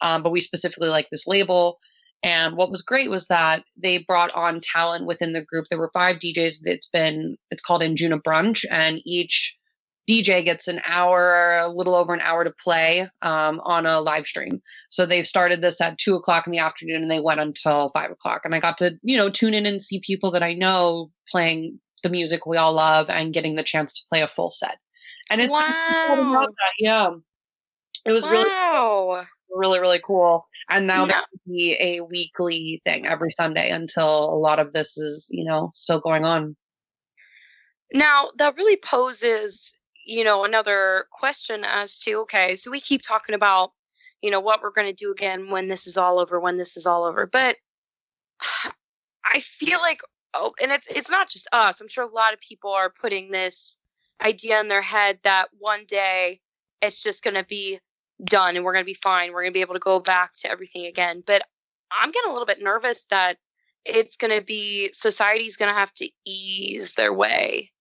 um, 0.01 0.23
but 0.23 0.31
we 0.31 0.41
specifically 0.41 0.89
like 0.89 1.07
this 1.11 1.27
label. 1.27 1.77
And 2.24 2.57
what 2.57 2.72
was 2.72 2.82
great 2.82 3.09
was 3.09 3.28
that 3.28 3.63
they 3.78 3.99
brought 3.99 4.34
on 4.34 4.59
talent 4.61 5.05
within 5.05 5.34
the 5.34 5.45
group. 5.45 5.67
There 5.70 5.80
were 5.80 5.91
five 5.93 6.17
DJs. 6.17 6.59
It's 6.63 6.89
been 6.89 7.38
it's 7.49 7.63
called 7.63 7.82
Anjuna 7.82 8.22
Brunch, 8.22 8.65
and 8.70 9.01
each 9.05 9.55
DJ 10.09 10.43
gets 10.43 10.67
an 10.67 10.82
hour, 10.86 11.59
a 11.59 11.70
little 11.70 11.95
over 11.95 12.13
an 12.13 12.22
hour 12.22 12.43
to 12.43 12.51
play 12.63 13.07
um, 13.22 13.61
on 13.63 13.86
a 13.86 14.01
live 14.01 14.26
stream. 14.26 14.59
So 14.89 15.05
they've 15.05 15.28
started 15.28 15.61
this 15.61 15.80
at 15.80 15.97
two 15.97 16.15
o'clock 16.15 16.47
in 16.47 16.51
the 16.51 16.59
afternoon, 16.59 17.03
and 17.03 17.11
they 17.11 17.20
went 17.20 17.39
until 17.39 17.89
five 17.93 18.11
o'clock. 18.11 18.41
And 18.43 18.53
I 18.53 18.59
got 18.59 18.78
to 18.80 18.97
you 19.01 19.15
know 19.15 19.30
tune 19.30 19.53
in 19.53 19.65
and 19.65 19.82
see 19.82 20.01
people 20.05 20.32
that 20.32 20.43
I 20.43 20.53
know 20.53 21.11
playing 21.30 21.80
the 22.03 22.09
music 22.09 22.45
we 22.45 22.57
all 22.57 22.74
love 22.74 23.09
and 23.09 23.34
getting 23.34 23.55
the 23.55 23.63
chance 23.63 23.93
to 23.93 24.05
play 24.11 24.22
a 24.22 24.28
full 24.28 24.49
set. 24.49 24.78
And 25.30 25.41
it's 25.41 25.49
Wow! 25.49 26.47
yeah, 26.80 27.11
it 28.05 28.11
was 28.11 28.23
really 28.23 28.49
wow! 28.49 29.25
really 29.51 29.79
really 29.79 29.99
cool 30.03 30.45
and 30.69 30.85
now 30.85 31.05
Now- 31.05 31.13
there 31.13 31.23
will 31.31 31.55
be 31.55 31.77
a 31.79 32.01
weekly 32.01 32.81
thing 32.85 33.07
every 33.07 33.31
sunday 33.31 33.69
until 33.71 34.25
a 34.25 34.37
lot 34.37 34.59
of 34.59 34.73
this 34.73 34.97
is 34.97 35.27
you 35.31 35.43
know 35.43 35.71
still 35.75 35.99
going 35.99 36.25
on 36.25 36.55
Now 37.93 38.29
that 38.37 38.55
really 38.55 38.77
poses, 38.77 39.73
you 40.05 40.23
know, 40.23 40.43
another 40.43 41.05
question 41.11 41.63
as 41.63 41.99
to 42.01 42.13
okay, 42.21 42.55
so 42.55 42.71
we 42.71 42.79
keep 42.79 43.01
talking 43.01 43.35
about, 43.35 43.71
you 44.21 44.29
know, 44.29 44.39
what 44.39 44.61
we're 44.61 44.71
going 44.71 44.87
to 44.87 44.93
do 44.93 45.11
again 45.11 45.49
when 45.49 45.67
this 45.67 45.87
is 45.87 45.97
all 45.97 46.19
over, 46.19 46.39
when 46.39 46.57
this 46.57 46.77
is 46.77 46.85
all 46.85 47.03
over, 47.03 47.25
but 47.25 47.57
I 49.25 49.39
feel 49.39 49.79
like 49.79 50.01
oh, 50.33 50.53
and 50.61 50.71
it's 50.71 50.87
it's 50.87 51.09
not 51.11 51.29
just 51.29 51.47
us. 51.51 51.81
I'm 51.81 51.87
sure 51.87 52.03
a 52.03 52.07
lot 52.07 52.33
of 52.33 52.39
people 52.39 52.71
are 52.71 52.89
putting 52.91 53.31
this 53.31 53.77
idea 54.21 54.59
in 54.59 54.67
their 54.67 54.81
head 54.81 55.19
that 55.23 55.49
one 55.57 55.85
day 55.87 56.41
it's 56.81 57.01
just 57.01 57.23
going 57.23 57.35
to 57.35 57.43
be 57.43 57.79
done 58.24 58.55
and 58.55 58.65
we're 58.65 58.74
going 58.74 58.84
to 58.84 58.89
be 58.89 58.93
fine. 58.93 59.32
We're 59.32 59.41
going 59.41 59.53
to 59.53 59.57
be 59.57 59.61
able 59.61 59.76
to 59.76 59.80
go 59.80 59.99
back 59.99 60.36
to 60.38 60.51
everything 60.51 60.86
again. 60.86 61.24
But 61.26 61.43
I'm 61.91 62.11
getting 62.11 62.30
a 62.30 62.34
little 62.34 62.45
bit 62.45 62.61
nervous 62.61 63.05
that 63.09 63.38
it's 63.86 64.17
going 64.17 64.38
to 64.38 64.41
be 64.41 64.89
society's 64.93 65.57
going 65.57 65.72
to 65.72 65.78
have 65.78 65.93
to 65.95 66.09
ease 66.26 66.93
their 66.93 67.13
way 67.13 67.72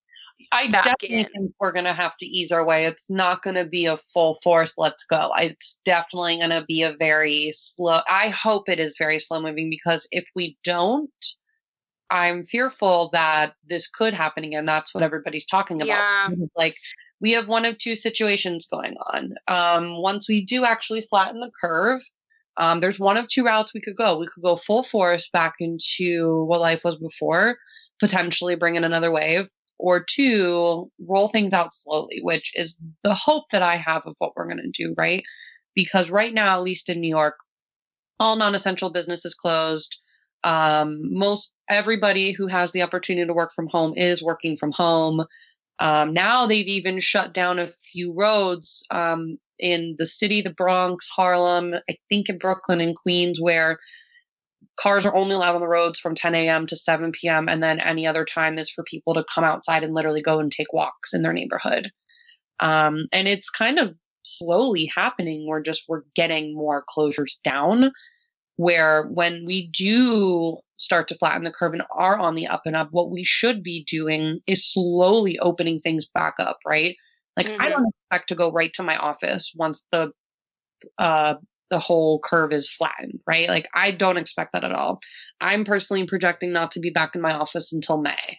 i 0.53 0.69
definitely 0.69 1.09
in. 1.09 1.27
think 1.27 1.53
we're 1.59 1.73
going 1.73 1.85
to 1.85 1.93
have 1.93 2.17
to 2.17 2.27
ease 2.27 2.53
our 2.53 2.65
way 2.65 2.85
it's 2.85 3.11
not 3.11 3.43
going 3.43 3.57
to 3.57 3.67
be 3.67 3.87
a 3.87 3.97
full 3.97 4.39
force 4.43 4.75
let's 4.79 5.05
go 5.05 5.33
it's 5.37 5.81
definitely 5.85 6.37
going 6.39 6.51
to 6.51 6.65
be 6.69 6.83
a 6.83 6.97
very 7.01 7.51
slow 7.53 8.01
i 8.09 8.29
hope 8.29 8.69
it 8.69 8.79
is 8.79 8.97
very 8.99 9.19
slow 9.19 9.41
moving 9.41 9.69
because 9.69 10.07
if 10.13 10.25
we 10.37 10.57
don't 10.63 11.11
i'm 12.11 12.47
fearful 12.47 13.11
that 13.13 13.55
this 13.69 13.89
could 13.89 14.15
happen 14.15 14.45
again 14.45 14.65
that's 14.65 14.95
what 14.95 15.03
everybody's 15.03 15.47
talking 15.47 15.83
about 15.83 15.89
Yeah. 15.89 16.29
Like 16.57 16.77
we 17.21 17.33
have 17.33 17.49
one 17.49 17.65
of 17.65 17.79
two 17.79 17.95
situations 17.95 18.69
going 18.71 18.95
on. 19.13 19.35
Um, 19.49 20.01
once 20.01 20.29
we 20.29 20.45
do 20.45 20.65
actually 20.65 21.03
flatten 21.03 21.41
the 21.41 21.51
curve, 21.61 22.01
um, 22.57 22.81
there's 22.81 22.99
one 22.99 23.17
of 23.17 23.29
two 23.29 23.45
routes 23.45 23.73
we 23.75 23.81
could 23.81 23.97
go. 23.97 24.19
We 24.19 24.27
could 24.27 24.43
go 24.43 24.57
full 24.57 24.83
force 24.83 25.29
back 25.31 25.55
into 25.61 26.45
what 26.45 26.61
life 26.61 26.85
was 26.85 26.97
before, 26.97 27.57
potentially 28.01 28.57
bring 28.57 28.75
in 28.75 28.85
another 28.85 29.13
wave, 29.13 29.49
or 29.79 30.03
two, 30.03 30.91
roll 31.07 31.29
things 31.29 31.55
out 31.55 31.73
slowly, 31.73 32.21
which 32.23 32.53
is 32.55 32.77
the 33.05 33.15
hope 33.15 33.45
that 33.51 33.63
I 33.63 33.77
have 33.77 34.03
of 34.07 34.17
what 34.19 34.33
we're 34.37 34.49
going 34.49 34.59
to 34.59 34.71
do, 34.71 34.95
right? 34.99 35.23
Because 35.75 36.11
right 36.11 36.35
now, 36.35 36.57
at 36.57 36.63
least 36.63 36.89
in 36.89 37.01
New 37.01 37.09
York, 37.09 37.37
all 38.19 38.37
non 38.37 38.55
essential 38.55 38.91
businesses 38.91 39.35
closed. 39.35 39.97
Um, 40.45 41.01
most 41.13 41.53
everybody 41.69 42.33
who 42.33 42.47
has 42.47 42.73
the 42.73 42.83
opportunity 42.83 43.27
to 43.27 43.35
work 43.35 43.53
from 43.55 43.69
home 43.69 43.93
is 43.97 44.23
working 44.23 44.57
from 44.57 44.73
home. 44.73 45.25
Um, 45.81 46.13
now 46.13 46.47
they've 46.47 46.67
even 46.67 47.01
shut 47.01 47.33
down 47.33 47.59
a 47.59 47.71
few 47.83 48.13
roads 48.13 48.83
um, 48.91 49.39
in 49.59 49.95
the 49.99 50.07
city, 50.07 50.41
the 50.41 50.51
Bronx, 50.51 51.09
Harlem, 51.09 51.75
I 51.89 51.97
think 52.09 52.29
in 52.29 52.39
Brooklyn 52.39 52.81
and 52.81 52.97
Queens, 52.97 53.41
where 53.41 53.79
cars 54.79 55.05
are 55.07 55.15
only 55.15 55.35
allowed 55.35 55.55
on 55.55 55.61
the 55.61 55.69
roads 55.69 55.99
from 55.99 56.15
10 56.15 56.35
a.m. 56.35 56.67
to 56.67 56.77
7 56.77 57.13
p.m. 57.13 57.49
And 57.49 57.63
then 57.63 57.81
any 57.81 58.07
other 58.07 58.25
time 58.25 58.59
is 58.59 58.71
for 58.71 58.85
people 58.85 59.15
to 59.15 59.25
come 59.33 59.45
outside 59.45 59.83
and 59.83 59.95
literally 59.95 60.23
go 60.23 60.39
and 60.39 60.51
take 60.51 60.73
walks 60.73 61.13
in 61.13 61.23
their 61.23 61.33
neighborhood. 61.33 61.91
Um, 62.61 63.07
and 63.13 63.29
it's 63.29 63.51
kind 63.51 63.79
of 63.79 63.95
slowly 64.25 64.91
happening. 64.95 65.47
We're 65.47 65.63
just 65.63 65.85
we're 65.89 66.03
getting 66.15 66.55
more 66.55 66.85
closures 66.89 67.41
down. 67.43 67.93
Where 68.59 69.05
when 69.09 69.47
we 69.47 69.69
do 69.69 70.59
start 70.79 71.09
to 71.09 71.17
flatten 71.17 71.45
the 71.45 71.53
curve 71.53 71.75
and 71.75 71.85
are 71.97 72.19
on 72.19 72.37
the 72.37 72.49
up 72.49 72.63
and 72.67 72.77
up, 72.77 72.91
what 72.93 73.11
we 73.11 73.25
should 73.25 73.63
be 73.65 73.85
doing 73.91 74.41
is 74.49 74.73
slowly 74.73 75.39
opening 75.41 75.81
things 75.81 76.07
back 76.15 76.35
up, 76.41 76.59
right? 76.67 76.97
Like 77.39 77.53
I 77.61 77.69
Mhm. 77.69 77.71
don't 77.71 77.89
expect 77.89 78.29
to 78.31 78.37
go 78.37 78.53
right 78.53 78.73
to 78.75 78.85
my 78.85 78.97
office 78.99 79.53
once 79.57 79.87
the 79.93 80.13
uh 80.99 81.37
the 81.71 81.79
whole 81.81 82.21
curve 82.21 82.53
is 82.53 82.71
flattened, 82.73 83.21
right? 83.27 83.49
Like 83.49 83.69
I 83.75 83.91
don't 83.93 84.19
expect 84.19 84.53
that 84.55 84.65
at 84.65 84.73
all. 84.73 85.01
I'm 85.41 85.65
personally 85.67 86.07
projecting 86.07 86.53
not 86.53 86.73
to 86.73 86.81
be 86.81 86.91
back 86.91 87.15
in 87.17 87.23
my 87.23 87.35
office 87.35 87.73
until 87.73 88.01
May. 88.01 88.39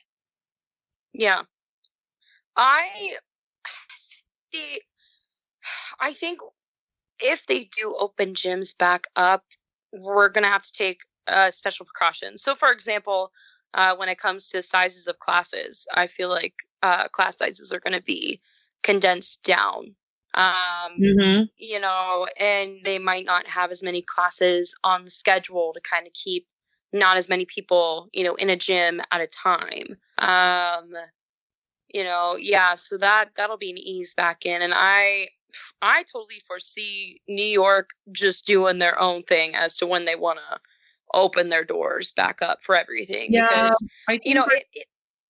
Yeah. 1.14 1.44
I 2.56 3.18
see. 3.96 4.82
I 6.00 6.14
think 6.14 6.40
if 7.20 7.46
they 7.48 7.66
do 7.66 7.96
open 8.00 8.36
gyms 8.36 8.78
back 8.78 9.08
up, 9.16 9.46
we're 9.94 10.30
going 10.30 10.44
to 10.44 10.50
have 10.50 10.62
to 10.64 10.74
take 10.74 11.02
uh, 11.28 11.52
special 11.52 11.86
precautions. 11.86 12.42
So, 12.44 12.56
for 12.56 12.72
example, 12.72 13.32
uh, 13.74 13.96
when 13.96 14.10
it 14.10 14.20
comes 14.20 14.50
to 14.50 14.62
sizes 14.62 15.08
of 15.08 15.20
classes, 15.20 15.88
I 15.96 16.08
feel 16.08 16.30
like 16.30 16.54
uh, 16.82 17.08
class 17.10 17.38
sizes 17.38 17.72
are 17.74 17.80
going 17.80 17.94
to 17.94 18.04
be 18.04 18.42
condensed 18.84 19.44
down. 19.44 19.96
Um, 20.34 21.00
Mm-hmm. 21.00 21.44
you 21.58 21.80
know, 21.80 22.28
and 22.40 22.78
they 22.84 23.00
might 23.00 23.26
not 23.26 23.48
have 23.48 23.72
as 23.72 23.84
many 23.84 24.02
classes 24.02 24.76
on 24.84 25.06
the 25.06 25.12
schedule 25.12 25.74
to 25.74 25.82
kind 25.82 26.08
of 26.08 26.14
keep 26.14 26.48
not 26.94 27.18
as 27.18 27.30
many 27.30 27.46
people, 27.46 28.10
you 28.14 28.24
know, 28.24 28.36
in 28.36 28.50
a 28.50 28.56
gym 28.56 29.02
at 29.12 29.22
a 29.22 29.28
time. 29.28 29.98
Um, 30.18 30.94
you 31.94 32.04
know, 32.04 32.36
yeah, 32.40 32.76
so 32.76 32.98
that 32.98 33.30
that'll 33.36 33.58
be 33.58 33.72
an 33.72 33.78
ease 33.78 34.14
back 34.16 34.46
in, 34.46 34.62
and 34.62 34.74
I, 34.76 35.30
I 35.82 36.04
totally 36.04 36.42
foresee 36.48 37.22
New 37.28 37.44
York 37.44 37.92
just 38.12 38.46
doing 38.46 38.78
their 38.78 39.00
own 39.00 39.24
thing 39.24 39.56
as 39.56 39.78
to 39.78 39.86
when 39.88 40.06
they 40.06 40.16
want 40.16 40.40
to 40.40 40.60
open 41.14 41.50
their 41.50 41.64
doors 41.66 42.12
back 42.12 42.42
up 42.42 42.62
for 42.64 42.76
everything 42.76 43.34
Yeah, 43.34 43.42
because 43.50 43.84
I 44.08 44.20
you 44.24 44.36
know 44.36 44.46
it, 44.46 44.66
it 44.74 44.86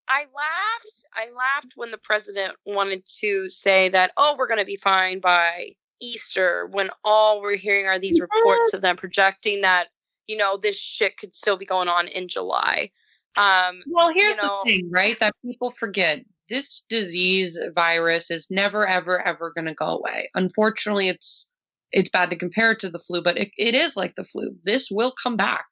i 0.09 0.21
laughed 0.35 1.05
i 1.15 1.31
laughed 1.33 1.73
when 1.77 1.89
the 1.91 1.97
president 1.99 2.53
wanted 2.65 3.05
to 3.05 3.47
say 3.47 3.87
that 3.87 4.11
oh 4.17 4.35
we're 4.37 4.47
going 4.47 4.59
to 4.59 4.65
be 4.65 4.75
fine 4.75 5.19
by 5.21 5.69
easter 6.01 6.67
when 6.71 6.89
all 7.05 7.41
we're 7.41 7.55
hearing 7.55 7.85
are 7.85 7.97
these 7.99 8.19
reports 8.19 8.73
of 8.73 8.81
them 8.81 8.97
projecting 8.97 9.61
that 9.61 9.87
you 10.27 10.35
know 10.35 10.57
this 10.57 10.77
shit 10.77 11.15
could 11.17 11.33
still 11.33 11.55
be 11.55 11.65
going 11.65 11.87
on 11.87 12.07
in 12.09 12.27
july 12.27 12.89
um 13.37 13.81
Well, 13.87 14.11
here's 14.11 14.35
know- 14.37 14.61
the 14.65 14.71
thing, 14.71 14.89
right? 14.91 15.17
That 15.19 15.33
people 15.45 15.69
forget 15.69 16.25
this 16.49 16.85
disease 16.89 17.59
virus 17.75 18.31
is 18.31 18.47
never, 18.49 18.87
ever, 18.87 19.25
ever 19.25 19.51
going 19.55 19.65
to 19.65 19.73
go 19.73 19.85
away. 19.85 20.29
Unfortunately, 20.35 21.09
it's 21.09 21.49
it's 21.91 22.09
bad 22.09 22.29
to 22.29 22.35
compare 22.35 22.71
it 22.71 22.79
to 22.79 22.89
the 22.89 22.99
flu, 22.99 23.21
but 23.21 23.37
it, 23.37 23.49
it 23.57 23.73
is 23.73 23.97
like 23.97 24.13
the 24.15 24.23
flu. 24.23 24.55
This 24.63 24.89
will 24.91 25.13
come 25.23 25.35
back. 25.35 25.65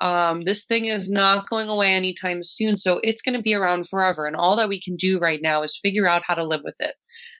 Um, 0.00 0.42
this 0.42 0.64
thing 0.64 0.84
is 0.84 1.10
not 1.10 1.48
going 1.48 1.68
away 1.68 1.92
anytime 1.92 2.42
soon, 2.42 2.76
so 2.76 3.00
it's 3.02 3.22
going 3.22 3.34
to 3.34 3.42
be 3.42 3.54
around 3.54 3.88
forever. 3.88 4.26
And 4.26 4.36
all 4.36 4.54
that 4.56 4.68
we 4.68 4.80
can 4.80 4.94
do 4.94 5.18
right 5.18 5.40
now 5.42 5.62
is 5.62 5.80
figure 5.82 6.06
out 6.06 6.22
how 6.24 6.34
to 6.34 6.44
live 6.44 6.60
with 6.62 6.76
it, 6.78 6.94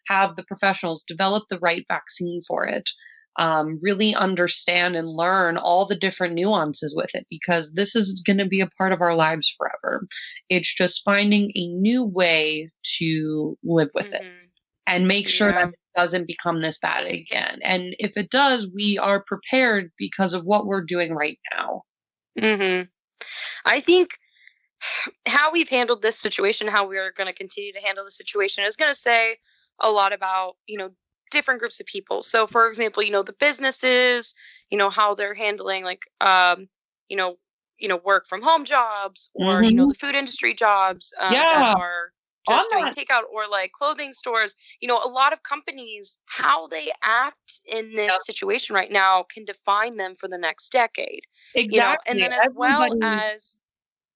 have 0.08 0.34
the 0.34 0.44
professionals 0.44 1.04
develop 1.04 1.44
the 1.48 1.58
right 1.60 1.84
vaccine 1.88 2.40
for 2.48 2.66
it 2.66 2.88
um, 3.38 3.78
really 3.82 4.14
understand 4.14 4.96
and 4.96 5.08
learn 5.08 5.56
all 5.56 5.86
the 5.86 5.96
different 5.96 6.34
nuances 6.34 6.94
with 6.96 7.14
it 7.14 7.26
because 7.30 7.72
this 7.72 7.94
is 7.94 8.22
going 8.24 8.38
to 8.38 8.46
be 8.46 8.60
a 8.60 8.70
part 8.78 8.92
of 8.92 9.00
our 9.00 9.14
lives 9.14 9.54
forever. 9.56 10.06
It's 10.48 10.74
just 10.74 11.04
finding 11.04 11.52
a 11.54 11.68
new 11.68 12.04
way 12.04 12.70
to 12.98 13.58
live 13.62 13.90
with 13.94 14.06
mm-hmm. 14.06 14.24
it 14.24 14.32
and 14.86 15.08
make 15.08 15.28
sure 15.28 15.50
yeah. 15.50 15.66
that 15.66 15.68
it 15.68 15.78
doesn't 15.96 16.26
become 16.26 16.62
this 16.62 16.78
bad 16.78 17.06
again. 17.06 17.58
And 17.62 17.94
if 17.98 18.16
it 18.16 18.30
does, 18.30 18.68
we 18.74 18.98
are 18.98 19.24
prepared 19.26 19.90
because 19.98 20.32
of 20.34 20.44
what 20.44 20.66
we're 20.66 20.84
doing 20.84 21.14
right 21.14 21.38
now. 21.56 21.82
hmm 22.38 22.82
I 23.64 23.80
think 23.80 24.10
how 25.26 25.50
we've 25.50 25.68
handled 25.68 26.02
this 26.02 26.18
situation, 26.18 26.68
how 26.68 26.86
we're 26.86 27.12
going 27.12 27.26
to 27.26 27.32
continue 27.32 27.72
to 27.72 27.80
handle 27.80 28.04
the 28.04 28.10
situation 28.10 28.64
is 28.64 28.76
going 28.76 28.90
to 28.90 28.98
say 28.98 29.36
a 29.80 29.90
lot 29.90 30.12
about, 30.12 30.54
you 30.66 30.78
know, 30.78 30.90
different 31.36 31.60
groups 31.60 31.78
of 31.80 31.86
people. 31.86 32.22
So, 32.22 32.46
for 32.46 32.66
example, 32.66 33.02
you 33.02 33.10
know, 33.10 33.22
the 33.22 33.34
businesses, 33.34 34.34
you 34.70 34.78
know, 34.78 34.88
how 34.88 35.14
they're 35.14 35.34
handling 35.34 35.84
like, 35.84 36.02
um, 36.20 36.68
you 37.08 37.16
know, 37.16 37.36
you 37.78 37.88
know, 37.88 37.98
work 37.98 38.26
from 38.26 38.42
home 38.42 38.64
jobs 38.64 39.28
or 39.34 39.46
mm-hmm. 39.46 39.64
you 39.64 39.72
know, 39.72 39.82
mm-hmm. 39.84 39.88
the 39.90 39.94
food 39.94 40.14
industry 40.14 40.54
jobs 40.54 41.12
um, 41.20 41.32
yeah. 41.32 41.60
that 41.60 41.76
are 41.76 42.12
just 42.48 42.70
doing 42.70 42.86
takeout 42.86 43.22
or 43.32 43.42
like 43.50 43.72
clothing 43.72 44.12
stores. 44.12 44.54
You 44.80 44.88
know, 44.88 44.98
a 45.04 45.08
lot 45.08 45.32
of 45.32 45.42
companies, 45.42 46.18
how 46.26 46.68
they 46.68 46.90
act 47.02 47.60
in 47.66 47.92
this 47.94 48.12
yep. 48.12 48.20
situation 48.24 48.74
right 48.74 48.90
now 48.90 49.24
can 49.32 49.44
define 49.44 49.96
them 49.96 50.14
for 50.18 50.28
the 50.28 50.38
next 50.38 50.70
decade. 50.70 51.22
Exactly. 51.54 51.76
You 51.76 51.82
know, 51.82 51.96
and 52.06 52.20
then 52.20 52.32
as 52.32 52.46
Everybody... 52.46 52.98
well 53.00 53.04
as 53.04 53.60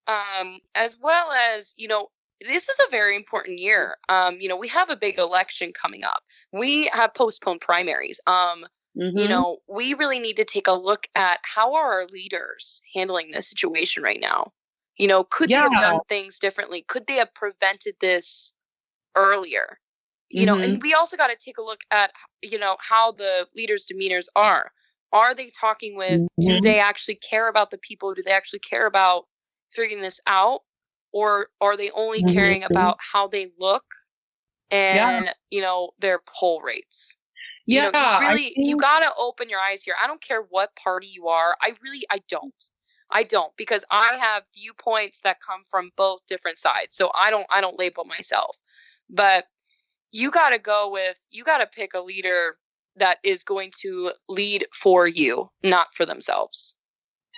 um 0.06 0.58
as 0.74 0.96
well 1.00 1.30
as 1.32 1.74
you 1.76 1.86
know 1.86 2.08
this 2.46 2.68
is 2.68 2.78
a 2.86 2.90
very 2.90 3.16
important 3.16 3.58
year. 3.58 3.96
Um, 4.08 4.38
you 4.40 4.48
know, 4.48 4.56
we 4.56 4.68
have 4.68 4.90
a 4.90 4.96
big 4.96 5.18
election 5.18 5.72
coming 5.72 6.04
up. 6.04 6.22
We 6.52 6.86
have 6.92 7.14
postponed 7.14 7.60
primaries. 7.60 8.20
Um, 8.26 8.66
mm-hmm. 8.96 9.16
you 9.16 9.28
know, 9.28 9.58
we 9.68 9.94
really 9.94 10.18
need 10.18 10.36
to 10.36 10.44
take 10.44 10.66
a 10.66 10.72
look 10.72 11.06
at 11.14 11.40
how 11.42 11.74
are 11.74 11.92
our 11.92 12.06
leaders 12.06 12.80
handling 12.94 13.30
this 13.30 13.48
situation 13.48 14.02
right 14.02 14.20
now. 14.20 14.52
You 14.96 15.08
know, 15.08 15.24
could 15.24 15.50
yeah. 15.50 15.68
they 15.68 15.74
have 15.74 15.92
done 15.92 16.00
things 16.08 16.38
differently? 16.38 16.84
Could 16.88 17.06
they 17.06 17.14
have 17.14 17.32
prevented 17.34 17.94
this 18.00 18.52
earlier? 19.16 19.78
You 20.28 20.46
mm-hmm. 20.46 20.46
know, 20.46 20.62
and 20.62 20.72
mm-hmm. 20.74 20.82
we 20.82 20.94
also 20.94 21.16
got 21.16 21.28
to 21.28 21.36
take 21.36 21.58
a 21.58 21.62
look 21.62 21.80
at 21.90 22.12
you 22.42 22.58
know 22.58 22.76
how 22.78 23.12
the 23.12 23.48
leaders' 23.56 23.86
demeanors 23.86 24.28
are. 24.36 24.70
Are 25.12 25.34
they 25.34 25.50
talking 25.50 25.96
with? 25.96 26.20
Mm-hmm. 26.20 26.48
Do 26.48 26.60
they 26.60 26.78
actually 26.78 27.16
care 27.16 27.48
about 27.48 27.70
the 27.70 27.78
people? 27.78 28.14
Do 28.14 28.22
they 28.22 28.30
actually 28.30 28.60
care 28.60 28.86
about 28.86 29.24
figuring 29.70 30.02
this 30.02 30.20
out? 30.26 30.60
Or 31.12 31.48
are 31.60 31.76
they 31.76 31.90
only 31.90 32.22
mm-hmm. 32.22 32.34
caring 32.34 32.62
about 32.64 32.98
how 33.00 33.26
they 33.26 33.50
look 33.58 33.84
and 34.70 35.26
yeah. 35.26 35.32
you 35.50 35.60
know 35.60 35.90
their 35.98 36.20
poll 36.26 36.60
rates? 36.60 37.16
Yeah 37.66 37.86
you 37.86 37.92
know, 37.92 38.20
you 38.20 38.28
really 38.28 38.54
think... 38.54 38.66
you 38.66 38.76
gotta 38.76 39.10
open 39.18 39.48
your 39.48 39.60
eyes 39.60 39.82
here. 39.82 39.94
I 40.02 40.06
don't 40.06 40.22
care 40.22 40.42
what 40.50 40.74
party 40.76 41.06
you 41.06 41.28
are. 41.28 41.56
I 41.60 41.74
really 41.82 42.04
i 42.10 42.20
don't. 42.28 42.64
I 43.12 43.24
don't 43.24 43.52
because 43.56 43.84
i 43.90 44.16
have 44.20 44.44
viewpoints 44.54 45.20
that 45.24 45.38
come 45.40 45.62
from 45.68 45.90
both 45.96 46.20
different 46.28 46.58
sides 46.58 46.94
so 46.94 47.10
i 47.20 47.28
don't 47.28 47.46
i 47.50 47.60
don't 47.60 47.78
label 47.78 48.04
myself. 48.04 48.56
But 49.08 49.46
you 50.12 50.30
gotta 50.30 50.58
go 50.58 50.90
with 50.90 51.18
you 51.30 51.44
gotta 51.44 51.66
pick 51.66 51.94
a 51.94 52.00
leader 52.00 52.56
that 52.96 53.18
is 53.22 53.44
going 53.44 53.72
to 53.80 54.12
lead 54.28 54.66
for 54.72 55.06
you 55.08 55.50
not 55.62 55.94
for 55.94 56.04
themselves. 56.06 56.74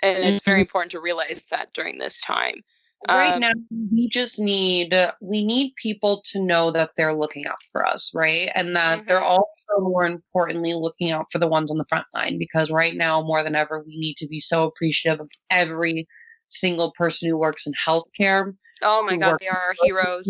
And 0.01 0.17
it's 0.19 0.41
mm-hmm. 0.41 0.49
very 0.49 0.59
important 0.61 0.91
to 0.91 0.99
realize 0.99 1.45
that 1.49 1.73
during 1.73 1.97
this 1.97 2.21
time 2.21 2.61
right 3.07 3.33
um, 3.33 3.39
now 3.39 3.51
we 3.91 4.07
just 4.09 4.39
need 4.39 4.95
we 5.21 5.43
need 5.43 5.73
people 5.75 6.21
to 6.25 6.39
know 6.39 6.71
that 6.71 6.91
they're 6.95 7.13
looking 7.13 7.45
out 7.45 7.57
for 7.71 7.85
us 7.85 8.11
right 8.13 8.49
and 8.55 8.75
that 8.75 8.99
mm-hmm. 8.99 9.07
they're 9.07 9.21
also 9.21 9.45
more 9.79 10.05
importantly 10.05 10.73
looking 10.73 11.11
out 11.11 11.25
for 11.31 11.39
the 11.39 11.47
ones 11.47 11.71
on 11.71 11.77
the 11.77 11.85
front 11.89 12.05
line 12.13 12.37
because 12.37 12.69
right 12.69 12.95
now 12.95 13.21
more 13.21 13.43
than 13.43 13.55
ever 13.55 13.83
we 13.85 13.97
need 13.97 14.15
to 14.15 14.27
be 14.27 14.39
so 14.39 14.63
appreciative 14.63 15.19
of 15.19 15.29
every 15.49 16.07
single 16.49 16.93
person 16.97 17.29
who 17.29 17.37
works 17.37 17.65
in 17.65 17.73
healthcare 17.73 18.53
oh 18.83 19.03
my 19.03 19.17
god 19.17 19.37
they 19.39 19.47
are 19.47 19.57
our 19.57 19.75
heroes 19.83 20.27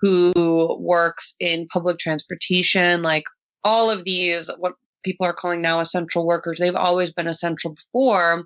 who 0.00 0.76
works 0.80 1.36
in 1.40 1.66
public 1.68 1.98
transportation 1.98 3.02
like 3.02 3.24
all 3.62 3.90
of 3.90 4.04
these 4.04 4.50
what 4.58 4.74
people 5.04 5.26
are 5.26 5.34
calling 5.34 5.60
now 5.60 5.80
essential 5.80 6.26
workers 6.26 6.58
they've 6.58 6.74
always 6.74 7.12
been 7.12 7.26
essential 7.26 7.74
before 7.74 8.44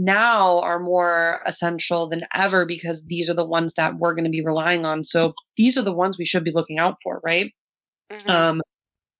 now 0.00 0.60
are 0.60 0.80
more 0.80 1.40
essential 1.44 2.08
than 2.08 2.24
ever 2.34 2.64
because 2.64 3.04
these 3.04 3.28
are 3.28 3.34
the 3.34 3.44
ones 3.46 3.74
that 3.74 3.96
we're 3.96 4.14
going 4.14 4.24
to 4.24 4.30
be 4.30 4.44
relying 4.44 4.86
on. 4.86 5.04
So 5.04 5.34
these 5.56 5.76
are 5.76 5.82
the 5.82 5.94
ones 5.94 6.18
we 6.18 6.24
should 6.24 6.42
be 6.42 6.52
looking 6.52 6.78
out 6.78 6.96
for, 7.02 7.20
right? 7.22 7.52
Mm-hmm. 8.10 8.30
Um, 8.30 8.62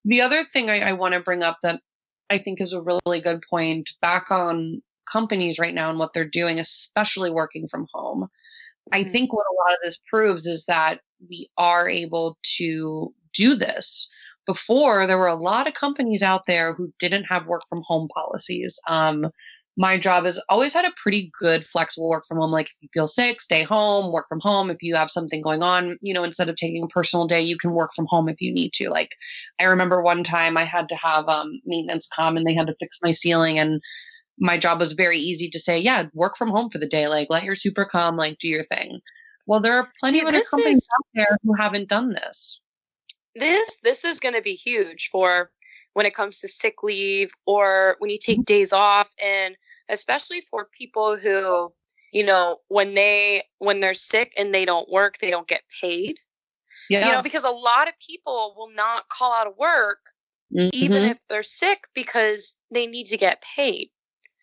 the 0.04 0.22
other 0.22 0.42
thing 0.42 0.70
I, 0.70 0.80
I 0.80 0.92
want 0.92 1.14
to 1.14 1.20
bring 1.20 1.42
up 1.42 1.58
that 1.62 1.80
I 2.30 2.38
think 2.38 2.60
is 2.60 2.72
a 2.72 2.80
really 2.80 3.20
good 3.20 3.42
point 3.50 3.90
back 4.00 4.30
on 4.30 4.80
companies 5.10 5.58
right 5.58 5.74
now 5.74 5.90
and 5.90 5.98
what 5.98 6.14
they're 6.14 6.24
doing, 6.24 6.58
especially 6.58 7.30
working 7.30 7.68
from 7.68 7.86
home. 7.92 8.22
Mm-hmm. 8.22 9.00
I 9.00 9.04
think 9.04 9.32
what 9.34 9.44
a 9.44 9.58
lot 9.62 9.74
of 9.74 9.80
this 9.84 9.98
proves 10.10 10.46
is 10.46 10.64
that 10.64 11.00
we 11.28 11.50
are 11.58 11.88
able 11.88 12.38
to 12.56 13.12
do 13.34 13.54
this. 13.54 14.08
Before, 14.46 15.06
there 15.06 15.18
were 15.18 15.28
a 15.28 15.34
lot 15.34 15.68
of 15.68 15.74
companies 15.74 16.22
out 16.22 16.46
there 16.46 16.72
who 16.72 16.90
didn't 16.98 17.24
have 17.24 17.46
work 17.46 17.62
from 17.68 17.82
home 17.86 18.08
policies. 18.14 18.80
Um, 18.88 19.30
my 19.76 19.96
job 19.96 20.24
has 20.24 20.40
always 20.48 20.74
had 20.74 20.84
a 20.84 20.92
pretty 21.02 21.30
good 21.38 21.64
flexible 21.64 22.08
work 22.08 22.24
from 22.26 22.38
home. 22.38 22.50
Like 22.50 22.66
if 22.66 22.76
you 22.80 22.88
feel 22.92 23.08
sick, 23.08 23.40
stay 23.40 23.62
home, 23.62 24.12
work 24.12 24.26
from 24.28 24.40
home. 24.40 24.70
If 24.70 24.82
you 24.82 24.94
have 24.96 25.10
something 25.10 25.40
going 25.40 25.62
on, 25.62 25.96
you 26.02 26.12
know, 26.12 26.24
instead 26.24 26.48
of 26.48 26.56
taking 26.56 26.82
a 26.82 26.88
personal 26.88 27.26
day, 27.26 27.40
you 27.40 27.56
can 27.56 27.72
work 27.72 27.90
from 27.94 28.06
home 28.06 28.28
if 28.28 28.40
you 28.40 28.52
need 28.52 28.72
to. 28.74 28.90
Like 28.90 29.16
I 29.60 29.64
remember 29.64 30.02
one 30.02 30.24
time 30.24 30.56
I 30.56 30.64
had 30.64 30.88
to 30.90 30.96
have 30.96 31.28
um, 31.28 31.60
maintenance 31.64 32.08
come 32.08 32.36
and 32.36 32.46
they 32.46 32.54
had 32.54 32.66
to 32.66 32.76
fix 32.80 32.98
my 33.02 33.12
ceiling 33.12 33.58
and 33.58 33.80
my 34.38 34.58
job 34.58 34.80
was 34.80 34.94
very 34.94 35.18
easy 35.18 35.48
to 35.50 35.58
say, 35.58 35.78
yeah, 35.78 36.04
work 36.14 36.36
from 36.36 36.50
home 36.50 36.70
for 36.70 36.78
the 36.78 36.88
day. 36.88 37.06
Like 37.06 37.28
let 37.30 37.44
your 37.44 37.56
super 37.56 37.84
come, 37.84 38.16
like 38.16 38.38
do 38.38 38.48
your 38.48 38.64
thing. 38.64 39.00
Well, 39.46 39.60
there 39.60 39.74
are 39.74 39.88
plenty 40.00 40.18
See, 40.18 40.22
of 40.22 40.28
other 40.28 40.42
companies 40.50 40.78
is, 40.78 40.88
out 40.98 41.06
there 41.14 41.38
who 41.42 41.54
haven't 41.54 41.88
done 41.88 42.10
this. 42.10 42.60
This 43.34 43.78
this 43.82 44.04
is 44.04 44.18
going 44.18 44.34
to 44.34 44.42
be 44.42 44.54
huge 44.54 45.08
for 45.12 45.50
when 46.00 46.06
it 46.06 46.14
comes 46.14 46.40
to 46.40 46.48
sick 46.48 46.82
leave 46.82 47.30
or 47.44 47.96
when 47.98 48.08
you 48.08 48.16
take 48.16 48.38
mm-hmm. 48.38 48.54
days 48.54 48.72
off 48.72 49.12
and 49.22 49.54
especially 49.90 50.40
for 50.40 50.66
people 50.72 51.14
who 51.14 51.70
you 52.10 52.24
know 52.24 52.56
when 52.68 52.94
they 52.94 53.42
when 53.58 53.80
they're 53.80 53.92
sick 53.92 54.32
and 54.38 54.54
they 54.54 54.64
don't 54.64 54.88
work 54.88 55.18
they 55.18 55.28
don't 55.28 55.46
get 55.46 55.60
paid 55.78 56.16
yeah. 56.88 57.04
you 57.04 57.12
know 57.12 57.20
because 57.20 57.44
a 57.44 57.50
lot 57.50 57.86
of 57.86 57.92
people 57.98 58.54
will 58.56 58.74
not 58.74 59.10
call 59.10 59.30
out 59.30 59.46
of 59.46 59.52
work 59.58 59.98
mm-hmm. 60.56 60.70
even 60.72 61.02
if 61.02 61.18
they're 61.28 61.42
sick 61.42 61.80
because 61.94 62.56
they 62.70 62.86
need 62.86 63.04
to 63.04 63.18
get 63.18 63.42
paid 63.42 63.90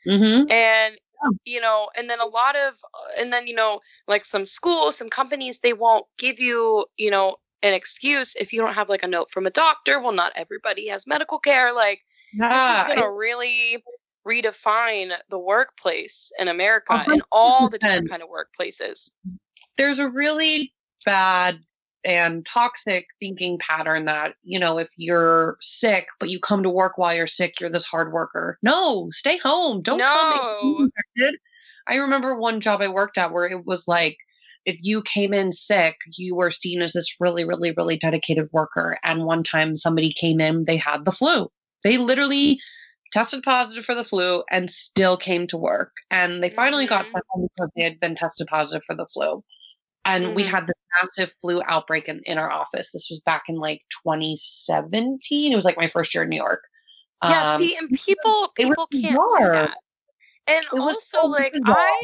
mm-hmm. 0.07 0.47
and 0.51 0.95
you 1.43 1.59
know 1.59 1.89
and 1.97 2.07
then 2.07 2.19
a 2.19 2.25
lot 2.27 2.55
of 2.55 2.75
and 3.17 3.33
then 3.33 3.47
you 3.47 3.55
know 3.55 3.79
like 4.07 4.25
some 4.25 4.45
schools 4.45 4.95
some 4.95 5.09
companies 5.09 5.61
they 5.61 5.73
won't 5.73 6.05
give 6.19 6.39
you 6.39 6.85
you 6.97 7.09
know 7.09 7.35
an 7.63 7.73
excuse 7.73 8.35
if 8.35 8.53
you 8.53 8.61
don't 8.61 8.73
have 8.73 8.89
like 8.89 9.03
a 9.03 9.07
note 9.07 9.31
from 9.31 9.45
a 9.45 9.49
doctor. 9.49 9.99
Well, 9.99 10.11
not 10.11 10.31
everybody 10.35 10.87
has 10.87 11.07
medical 11.07 11.39
care. 11.39 11.73
Like 11.73 12.01
yeah, 12.33 12.73
this 12.73 12.81
is 12.81 12.87
going 12.87 12.99
to 12.99 13.11
really 13.11 13.83
redefine 14.27 15.13
the 15.29 15.39
workplace 15.39 16.31
in 16.37 16.47
America 16.47 16.93
100%. 16.93 17.13
and 17.13 17.21
all 17.31 17.69
the 17.69 17.79
different 17.79 18.09
kind 18.09 18.21
of 18.21 18.29
workplaces. 18.29 19.09
There's 19.77 19.99
a 19.99 20.09
really 20.09 20.73
bad 21.05 21.59
and 22.05 22.45
toxic 22.45 23.07
thinking 23.19 23.57
pattern 23.59 24.05
that 24.05 24.35
you 24.43 24.59
know 24.59 24.77
if 24.77 24.89
you're 24.97 25.57
sick 25.61 26.05
but 26.19 26.29
you 26.29 26.39
come 26.39 26.63
to 26.63 26.69
work 26.69 26.97
while 26.97 27.13
you're 27.13 27.27
sick 27.27 27.59
you're 27.59 27.69
this 27.69 27.85
hard 27.85 28.13
worker 28.13 28.57
no 28.61 29.09
stay 29.11 29.37
home 29.37 29.81
don't 29.81 29.97
no. 29.97 30.05
come 30.61 30.91
i 31.87 31.95
remember 31.95 32.39
one 32.39 32.61
job 32.61 32.81
i 32.81 32.87
worked 32.87 33.17
at 33.17 33.33
where 33.33 33.45
it 33.45 33.65
was 33.65 33.87
like 33.87 34.17
if 34.67 34.77
you 34.81 35.01
came 35.01 35.33
in 35.33 35.53
sick, 35.53 35.95
you 36.17 36.35
were 36.35 36.51
seen 36.51 36.81
as 36.81 36.91
this 36.91 37.15
really, 37.21 37.45
really, 37.45 37.71
really 37.71 37.97
dedicated 37.97 38.49
worker. 38.51 38.97
And 39.01 39.23
one 39.23 39.41
time 39.41 39.77
somebody 39.77 40.11
came 40.11 40.41
in, 40.41 40.65
they 40.65 40.75
had 40.75 41.05
the 41.05 41.11
flu. 41.13 41.47
They 41.85 41.97
literally 41.97 42.59
tested 43.13 43.43
positive 43.43 43.85
for 43.85 43.95
the 43.95 44.03
flu 44.03 44.43
and 44.51 44.69
still 44.69 45.15
came 45.15 45.47
to 45.47 45.57
work. 45.57 45.93
And 46.11 46.43
they 46.43 46.49
finally 46.49 46.85
got 46.85 47.09
sent 47.09 47.23
home 47.29 47.47
because 47.55 47.71
they 47.77 47.83
had 47.83 47.99
been 48.01 48.13
tested 48.13 48.47
positive 48.47 48.83
for 48.83 48.93
the 48.93 49.07
flu. 49.07 49.41
And 50.03 50.25
mm-hmm. 50.25 50.35
we 50.35 50.43
had 50.43 50.67
this 50.67 50.75
massive 51.01 51.33
flu 51.41 51.61
outbreak 51.69 52.09
in, 52.09 52.21
in 52.25 52.37
our 52.37 52.51
office. 52.51 52.91
This 52.91 53.07
was 53.09 53.21
back 53.21 53.43
in 53.47 53.55
like 53.55 53.83
2017. 54.05 55.53
It 55.53 55.55
was 55.55 55.65
like 55.65 55.77
my 55.77 55.87
first 55.87 56.13
year 56.13 56.25
in 56.25 56.29
New 56.29 56.37
York. 56.37 56.63
Yeah, 57.23 57.53
um, 57.53 57.57
see, 57.57 57.75
and 57.77 57.89
people 57.89 58.51
people 58.55 58.87
can't 58.91 59.15
bizarre. 59.15 59.37
do 59.39 59.51
that. 59.53 59.77
And 60.47 60.65
also, 60.79 60.99
so 60.99 61.27
like 61.27 61.53
bizarre. 61.53 61.77
I 61.77 62.03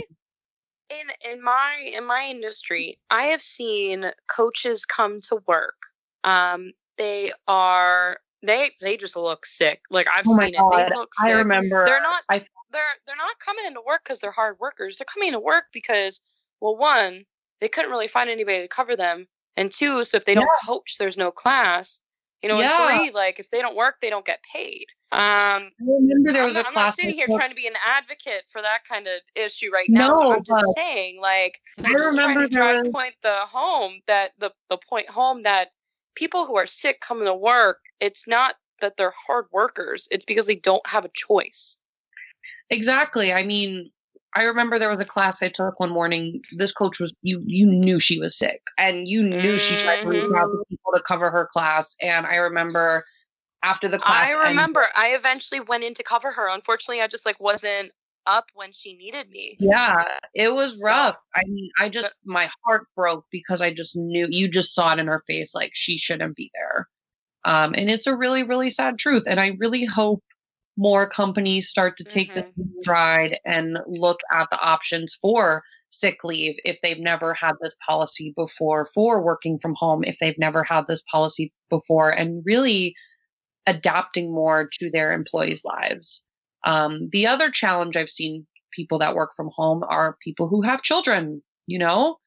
in 1.01 1.31
in 1.33 1.43
my 1.43 1.91
in 1.93 2.05
my 2.05 2.25
industry, 2.29 2.97
I 3.09 3.25
have 3.25 3.41
seen 3.41 4.11
coaches 4.27 4.85
come 4.85 5.19
to 5.29 5.39
work. 5.47 5.75
Um, 6.23 6.71
they 6.97 7.31
are 7.47 8.17
they 8.41 8.71
they 8.81 8.97
just 8.97 9.15
look 9.15 9.45
sick. 9.45 9.81
Like 9.89 10.07
I've 10.13 10.25
oh 10.27 10.37
seen 10.37 10.53
God. 10.53 10.79
it. 10.79 10.89
They 10.89 10.95
look 10.95 11.13
sick. 11.15 11.29
I 11.29 11.31
remember. 11.31 11.83
They're 11.85 12.01
not. 12.01 12.23
I, 12.29 12.45
they're 12.71 12.81
they're 13.07 13.15
not 13.15 13.39
coming 13.39 13.65
into 13.65 13.81
work 13.85 14.01
because 14.03 14.19
they're 14.19 14.31
hard 14.31 14.57
workers. 14.59 14.97
They're 14.97 15.05
coming 15.11 15.31
to 15.31 15.39
work 15.39 15.65
because 15.73 16.19
well, 16.61 16.77
one, 16.77 17.25
they 17.61 17.67
couldn't 17.67 17.91
really 17.91 18.07
find 18.07 18.29
anybody 18.29 18.61
to 18.61 18.67
cover 18.67 18.95
them, 18.95 19.27
and 19.57 19.71
two, 19.71 20.03
so 20.03 20.17
if 20.17 20.25
they 20.25 20.35
don't 20.35 20.49
coach, 20.65 20.97
there's 20.99 21.17
no 21.17 21.31
class. 21.31 22.01
You 22.43 22.49
know, 22.49 22.59
Yeah. 22.59 22.99
three, 22.99 23.09
like 23.11 23.39
if 23.39 23.49
they 23.49 23.61
don't 23.61 23.75
work, 23.75 23.95
they 24.01 24.09
don't 24.09 24.25
get 24.25 24.43
paid. 24.43 24.85
Um, 25.13 25.19
I 25.21 25.71
remember 25.79 26.33
there 26.33 26.41
I'm 26.41 26.47
was 26.49 26.55
not, 26.55 26.65
a 26.65 26.67
I'm 26.67 26.73
class. 26.73 26.85
not 26.87 26.93
sitting 26.95 27.15
here 27.15 27.27
trying 27.31 27.49
to 27.49 27.55
be 27.55 27.67
an 27.67 27.75
advocate 27.85 28.43
for 28.49 28.61
that 28.61 28.79
kind 28.87 29.07
of 29.07 29.21
issue 29.35 29.69
right 29.71 29.87
now. 29.89 30.09
No, 30.09 30.31
I'm 30.33 30.43
just 30.43 30.65
saying, 30.75 31.21
like, 31.21 31.61
I 31.79 31.87
I'm 31.87 31.91
just 31.93 32.03
trying 32.03 32.11
remember 32.17 32.47
to 32.47 32.53
drive 32.53 32.81
was- 32.83 32.91
point 32.91 33.13
the 33.21 33.31
home 33.33 34.01
that 34.07 34.33
the 34.39 34.51
the 34.69 34.77
point 34.77 35.09
home 35.09 35.43
that 35.43 35.69
people 36.15 36.45
who 36.45 36.57
are 36.57 36.65
sick 36.65 36.99
coming 36.99 37.25
to 37.25 37.33
work, 37.33 37.79
it's 38.01 38.27
not 38.27 38.55
that 38.81 38.97
they're 38.97 39.13
hard 39.15 39.45
workers. 39.53 40.07
It's 40.11 40.25
because 40.25 40.45
they 40.45 40.55
don't 40.57 40.85
have 40.85 41.05
a 41.05 41.09
choice. 41.13 41.77
Exactly. 42.69 43.31
I 43.31 43.43
mean, 43.43 43.89
I 44.35 44.43
remember 44.43 44.79
there 44.79 44.89
was 44.89 44.99
a 44.99 45.05
class 45.05 45.41
I 45.43 45.49
took 45.49 45.79
one 45.79 45.91
morning. 45.91 46.41
This 46.57 46.71
coach 46.71 46.99
was 46.99 47.13
you 47.21 47.41
you 47.45 47.65
knew 47.67 47.99
she 47.99 48.19
was 48.19 48.37
sick 48.37 48.61
and 48.77 49.07
you 49.07 49.23
knew 49.23 49.57
she 49.57 49.77
tried 49.77 50.01
to 50.01 50.07
reach 50.09 50.23
out 50.35 50.47
to 50.47 50.63
people 50.69 50.91
to 50.95 51.01
cover 51.03 51.29
her 51.29 51.47
class. 51.51 51.95
And 52.01 52.25
I 52.25 52.37
remember 52.37 53.05
after 53.63 53.87
the 53.87 53.99
class 53.99 54.27
I 54.27 54.31
ended- 54.33 54.47
remember 54.49 54.87
I 54.95 55.09
eventually 55.09 55.59
went 55.61 55.83
in 55.83 55.93
to 55.95 56.03
cover 56.03 56.31
her. 56.31 56.49
Unfortunately, 56.49 57.01
I 57.01 57.07
just 57.07 57.25
like 57.25 57.39
wasn't 57.39 57.91
up 58.25 58.49
when 58.53 58.71
she 58.71 58.95
needed 58.95 59.29
me. 59.29 59.57
yeah, 59.59 60.05
it 60.33 60.53
was 60.53 60.81
rough. 60.83 61.17
I 61.35 61.41
mean, 61.45 61.69
I 61.79 61.89
just 61.89 62.17
my 62.23 62.49
heart 62.65 62.87
broke 62.95 63.25
because 63.31 63.59
I 63.61 63.73
just 63.73 63.97
knew 63.97 64.27
you 64.29 64.47
just 64.47 64.73
saw 64.73 64.93
it 64.93 64.99
in 64.99 65.07
her 65.07 65.23
face 65.27 65.53
like 65.53 65.71
she 65.73 65.97
shouldn't 65.97 66.35
be 66.35 66.49
there. 66.53 66.87
Um, 67.45 67.73
and 67.77 67.89
it's 67.89 68.07
a 68.07 68.15
really, 68.15 68.43
really 68.43 68.69
sad 68.69 68.97
truth. 68.97 69.23
And 69.27 69.39
I 69.41 69.57
really 69.59 69.83
hope 69.83 70.23
more 70.77 71.07
companies 71.09 71.69
start 71.69 71.97
to 71.97 72.05
take 72.05 72.33
this 72.33 72.43
in 72.57 72.69
stride 72.79 73.37
and 73.45 73.77
look 73.87 74.19
at 74.33 74.49
the 74.49 74.59
options 74.61 75.17
for 75.21 75.63
sick 75.89 76.23
leave 76.23 76.55
if 76.65 76.77
they've 76.81 76.99
never 76.99 77.33
had 77.33 77.53
this 77.61 77.75
policy 77.85 78.33
before, 78.35 78.85
for 78.93 79.23
working 79.23 79.59
from 79.59 79.75
home 79.75 80.03
if 80.05 80.17
they've 80.19 80.37
never 80.39 80.63
had 80.63 80.87
this 80.87 81.03
policy 81.11 81.53
before, 81.69 82.09
and 82.09 82.43
really 82.45 82.95
adapting 83.67 84.33
more 84.33 84.69
to 84.79 84.89
their 84.91 85.11
employees' 85.11 85.61
lives. 85.63 86.25
Um, 86.65 87.09
the 87.11 87.27
other 87.27 87.49
challenge 87.51 87.95
I've 87.97 88.09
seen 88.09 88.47
people 88.71 88.97
that 88.99 89.15
work 89.15 89.31
from 89.35 89.49
home 89.55 89.83
are 89.89 90.17
people 90.23 90.47
who 90.47 90.61
have 90.63 90.81
children, 90.81 91.41
you 91.67 91.79
know, 91.79 92.17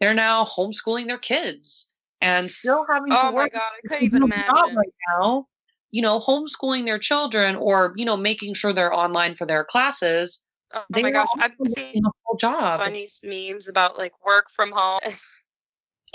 they're 0.00 0.14
now 0.14 0.44
homeschooling 0.44 1.06
their 1.06 1.18
kids 1.18 1.90
and 2.20 2.50
still 2.50 2.84
having 2.90 3.16
to 3.18 3.26
Oh 3.26 3.32
my 3.36 3.48
work 3.48 3.52
god, 3.52 3.72
i 3.76 3.80
couldn't 3.86 4.04
even 4.04 4.22
imagine. 4.22 4.76
right 4.76 4.94
now 5.08 5.46
you 5.92 6.02
know 6.02 6.18
homeschooling 6.20 6.86
their 6.86 6.98
children 6.98 7.56
or 7.56 7.92
you 7.96 8.04
know 8.04 8.16
making 8.16 8.54
sure 8.54 8.72
they're 8.72 8.92
online 8.94 9.36
for 9.36 9.46
their 9.46 9.64
classes 9.64 10.42
Oh 10.74 10.84
my 11.02 11.10
gosh, 11.10 11.28
I've 11.38 11.52
also 11.52 11.64
been 11.64 11.72
seeing 11.72 12.02
working 12.02 12.12
a 12.32 12.36
job 12.38 12.78
funny 12.78 13.08
memes 13.22 13.68
about 13.68 13.98
like 13.98 14.12
work 14.24 14.50
from 14.50 14.72
home. 14.72 15.00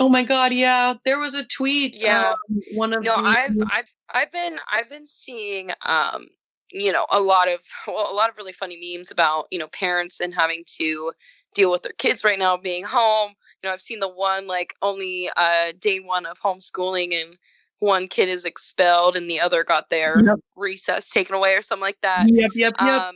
oh 0.00 0.08
my 0.08 0.22
god 0.22 0.52
yeah 0.52 0.94
there 1.04 1.18
was 1.18 1.34
a 1.34 1.44
tweet 1.46 1.94
Yeah. 1.94 2.30
um, 2.30 2.34
one 2.70 2.92
of 2.92 3.04
No, 3.04 3.14
the 3.14 3.20
I've 3.24 3.56
I've 3.70 3.92
I've 4.10 4.32
been 4.32 4.58
I've 4.70 4.88
been 4.90 5.06
seeing 5.06 5.70
um 5.84 6.26
you 6.70 6.92
know 6.92 7.06
a 7.10 7.20
lot 7.20 7.48
of 7.48 7.60
well 7.86 8.10
a 8.10 8.14
lot 8.14 8.30
of 8.30 8.36
really 8.36 8.52
funny 8.52 8.78
memes 8.96 9.10
about 9.10 9.46
you 9.50 9.58
know 9.58 9.68
parents 9.68 10.20
and 10.20 10.34
having 10.34 10.64
to 10.78 11.12
deal 11.54 11.70
with 11.70 11.82
their 11.82 11.92
kids 11.92 12.24
right 12.24 12.38
now 12.38 12.56
being 12.56 12.84
home. 12.84 13.32
You 13.62 13.68
know, 13.68 13.72
I've 13.72 13.80
seen 13.80 14.00
the 14.00 14.08
one 14.08 14.46
like 14.46 14.74
only 14.82 15.30
uh 15.36 15.72
day 15.78 16.00
one 16.00 16.26
of 16.26 16.38
homeschooling 16.40 17.20
and 17.20 17.36
one 17.80 18.08
kid 18.08 18.28
is 18.28 18.44
expelled 18.44 19.16
and 19.16 19.30
the 19.30 19.40
other 19.40 19.64
got 19.64 19.88
their 19.90 20.22
Yep. 20.24 20.38
recess 20.56 21.10
taken 21.10 21.34
away 21.34 21.54
or 21.54 21.62
something 21.62 21.82
like 21.82 22.00
that. 22.02 22.28
yep 22.30 22.50
yep 22.54 22.74
yep 22.80 23.02
Um, 23.02 23.14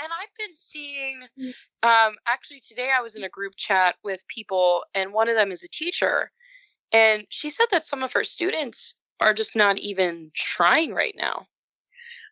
and 0.00 0.08
I've 0.20 0.28
been 0.38 0.54
seeing, 0.54 1.22
um, 1.82 2.14
actually 2.26 2.60
today 2.60 2.90
I 2.96 3.00
was 3.00 3.16
in 3.16 3.24
a 3.24 3.28
group 3.28 3.54
chat 3.56 3.96
with 4.04 4.26
people, 4.28 4.84
and 4.94 5.12
one 5.12 5.28
of 5.28 5.34
them 5.34 5.50
is 5.50 5.62
a 5.64 5.68
teacher, 5.68 6.30
and 6.92 7.26
she 7.30 7.50
said 7.50 7.66
that 7.72 7.86
some 7.86 8.02
of 8.02 8.12
her 8.12 8.24
students 8.24 8.94
are 9.20 9.34
just 9.34 9.56
not 9.56 9.78
even 9.78 10.30
trying 10.34 10.94
right 10.94 11.14
now. 11.16 11.46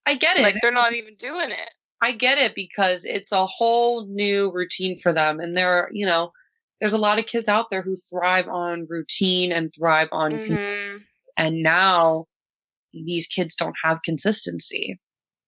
i 0.07 0.14
get 0.14 0.37
it 0.37 0.43
Like 0.43 0.57
they're 0.62 0.71
not 0.71 0.95
even 0.95 1.17
doing 1.17 1.51
it. 1.51 1.71
i 2.01 2.12
get 2.12 2.39
it 2.39 2.55
because 2.55 3.05
it's 3.05 3.33
a 3.33 3.45
whole 3.47 4.07
new 4.07 4.53
routine 4.53 4.97
for 4.97 5.12
them 5.12 5.41
and 5.41 5.57
there 5.57 5.69
are 5.71 5.89
you 5.93 6.07
know 6.07 6.31
there's 6.81 6.93
a 6.93 6.99
lot 6.99 7.19
of 7.19 7.27
kids 7.27 7.49
out 7.49 7.71
there 7.71 7.83
who 7.83 7.97
thrive 7.97 8.47
on 8.49 8.87
routine 8.89 9.51
and 9.51 9.73
thrive 9.77 10.09
on 10.12 10.33
Mhm. 10.33 10.99
And 11.37 11.62
now 11.62 12.26
these 12.93 13.26
kids 13.26 13.55
don't 13.55 13.76
have 13.82 14.03
consistency 14.03 14.99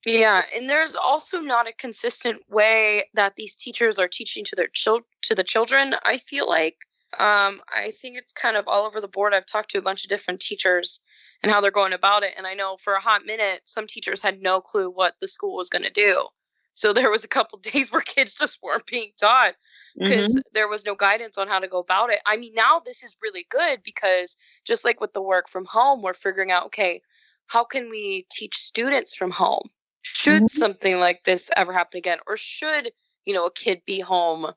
Yeah, 0.07 0.45
and 0.55 0.69
there's 0.69 0.95
also 0.95 1.41
not 1.41 1.69
a 1.69 1.73
consistent 1.73 2.43
way 2.49 3.09
that 3.15 3.37
these 3.37 3.57
teachers 3.57 3.99
are 3.99 4.09
teaching 4.09 4.45
to 4.45 4.57
their 4.57 4.69
chil- 4.69 5.07
to 5.23 5.35
the 5.35 5.45
children. 5.45 5.95
I 6.05 6.19
feel 6.19 6.49
like 6.49 6.77
um, 7.19 7.61
I 7.75 7.91
think 7.91 8.17
it's 8.17 8.33
kind 8.33 8.57
of 8.57 8.69
all 8.69 8.87
over 8.87 9.01
the 9.01 9.09
board. 9.09 9.35
I've 9.35 9.47
talked 9.47 9.71
to 9.71 9.79
a 9.79 9.83
bunch 9.83 10.05
of 10.05 10.11
different 10.11 10.41
teachers 10.41 11.01
and 11.43 11.51
how 11.51 11.61
they're 11.61 11.71
going 11.71 11.93
about 11.93 12.23
it, 12.23 12.35
and 12.37 12.47
I 12.47 12.55
know 12.55 12.77
for 12.77 12.95
a 12.95 13.01
hot 13.01 13.25
minute 13.25 13.63
some 13.65 13.87
teachers 13.87 14.23
had 14.23 14.43
no 14.43 14.61
clue 14.61 14.91
what 14.91 15.15
the 15.21 15.29
school 15.29 15.57
was 15.57 15.71
going 15.71 15.85
to 15.85 15.91
do. 15.91 16.29
So 16.75 16.93
there 16.93 17.11
was 17.11 17.25
a 17.25 17.29
couple 17.29 17.59
days 17.73 17.91
where 17.91 18.01
kids 18.03 18.37
just 18.37 18.59
weren't 18.63 18.87
being 18.87 19.11
taught 19.19 19.55
Because 19.99 20.39
there 20.53 20.69
was 20.69 20.85
no 20.87 20.95
guidance 20.95 21.39
on 21.39 21.49
how 21.49 21.59
to 21.59 21.69
go 21.69 21.79
about 21.79 22.11
it. 22.11 22.21
I 22.27 22.37
mean, 22.37 22.53
now 22.55 22.81
this 22.85 23.03
is 23.03 23.17
really 23.23 23.47
good 23.51 23.83
because 23.83 24.37
just 24.65 24.85
like 24.85 25.01
with 25.01 25.13
the 25.13 25.23
work 25.23 25.49
from 25.49 25.65
home, 25.65 26.03
we're 26.03 26.15
figuring 26.15 26.51
out 26.51 26.67
okay, 26.67 27.03
how 27.49 27.65
can 27.65 27.91
we 27.91 28.27
teach 28.31 28.57
students 28.57 29.15
from 29.15 29.31
home? 29.31 29.69
Should 30.03 30.45
Mhm. 30.45 30.51
something 30.51 30.99
like 30.99 31.25
this 31.25 31.51
ever 31.57 31.73
happen 31.73 31.99
again, 31.99 32.19
or 32.27 32.37
should 32.37 32.93
you 33.25 33.35
know 33.35 33.47
a 33.47 33.53
kid 33.53 33.83
be 33.87 34.01
home 34.01 34.53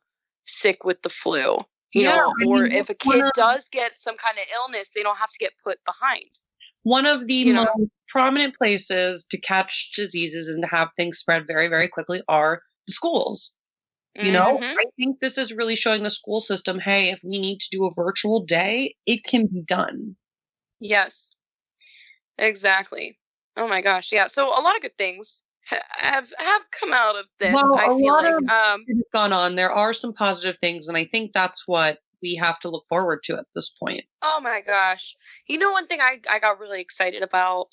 sick 0.45 0.83
with 0.83 1.01
the 1.01 1.09
flu? 1.09 1.57
You 1.93 2.03
Yeah, 2.03 2.15
know, 2.15 2.33
I 2.39 2.45
or 2.45 2.63
mean, 2.63 2.71
if 2.71 2.89
a 2.89 2.93
kid 2.93 3.21
of- 3.21 3.31
does 3.33 3.67
get 3.69 3.95
some 3.95 4.17
kind 4.17 4.37
of 4.37 4.45
illness, 4.53 4.91
they 4.93 5.03
don't 5.03 5.17
have 5.17 5.31
to 5.31 5.39
get 5.39 5.53
put 5.63 5.83
behind. 5.85 6.39
one 6.83 7.05
of 7.05 7.27
the 7.27 7.33
you 7.35 7.53
know? 7.53 7.67
most 7.77 7.91
prominent 8.07 8.55
places 8.55 9.23
to 9.29 9.37
catch 9.37 9.91
diseases 9.95 10.47
and 10.47 10.63
to 10.63 10.67
have 10.67 10.89
things 10.97 11.17
spread 11.19 11.45
very 11.45 11.67
very 11.67 11.87
quickly 11.87 12.23
are 12.27 12.61
schools 12.89 13.53
you 14.15 14.31
know 14.31 14.57
Mhm. 14.59 14.75
i 14.77 14.83
think 14.97 15.19
this 15.19 15.37
is 15.37 15.53
really 15.53 15.75
showing 15.75 16.03
the 16.03 16.09
school 16.09 16.41
system 16.41 16.79
hey 16.79 17.09
if 17.09 17.21
we 17.23 17.39
need 17.39 17.59
to 17.59 17.69
do 17.71 17.85
a 17.85 17.93
virtual 17.93 18.43
day 18.43 18.95
it 19.05 19.23
can 19.23 19.47
be 19.47 19.61
done 19.61 20.15
Yes. 20.83 21.29
Exactly. 22.37 23.19
Oh 23.57 23.67
my 23.67 23.81
gosh. 23.81 24.11
Yeah. 24.11 24.27
So 24.27 24.47
a 24.47 24.61
lot 24.61 24.75
of 24.75 24.81
good 24.81 24.97
things 24.97 25.43
have 25.91 26.33
have 26.39 26.63
come 26.71 26.91
out 26.91 27.15
of 27.15 27.25
this. 27.39 27.53
Well, 27.53 27.77
I 27.77 27.85
a 27.85 27.89
feel 27.97 28.13
lot 28.13 28.23
like 28.23 28.33
of- 28.33 28.49
um 28.49 28.85
has 28.87 29.03
gone 29.13 29.31
on 29.33 29.55
there 29.55 29.71
are 29.71 29.93
some 29.93 30.13
positive 30.13 30.57
things 30.57 30.87
and 30.87 30.97
i 30.97 31.05
think 31.05 31.33
that's 31.33 31.67
what 31.67 31.99
we 32.23 32.35
have 32.35 32.59
to 32.61 32.69
look 32.69 32.85
forward 32.87 33.19
to 33.23 33.37
at 33.37 33.45
this 33.55 33.69
point 33.69 34.03
oh 34.23 34.39
my 34.41 34.61
gosh. 34.61 35.15
You 35.47 35.57
know 35.59 35.71
one 35.71 35.87
thing 35.87 36.01
I 36.01 36.19
I 36.29 36.39
got 36.39 36.59
really 36.59 36.81
excited 36.81 37.21
about, 37.23 37.67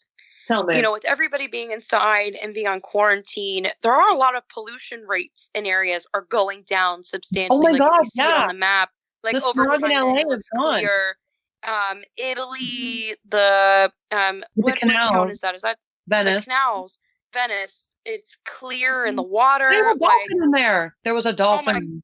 tell 0.47 0.65
me 0.65 0.77
you 0.77 0.83
know, 0.83 0.93
with 0.93 1.05
everybody 1.05 1.47
being 1.47 1.71
inside 1.73 2.35
and 2.43 2.55
being 2.55 2.67
on 2.67 2.81
quarantine, 2.81 3.69
there 3.83 3.93
are 3.93 4.11
a 4.11 4.17
lot 4.17 4.37
of 4.37 4.43
pollution 4.49 5.03
rates 5.07 5.51
in 5.55 5.67
areas 5.67 6.07
are 6.15 6.27
going 6.31 6.63
down 6.67 7.05
substantially. 7.05 7.59
Oh 7.59 7.63
my 7.63 7.79
like 7.79 7.81
God, 7.81 7.99
you 7.99 8.05
see 8.05 8.23
it 8.23 8.29
yeah. 8.29 8.43
on 8.43 8.49
the 8.49 8.55
map. 8.55 8.91
Like 9.25 9.35
The 9.35 9.45
over 9.45 9.75
in 9.75 9.91
LA 9.91 10.23
looks 10.27 10.49
gone. 10.57 10.79
clear. 10.79 11.17
Um, 11.65 12.03
Italy, 12.17 13.15
the 13.29 13.93
um, 14.13 14.41
The 14.41 14.63
what, 14.63 14.79
what 14.83 14.93
town 14.93 15.31
is 15.31 15.41
that? 15.41 15.55
Is 15.55 15.63
that 15.63 15.79
the 16.07 16.17
venice 16.17 16.45
canals? 16.45 16.99
Venice. 17.33 17.91
It's 18.05 18.39
clear 18.47 19.05
in 19.05 19.17
the 19.17 19.23
water. 19.23 19.69
there 19.71 19.85
was 19.85 19.97
a 19.97 19.99
dolphin 19.99 20.43
in 20.45 20.51
there 20.53 20.97
there 21.05 21.15
was 21.15 21.27
a 21.27 21.33
dolphin 21.33 21.77
Oh 21.77 21.81
my 21.81 22.01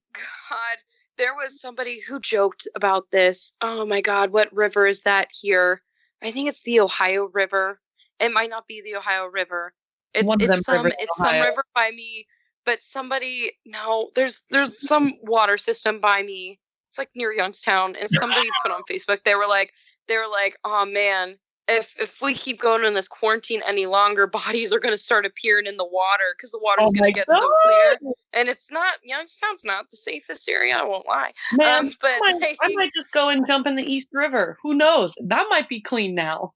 God, 0.51 0.78
there 1.16 1.35
was 1.35 1.61
somebody 1.61 2.01
who 2.01 2.20
joked 2.20 2.68
about 2.74 3.11
this. 3.11 3.53
Oh 3.61 3.87
my 3.87 4.01
God, 4.01 4.30
what 4.30 4.55
river 4.55 4.87
is 4.87 5.01
that 5.03 5.28
here? 5.32 5.80
I 6.22 6.30
think 6.30 6.49
it's 6.49 6.62
the 6.62 6.80
Ohio 6.80 7.30
River. 7.32 7.80
It 8.20 8.32
might 8.32 8.50
not 8.50 8.66
be 8.66 8.82
the 8.82 8.96
Ohio 8.96 9.26
River. 9.26 9.72
It's 10.12 10.26
One 10.26 10.40
of 10.40 10.48
them 10.48 10.58
it's 10.58 10.66
some 10.66 10.86
it's 10.86 11.16
some 11.16 11.40
river 11.40 11.64
by 11.74 11.90
me. 11.90 12.26
But 12.64 12.82
somebody 12.82 13.52
no, 13.66 14.10
there's 14.14 14.42
there's 14.50 14.86
some 14.86 15.14
water 15.22 15.56
system 15.56 16.00
by 16.00 16.22
me. 16.22 16.60
It's 16.88 16.98
like 16.98 17.10
near 17.14 17.32
Youngstown, 17.32 17.96
and 17.96 18.08
somebody 18.08 18.48
put 18.62 18.72
on 18.72 18.82
Facebook. 18.90 19.24
They 19.24 19.34
were 19.34 19.46
like 19.46 19.72
they 20.08 20.16
were 20.16 20.28
like, 20.30 20.56
oh 20.64 20.84
man. 20.84 21.38
If, 21.66 21.94
if 21.98 22.20
we 22.20 22.34
keep 22.34 22.60
going 22.60 22.84
in 22.84 22.92
this 22.92 23.08
quarantine 23.08 23.62
any 23.66 23.86
longer, 23.86 24.26
bodies 24.46 24.70
are 24.70 24.78
going 24.78 24.92
to 24.92 24.98
start 24.98 25.24
appearing 25.24 25.64
in 25.64 25.78
the 25.78 25.86
water 25.86 26.34
because 26.36 26.50
the 26.50 26.58
water's 26.58 26.88
oh 26.88 26.90
going 26.90 27.10
to 27.10 27.12
get 27.12 27.26
so 27.26 27.50
clear 27.64 28.14
and 28.34 28.48
it's 28.48 28.70
not 28.70 28.94
Youngstown's 29.02 29.64
not 29.64 29.90
the 29.90 29.96
safest 29.96 30.48
area. 30.48 30.76
I 30.76 30.84
won't 30.84 31.06
lie. 31.06 31.32
Man, 31.54 31.86
Um, 31.86 31.92
but 32.00 32.20
I 32.22 32.38
might, 32.38 32.56
I 32.60 32.68
might 32.74 32.92
just 32.92 33.10
go 33.12 33.30
and 33.30 33.46
jump 33.46 33.66
in 33.66 33.76
the 33.76 33.82
East 33.82 34.08
River. 34.12 34.58
Who 34.62 34.74
knows? 34.74 35.14
That 35.24 35.46
might 35.50 35.68
be 35.68 35.80
clean 35.80 36.14
now. 36.14 36.50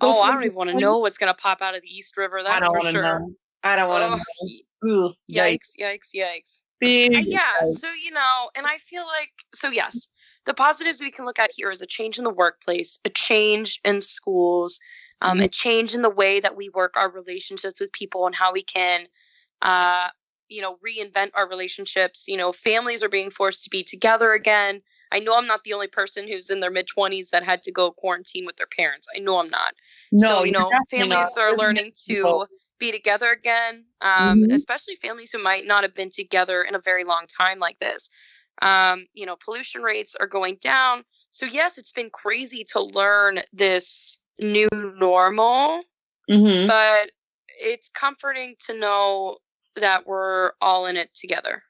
Oh, 0.00 0.20
I 0.20 0.32
don't 0.32 0.44
even 0.44 0.56
want 0.56 0.70
to 0.70 0.78
know 0.78 0.98
what's 0.98 1.18
gonna 1.18 1.34
pop 1.34 1.62
out 1.62 1.74
of 1.74 1.82
the 1.82 1.88
East 1.88 2.16
River. 2.16 2.42
That's 2.42 2.56
I 2.56 2.60
don't 2.60 2.74
for 2.74 2.86
to 2.86 2.90
sure. 2.92 3.02
know. 3.02 3.30
I 3.62 3.76
don't 3.76 3.88
want 3.88 4.02
to 4.02 4.08
Oh, 4.08 4.16
know. 4.16 5.08
Ooh, 5.08 5.14
yikes. 5.30 5.70
yikes! 5.80 6.10
Yikes! 6.14 6.62
Big. 6.80 7.14
Uh, 7.14 7.20
yeah. 7.24 7.40
yikes. 7.62 7.78
So 7.78 7.88
you 8.04 8.10
know, 8.10 8.50
and 8.54 8.66
I 8.66 8.76
feel 8.78 9.06
like 9.06 9.30
so. 9.54 9.70
Yes, 9.70 10.08
the 10.44 10.54
positives 10.54 11.00
we 11.00 11.10
can 11.10 11.24
look 11.24 11.38
at 11.38 11.50
here 11.54 11.70
is 11.70 11.80
a 11.80 11.86
change 11.86 12.18
in 12.18 12.24
the 12.24 12.30
workplace, 12.30 12.98
a 13.04 13.10
change 13.10 13.80
in 13.84 14.00
schools, 14.00 14.78
um, 15.22 15.40
a 15.40 15.48
change 15.48 15.94
in 15.94 16.02
the 16.02 16.10
way 16.10 16.40
that 16.40 16.56
we 16.56 16.68
work 16.68 16.96
our 16.96 17.10
relationships 17.10 17.80
with 17.80 17.90
people, 17.92 18.26
and 18.26 18.34
how 18.34 18.52
we 18.52 18.62
can, 18.62 19.06
uh, 19.62 20.08
you 20.48 20.60
know, 20.60 20.76
reinvent 20.86 21.30
our 21.34 21.48
relationships. 21.48 22.28
You 22.28 22.36
know, 22.36 22.52
families 22.52 23.02
are 23.02 23.08
being 23.08 23.30
forced 23.30 23.64
to 23.64 23.70
be 23.70 23.82
together 23.82 24.32
again. 24.32 24.82
I 25.16 25.18
know 25.18 25.34
I'm 25.38 25.46
not 25.46 25.64
the 25.64 25.72
only 25.72 25.86
person 25.86 26.28
who's 26.28 26.50
in 26.50 26.60
their 26.60 26.70
mid 26.70 26.86
20s 26.86 27.30
that 27.30 27.42
had 27.42 27.62
to 27.62 27.72
go 27.72 27.90
quarantine 27.90 28.44
with 28.44 28.56
their 28.56 28.66
parents. 28.66 29.08
I 29.16 29.20
know 29.20 29.38
I'm 29.38 29.48
not. 29.48 29.72
No, 30.12 30.28
so, 30.28 30.44
you 30.44 30.52
know, 30.52 30.70
families 30.90 31.34
not. 31.36 31.38
are 31.38 31.56
learning 31.56 31.92
to 32.06 32.44
be 32.78 32.92
together 32.92 33.30
again, 33.30 33.86
um, 34.02 34.42
Mhm. 34.42 34.52
especially 34.52 34.96
families 34.96 35.32
who 35.32 35.42
might 35.42 35.64
not 35.64 35.84
have 35.84 35.94
been 35.94 36.10
together 36.10 36.62
in 36.64 36.74
a 36.74 36.78
very 36.78 37.02
long 37.04 37.24
time 37.26 37.58
like 37.58 37.78
this. 37.78 38.10
Um, 38.60 39.06
you 39.14 39.24
know, 39.24 39.36
pollution 39.42 39.82
rates 39.82 40.14
are 40.16 40.26
going 40.26 40.58
down. 40.60 41.02
So, 41.30 41.46
yes, 41.46 41.78
it's 41.78 41.92
been 41.92 42.10
crazy 42.10 42.62
to 42.72 42.82
learn 42.82 43.40
this 43.54 44.18
new 44.38 44.68
normal, 44.72 45.82
Mhm. 46.30 46.66
but 46.66 47.10
it's 47.58 47.88
comforting 47.88 48.54
to 48.66 48.78
know 48.78 49.38
that 49.76 50.06
we're 50.06 50.52
all 50.60 50.84
in 50.84 50.98
it 50.98 51.14
together. 51.14 51.62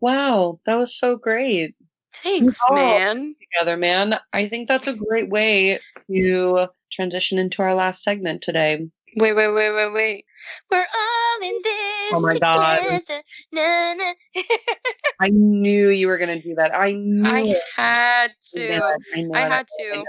Wow, 0.00 0.58
that 0.66 0.74
was 0.74 0.98
so 0.98 1.16
great. 1.16 1.76
Thanks, 2.14 2.60
man. 2.70 3.34
Together, 3.40 3.76
man. 3.76 4.18
I 4.32 4.48
think 4.48 4.68
that's 4.68 4.86
a 4.86 4.94
great 4.94 5.30
way 5.30 5.78
to 6.08 6.68
transition 6.92 7.38
into 7.38 7.62
our 7.62 7.74
last 7.74 8.02
segment 8.02 8.42
today. 8.42 8.88
Wait, 9.16 9.32
wait, 9.34 9.48
wait, 9.48 9.72
wait, 9.72 9.92
wait. 9.92 10.24
We're 10.70 10.78
all 10.78 11.48
in 11.48 11.54
oh 11.54 11.60
this 11.62 12.12
Oh 12.14 12.20
my 12.20 12.38
God. 12.38 13.02
Na, 13.52 13.94
na. 13.94 14.12
I 15.20 15.28
knew 15.28 15.88
you 15.90 16.08
were 16.08 16.18
going 16.18 16.40
to 16.40 16.42
do 16.42 16.54
that. 16.56 16.76
I 16.76 16.92
knew 16.92 17.26
I 17.26 17.54
had 17.76 18.30
I 18.30 18.58
to. 18.58 18.82
I, 19.14 19.24
I 19.34 19.40
had 19.40 19.52
I 19.52 19.82
to. 19.82 20.00
it. 20.00 20.06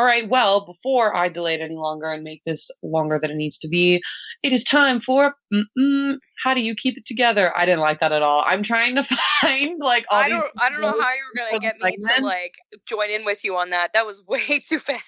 All 0.00 0.06
right. 0.06 0.26
Well, 0.30 0.64
before 0.64 1.14
I 1.14 1.28
delay 1.28 1.56
it 1.56 1.60
any 1.60 1.76
longer 1.76 2.06
and 2.06 2.24
make 2.24 2.40
this 2.46 2.70
longer 2.82 3.18
than 3.20 3.32
it 3.32 3.34
needs 3.34 3.58
to 3.58 3.68
be, 3.68 4.00
it 4.42 4.50
is 4.50 4.64
time 4.64 4.98
for 4.98 5.34
mm-mm, 5.52 6.16
how 6.42 6.54
do 6.54 6.62
you 6.62 6.74
keep 6.74 6.96
it 6.96 7.04
together? 7.04 7.52
I 7.54 7.66
didn't 7.66 7.80
like 7.80 8.00
that 8.00 8.10
at 8.10 8.22
all. 8.22 8.42
I'm 8.46 8.62
trying 8.62 8.94
to 8.94 9.02
find 9.42 9.78
like 9.78 10.06
all 10.10 10.20
I 10.20 10.30
don't. 10.30 10.46
I 10.58 10.70
don't 10.70 10.80
know 10.80 10.98
how 10.98 11.12
you 11.12 11.20
were 11.28 11.36
gonna 11.36 11.58
get 11.58 11.78
me 11.78 11.98
to 11.98 12.24
like 12.24 12.54
join 12.86 13.10
in 13.10 13.26
with 13.26 13.44
you 13.44 13.58
on 13.58 13.68
that. 13.70 13.92
That 13.92 14.06
was 14.06 14.24
way 14.26 14.62
too 14.66 14.78
fast. 14.78 15.04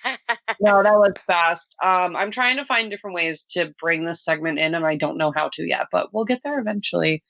No, 0.61 0.83
that 0.83 0.99
was 0.99 1.15
fast. 1.27 1.75
Um, 1.83 2.15
I'm 2.15 2.31
trying 2.31 2.59
to 2.59 2.65
find 2.67 2.91
different 2.91 3.17
ways 3.17 3.45
to 3.53 3.73
bring 3.81 4.05
this 4.05 4.23
segment 4.23 4.59
in, 4.59 4.75
and 4.75 4.85
I 4.85 4.97
don't 4.97 5.17
know 5.17 5.33
how 5.35 5.49
to 5.55 5.67
yet, 5.67 5.87
but 5.91 6.13
we'll 6.13 6.27
get 6.27 6.41
there 6.45 6.59
eventually. 6.59 7.25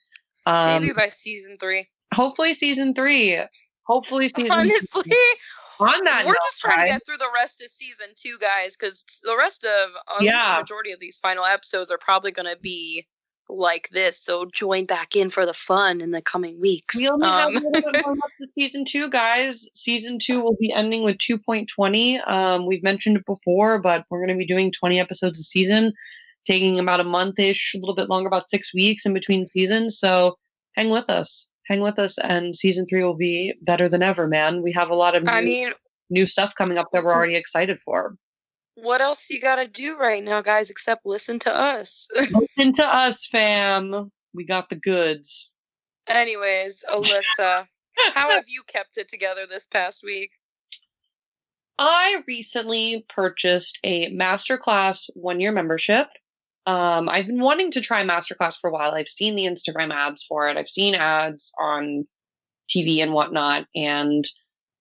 Um, 0.46 0.82
Maybe 0.82 0.94
by 0.94 1.06
season 1.06 1.58
three. 1.60 1.86
hopefully 2.12 2.54
season 2.54 2.92
three. 2.92 3.38
Hopefully 3.86 4.28
season. 4.36 4.50
Honestly, 4.52 5.12
on 5.80 6.04
that, 6.04 6.24
we're 6.26 6.34
just 6.34 6.60
trying 6.60 6.86
to 6.86 6.92
get 6.92 7.02
through 7.06 7.16
the 7.18 7.30
rest 7.34 7.62
of 7.62 7.70
season 7.70 8.08
two, 8.16 8.36
guys, 8.40 8.76
because 8.76 9.04
the 9.24 9.36
rest 9.36 9.64
of 9.64 9.90
least 10.20 10.32
Yeah. 10.32 10.54
the 10.54 10.60
majority 10.60 10.92
of 10.92 11.00
these 11.00 11.18
final 11.18 11.44
episodes 11.44 11.90
are 11.90 11.98
probably 11.98 12.30
gonna 12.30 12.56
be 12.56 13.06
like 13.48 13.88
this. 13.90 14.22
So 14.22 14.46
join 14.54 14.86
back 14.86 15.16
in 15.16 15.28
for 15.28 15.44
the 15.44 15.52
fun 15.52 16.00
in 16.00 16.12
the 16.12 16.22
coming 16.22 16.60
weeks. 16.60 16.96
We 16.96 17.08
only 17.08 17.26
have 17.26 17.48
Um, 17.48 17.56
a 17.56 17.60
little 17.60 17.92
bit 17.92 18.06
more 18.06 18.14
left 18.22 18.34
to 18.40 18.48
season 18.54 18.84
two, 18.84 19.10
guys. 19.10 19.68
Season 19.74 20.18
two 20.18 20.40
will 20.40 20.56
be 20.58 20.72
ending 20.72 21.02
with 21.02 21.18
2.20. 21.18 22.26
Um, 22.26 22.66
we've 22.66 22.82
mentioned 22.82 23.16
it 23.18 23.26
before, 23.26 23.78
but 23.80 24.06
we're 24.08 24.20
going 24.24 24.34
to 24.34 24.38
be 24.38 24.46
doing 24.46 24.72
20 24.72 24.98
episodes 24.98 25.38
a 25.38 25.42
season, 25.42 25.92
taking 26.46 26.78
about 26.78 27.00
a 27.00 27.04
month 27.04 27.38
ish, 27.38 27.74
a 27.74 27.78
little 27.78 27.96
bit 27.96 28.08
longer, 28.08 28.28
about 28.28 28.48
six 28.48 28.72
weeks 28.72 29.04
in 29.04 29.12
between 29.12 29.46
seasons. 29.46 29.98
So 29.98 30.38
hang 30.76 30.88
with 30.88 31.10
us. 31.10 31.48
Hang 31.68 31.80
with 31.80 31.98
us, 31.98 32.18
and 32.18 32.54
season 32.56 32.86
three 32.86 33.02
will 33.02 33.16
be 33.16 33.54
better 33.62 33.88
than 33.88 34.02
ever, 34.02 34.26
man. 34.26 34.62
We 34.62 34.72
have 34.72 34.90
a 34.90 34.94
lot 34.96 35.16
of 35.16 35.22
new, 35.22 35.30
I 35.30 35.40
mean, 35.42 35.72
new 36.10 36.26
stuff 36.26 36.54
coming 36.54 36.76
up 36.78 36.88
that 36.92 37.04
we're 37.04 37.14
already 37.14 37.36
excited 37.36 37.80
for. 37.80 38.16
what 38.74 39.00
else 39.00 39.30
you 39.30 39.40
gotta 39.40 39.68
do 39.68 39.96
right 39.96 40.22
now, 40.24 40.42
guys, 40.42 40.70
except 40.70 41.06
listen 41.06 41.38
to 41.40 41.54
us? 41.54 42.08
Listen 42.16 42.72
to 42.74 42.84
us, 42.84 43.26
fam. 43.26 44.10
We 44.34 44.44
got 44.44 44.68
the 44.70 44.76
goods. 44.76 45.52
Anyways, 46.08 46.84
Alyssa, 46.90 47.66
how 48.12 48.30
have 48.30 48.48
you 48.48 48.62
kept 48.66 48.96
it 48.96 49.08
together 49.08 49.46
this 49.46 49.66
past 49.66 50.02
week? 50.02 50.30
I 51.78 52.22
recently 52.26 53.04
purchased 53.08 53.78
a 53.84 54.10
masterclass 54.14 55.08
one 55.14 55.40
year 55.40 55.52
membership. 55.52 56.08
Um, 56.66 57.08
I've 57.08 57.26
been 57.26 57.40
wanting 57.40 57.70
to 57.72 57.80
try 57.80 58.04
masterclass 58.04 58.56
for 58.60 58.70
a 58.70 58.72
while. 58.72 58.92
I've 58.92 59.08
seen 59.08 59.34
the 59.34 59.46
Instagram 59.46 59.92
ads 59.92 60.24
for 60.24 60.48
it. 60.48 60.56
I've 60.56 60.68
seen 60.68 60.94
ads 60.94 61.52
on 61.58 62.06
TV 62.70 63.02
and 63.02 63.12
whatnot. 63.12 63.66
And 63.74 64.24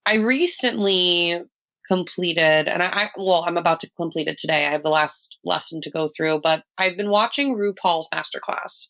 I 0.05 0.15
recently 0.15 1.41
completed, 1.87 2.69
and 2.69 2.83
I, 2.83 2.87
I 2.87 3.09
well, 3.17 3.43
I'm 3.47 3.57
about 3.57 3.79
to 3.81 3.89
complete 3.97 4.27
it 4.27 4.37
today. 4.37 4.65
I 4.65 4.71
have 4.71 4.83
the 4.83 4.89
last 4.89 5.37
lesson 5.43 5.81
to 5.81 5.91
go 5.91 6.09
through, 6.15 6.41
but 6.41 6.63
I've 6.77 6.97
been 6.97 7.09
watching 7.09 7.55
RuPaul's 7.55 8.07
masterclass 8.13 8.87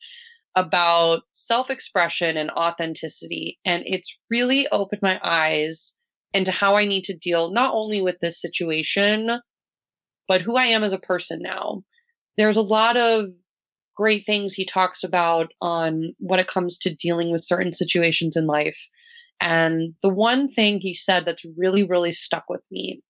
about 0.56 1.22
self 1.32 1.70
expression 1.70 2.38
and 2.38 2.52
authenticity. 2.52 3.58
And 3.66 3.84
it's 3.86 4.16
really 4.30 4.68
opened 4.72 5.02
my 5.02 5.20
eyes 5.24 5.96
into 6.34 6.52
how 6.52 6.76
I 6.76 6.86
need 6.86 7.06
to 7.06 7.18
deal 7.18 7.52
not 7.52 7.74
only 7.74 8.02
with 8.02 8.20
this 8.20 8.40
situation, 8.40 9.40
but 10.28 10.42
who 10.42 10.56
I 10.56 10.66
am 10.66 10.84
as 10.84 10.94
a 10.94 11.00
person 11.00 11.40
now. 11.42 11.84
There's 12.42 12.58
a 12.58 12.64
lot 12.64 12.98
of 12.98 13.26
great 13.96 14.26
things 14.26 14.54
he 14.54 14.66
talks 14.66 15.04
about 15.04 15.52
on 15.62 16.16
when 16.18 16.40
it 16.40 16.48
comes 16.48 16.76
to 16.80 16.96
dealing 16.96 17.32
with 17.32 17.46
certain 17.46 17.72
situations 17.72 18.36
in 18.36 18.48
life. 18.48 18.80
And 19.40 19.94
the 20.02 20.10
one 20.10 20.48
thing 20.48 20.80
he 20.80 20.96
said 20.96 21.24
that's 21.24 21.46
really, 21.56 21.84
really 21.84 22.12
stuck 22.12 22.46
with 22.50 22.66
me 22.72 23.04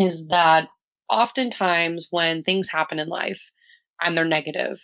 is 0.00 0.26
that 0.28 0.68
oftentimes 1.08 2.08
when 2.10 2.42
things 2.42 2.68
happen 2.68 2.98
in 2.98 3.06
life 3.06 3.40
and 4.02 4.18
they're 4.18 4.24
negative, 4.24 4.80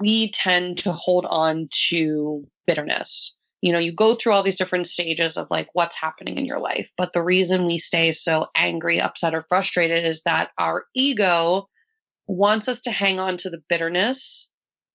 we 0.00 0.30
tend 0.32 0.76
to 0.78 0.92
hold 0.92 1.24
on 1.30 1.70
to 1.88 2.46
bitterness 2.66 3.34
you 3.62 3.72
know 3.72 3.78
you 3.78 3.90
go 3.90 4.14
through 4.14 4.32
all 4.32 4.42
these 4.42 4.58
different 4.58 4.86
stages 4.86 5.38
of 5.38 5.50
like 5.50 5.68
what's 5.72 5.96
happening 5.96 6.36
in 6.36 6.44
your 6.44 6.60
life 6.60 6.92
but 6.98 7.12
the 7.14 7.22
reason 7.22 7.64
we 7.64 7.78
stay 7.78 8.12
so 8.12 8.46
angry 8.54 9.00
upset 9.00 9.34
or 9.34 9.46
frustrated 9.48 10.04
is 10.04 10.22
that 10.24 10.50
our 10.58 10.84
ego 10.94 11.66
wants 12.28 12.68
us 12.68 12.80
to 12.82 12.90
hang 12.90 13.18
on 13.18 13.36
to 13.38 13.50
the 13.50 13.62
bitterness 13.68 14.48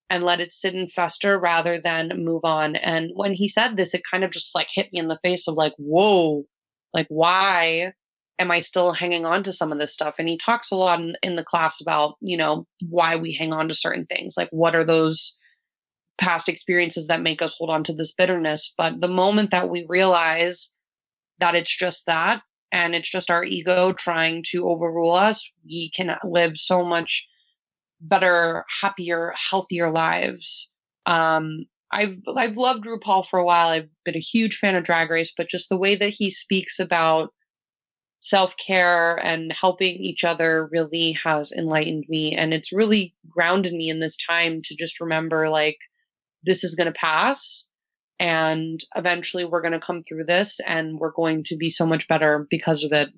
and 0.10 0.24
let 0.24 0.40
it 0.40 0.54
sit 0.54 0.76
and 0.76 0.92
fester 0.92 1.40
rather 1.40 1.82
than 1.82 2.24
move 2.24 2.46
on. 2.46 2.76
And 2.76 3.12
when 3.16 3.34
he 3.34 3.48
said 3.48 3.76
this 3.76 3.94
it 3.94 4.04
kind 4.10 4.24
of 4.24 4.32
just 4.32 4.54
like 4.56 4.68
hit 4.74 4.94
me 4.94 5.00
in 5.00 5.08
the 5.08 5.20
face 5.24 5.48
of 5.48 5.56
like 5.56 5.74
whoa 5.78 6.46
like 6.94 7.08
why 7.10 7.94
am 8.40 8.52
i 8.52 8.60
still 8.60 8.92
hanging 8.92 9.26
on 9.26 9.42
to 9.44 9.52
some 9.52 9.72
of 9.72 9.80
this 9.80 9.94
stuff? 9.94 10.16
And 10.20 10.30
he 10.30 10.38
talks 10.38 10.72
a 10.72 10.76
lot 10.76 11.00
in, 11.00 11.16
in 11.24 11.36
the 11.36 11.44
class 11.44 11.82
about 11.82 12.16
you 12.22 12.38
know 12.38 12.68
why 12.88 13.16
we 13.16 13.34
hang 13.34 13.52
on 13.52 13.68
to 13.68 13.76
certain 13.76 14.06
things. 14.06 14.36
Like 14.38 14.50
what 14.52 14.76
are 14.76 14.86
those 14.86 15.38
past 16.20 16.48
experiences 16.48 17.08
that 17.08 17.22
make 17.22 17.42
us 17.42 17.56
hold 17.58 17.72
on 17.72 17.84
to 17.84 17.94
this 17.94 18.14
bitterness. 18.14 18.74
But 18.78 19.02
the 19.02 19.08
moment 19.08 19.52
that 19.52 19.70
we 19.70 19.86
realize 19.90 20.72
that 21.40 21.56
it's 21.56 21.76
just 21.76 22.06
that 22.06 22.42
and 22.74 22.96
it's 22.96 23.10
just 23.10 23.32
our 23.32 23.46
ego 23.46 23.94
trying 23.94 24.44
to 24.50 24.68
overrule 24.68 25.14
us, 25.14 25.48
we 25.64 25.92
can 25.92 26.18
live 26.26 26.58
so 26.58 26.84
much 26.84 27.26
better, 28.02 28.66
happier, 28.82 29.34
healthier 29.38 29.92
lives. 29.92 30.70
Um, 31.06 31.66
I've 31.92 32.18
I've 32.36 32.58
loved 32.58 32.86
RuPaul 32.86 33.28
for 33.28 33.38
a 33.38 33.46
while. 33.46 33.68
I've 33.68 33.90
been 34.04 34.16
a 34.16 34.20
huge 34.20 34.58
fan 34.58 34.76
of 34.76 34.84
Drag 34.84 35.12
Race, 35.12 35.32
but 35.38 35.48
just 35.50 35.70
the 35.70 35.78
way 35.78 35.96
that 35.96 36.10
he 36.10 36.32
speaks 36.32 36.80
about 36.80 37.30
self-care 38.22 39.20
and 39.24 39.54
helping 39.54 39.96
each 39.98 40.24
other 40.24 40.68
really 40.72 41.12
has 41.12 41.52
enlightened 41.52 42.06
me 42.08 42.34
and 42.34 42.54
it's 42.54 42.72
really 42.72 43.14
grounded 43.30 43.74
me 43.74 43.90
in 43.90 44.00
this 44.00 44.16
time 44.16 44.62
to 44.64 44.74
just 44.78 45.02
remember 45.02 45.50
like 45.50 45.78
this 46.44 46.64
is 46.64 46.74
going 46.74 46.88
to 46.88 46.98
pass 46.98 47.68
and 48.20 48.80
eventually 48.96 49.46
we're 49.46 49.62
going 49.62 49.74
to 49.74 49.80
come 49.80 50.04
through 50.04 50.24
this 50.26 50.60
and 50.66 51.00
we're 51.00 51.12
going 51.12 51.44
to 51.46 51.58
be 51.58 51.70
so 51.70 51.86
much 51.86 52.08
better 52.08 52.48
because 52.50 52.84
of 52.84 52.92
it. 52.92 53.10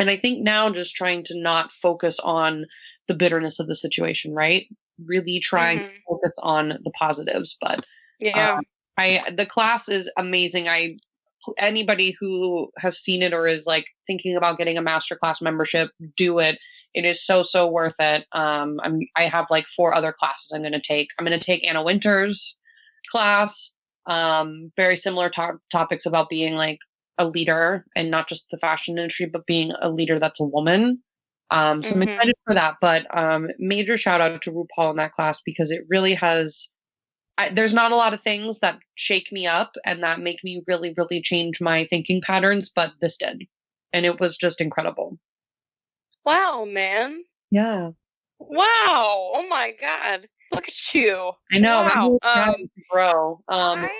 And 0.00 0.10
i 0.10 0.16
think 0.16 0.42
now 0.42 0.70
just 0.70 0.94
trying 0.94 1.22
to 1.24 1.38
not 1.40 1.72
focus 1.72 2.18
on 2.20 2.66
the 3.08 3.14
bitterness 3.14 3.60
of 3.60 3.66
the 3.68 3.74
situation 3.74 4.34
right? 4.34 4.66
Really 5.04 5.40
trying 5.40 5.78
Mhm. 5.80 5.86
to 5.88 6.00
focus 6.08 6.32
on 6.42 6.68
the 6.84 6.90
positives 6.98 7.56
but 7.60 7.84
Yeah. 8.20 8.54
um, 8.54 8.64
i 8.98 9.22
the 9.36 9.46
class 9.46 9.88
is 9.88 10.10
amazing. 10.16 10.68
I 10.68 10.96
anybody 11.58 12.14
who 12.18 12.70
has 12.78 12.98
seen 12.98 13.22
it 13.22 13.34
or 13.34 13.46
is 13.46 13.66
like 13.66 13.84
thinking 14.06 14.34
about 14.34 14.56
getting 14.56 14.78
a 14.78 14.82
masterclass 14.82 15.42
membership 15.42 15.90
do 16.16 16.38
it. 16.38 16.58
It 16.94 17.04
is 17.04 17.22
so 17.24 17.42
so 17.42 17.66
worth 17.68 17.96
it. 18.00 18.24
Um 18.32 18.80
i'm 18.82 19.00
i 19.16 19.24
have 19.24 19.46
like 19.50 19.66
four 19.66 19.94
other 19.94 20.12
classes 20.12 20.52
i'm 20.54 20.62
going 20.62 20.72
to 20.72 20.80
take. 20.80 21.08
I'm 21.18 21.26
going 21.26 21.38
to 21.38 21.44
take 21.44 21.66
Anna 21.68 21.82
Wintour's 21.82 22.56
class 23.10 23.72
um 24.06 24.72
very 24.76 24.96
similar 24.96 25.28
to- 25.30 25.58
topics 25.72 26.06
about 26.06 26.28
being 26.28 26.54
like 26.56 26.78
a 27.18 27.26
leader 27.26 27.86
and 27.96 28.10
not 28.10 28.28
just 28.28 28.46
the 28.50 28.58
fashion 28.58 28.98
industry 28.98 29.26
but 29.26 29.46
being 29.46 29.72
a 29.80 29.90
leader 29.90 30.18
that's 30.18 30.40
a 30.40 30.44
woman 30.44 31.02
um 31.50 31.82
so 31.82 31.94
i'm 31.94 32.02
Mhm. 32.02 32.08
excited 32.08 32.34
for 32.44 32.54
that 32.54 32.74
but 32.80 33.06
um 33.16 33.48
major 33.58 33.96
shout 33.96 34.20
out 34.20 34.42
to 34.42 34.50
rupaul 34.52 34.90
in 34.90 34.96
that 34.96 35.12
class 35.12 35.40
because 35.44 35.70
it 35.70 35.82
really 35.88 36.14
has 36.14 36.70
I, 37.38 37.48
there's 37.50 37.74
not 37.74 37.92
a 37.92 37.96
lot 37.96 38.14
of 38.14 38.22
things 38.22 38.60
that 38.60 38.78
shake 38.96 39.32
me 39.32 39.46
up 39.46 39.74
and 39.86 40.02
that 40.02 40.20
make 40.20 40.44
me 40.44 40.62
really, 40.68 40.94
really 40.96 41.22
change 41.22 41.60
my 41.60 41.84
thinking 41.86 42.20
patterns, 42.20 42.70
but 42.74 42.92
this 43.00 43.16
did. 43.16 43.44
And 43.92 44.06
it 44.06 44.20
was 44.20 44.36
just 44.36 44.60
incredible. 44.60 45.18
Wow, 46.24 46.66
man. 46.66 47.24
Yeah. 47.50 47.92
Wow. 48.48 49.32
Oh 49.34 49.46
my 49.48 49.72
God. 49.80 50.26
Look 50.52 50.68
at 50.68 50.94
you. 50.94 51.32
I 51.52 51.58
know. 51.58 51.82
Wow. 51.82 52.18
Um, 52.22 52.70
grow. 52.90 53.40
Um, 53.48 53.84
I 53.84 53.90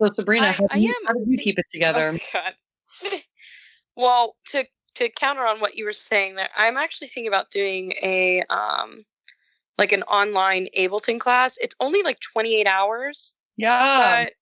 so 0.00 0.10
Sabrina, 0.10 0.48
I- 0.48 0.52
how, 0.52 0.66
I 0.70 0.76
do 0.76 0.82
you, 0.82 0.88
am 0.88 1.06
how 1.06 1.12
did 1.14 1.28
you 1.28 1.38
keep 1.38 1.58
it 1.58 1.66
together? 1.70 2.12
Oh, 2.14 2.18
God. 2.32 3.22
well, 3.96 4.36
to 4.46 4.64
to 4.96 5.08
counter 5.08 5.44
on 5.44 5.60
what 5.60 5.76
you 5.76 5.84
were 5.84 5.92
saying 5.92 6.36
there, 6.36 6.50
I'm 6.56 6.76
actually 6.76 7.08
thinking 7.08 7.28
about 7.28 7.50
doing 7.50 7.92
a 8.02 8.42
um 8.50 9.04
like 9.78 9.92
an 9.92 10.02
online 10.04 10.66
Ableton 10.76 11.18
class. 11.18 11.58
It's 11.60 11.74
only 11.80 12.02
like 12.02 12.20
28 12.20 12.66
hours, 12.66 13.34
yeah. 13.56 14.24
but 14.24 14.32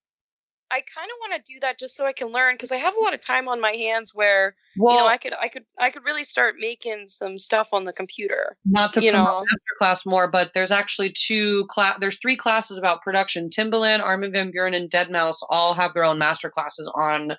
I 0.73 0.81
kind 0.93 1.07
of 1.07 1.17
want 1.19 1.45
to 1.45 1.53
do 1.53 1.59
that 1.59 1.77
just 1.77 1.95
so 1.95 2.03
I 2.03 2.13
can 2.13 2.29
learn 2.29 2.55
because 2.55 2.71
I 2.71 2.77
have 2.77 2.95
a 2.95 2.99
lot 2.99 3.13
of 3.13 3.21
time 3.21 3.47
on 3.47 3.61
my 3.61 3.73
hands 3.73 4.15
where 4.15 4.55
well, 4.75 4.95
you 4.95 5.01
know 5.01 5.07
I 5.07 5.17
could 5.17 5.33
I 5.39 5.47
could 5.47 5.65
I 5.79 5.91
could 5.91 6.03
really 6.03 6.23
start 6.23 6.55
making 6.57 7.09
some 7.09 7.37
stuff 7.37 7.69
on 7.73 7.83
the 7.83 7.93
computer. 7.93 8.57
not 8.65 8.91
to 8.93 9.03
you 9.03 9.11
know. 9.11 9.45
masterclass 9.79 10.03
more, 10.03 10.27
but 10.27 10.51
there's 10.55 10.71
actually 10.71 11.13
two 11.15 11.67
class. 11.67 11.97
There's 11.99 12.17
three 12.19 12.35
classes 12.35 12.79
about 12.79 13.03
production. 13.03 13.49
Timbaland, 13.49 14.01
Armin 14.01 14.31
van 14.31 14.51
Buuren, 14.51 14.75
and 14.75 14.89
deadmau5 14.89 15.35
all 15.51 15.75
have 15.75 15.93
their 15.93 16.05
own 16.05 16.17
master 16.17 16.49
classes 16.49 16.91
on. 16.95 17.35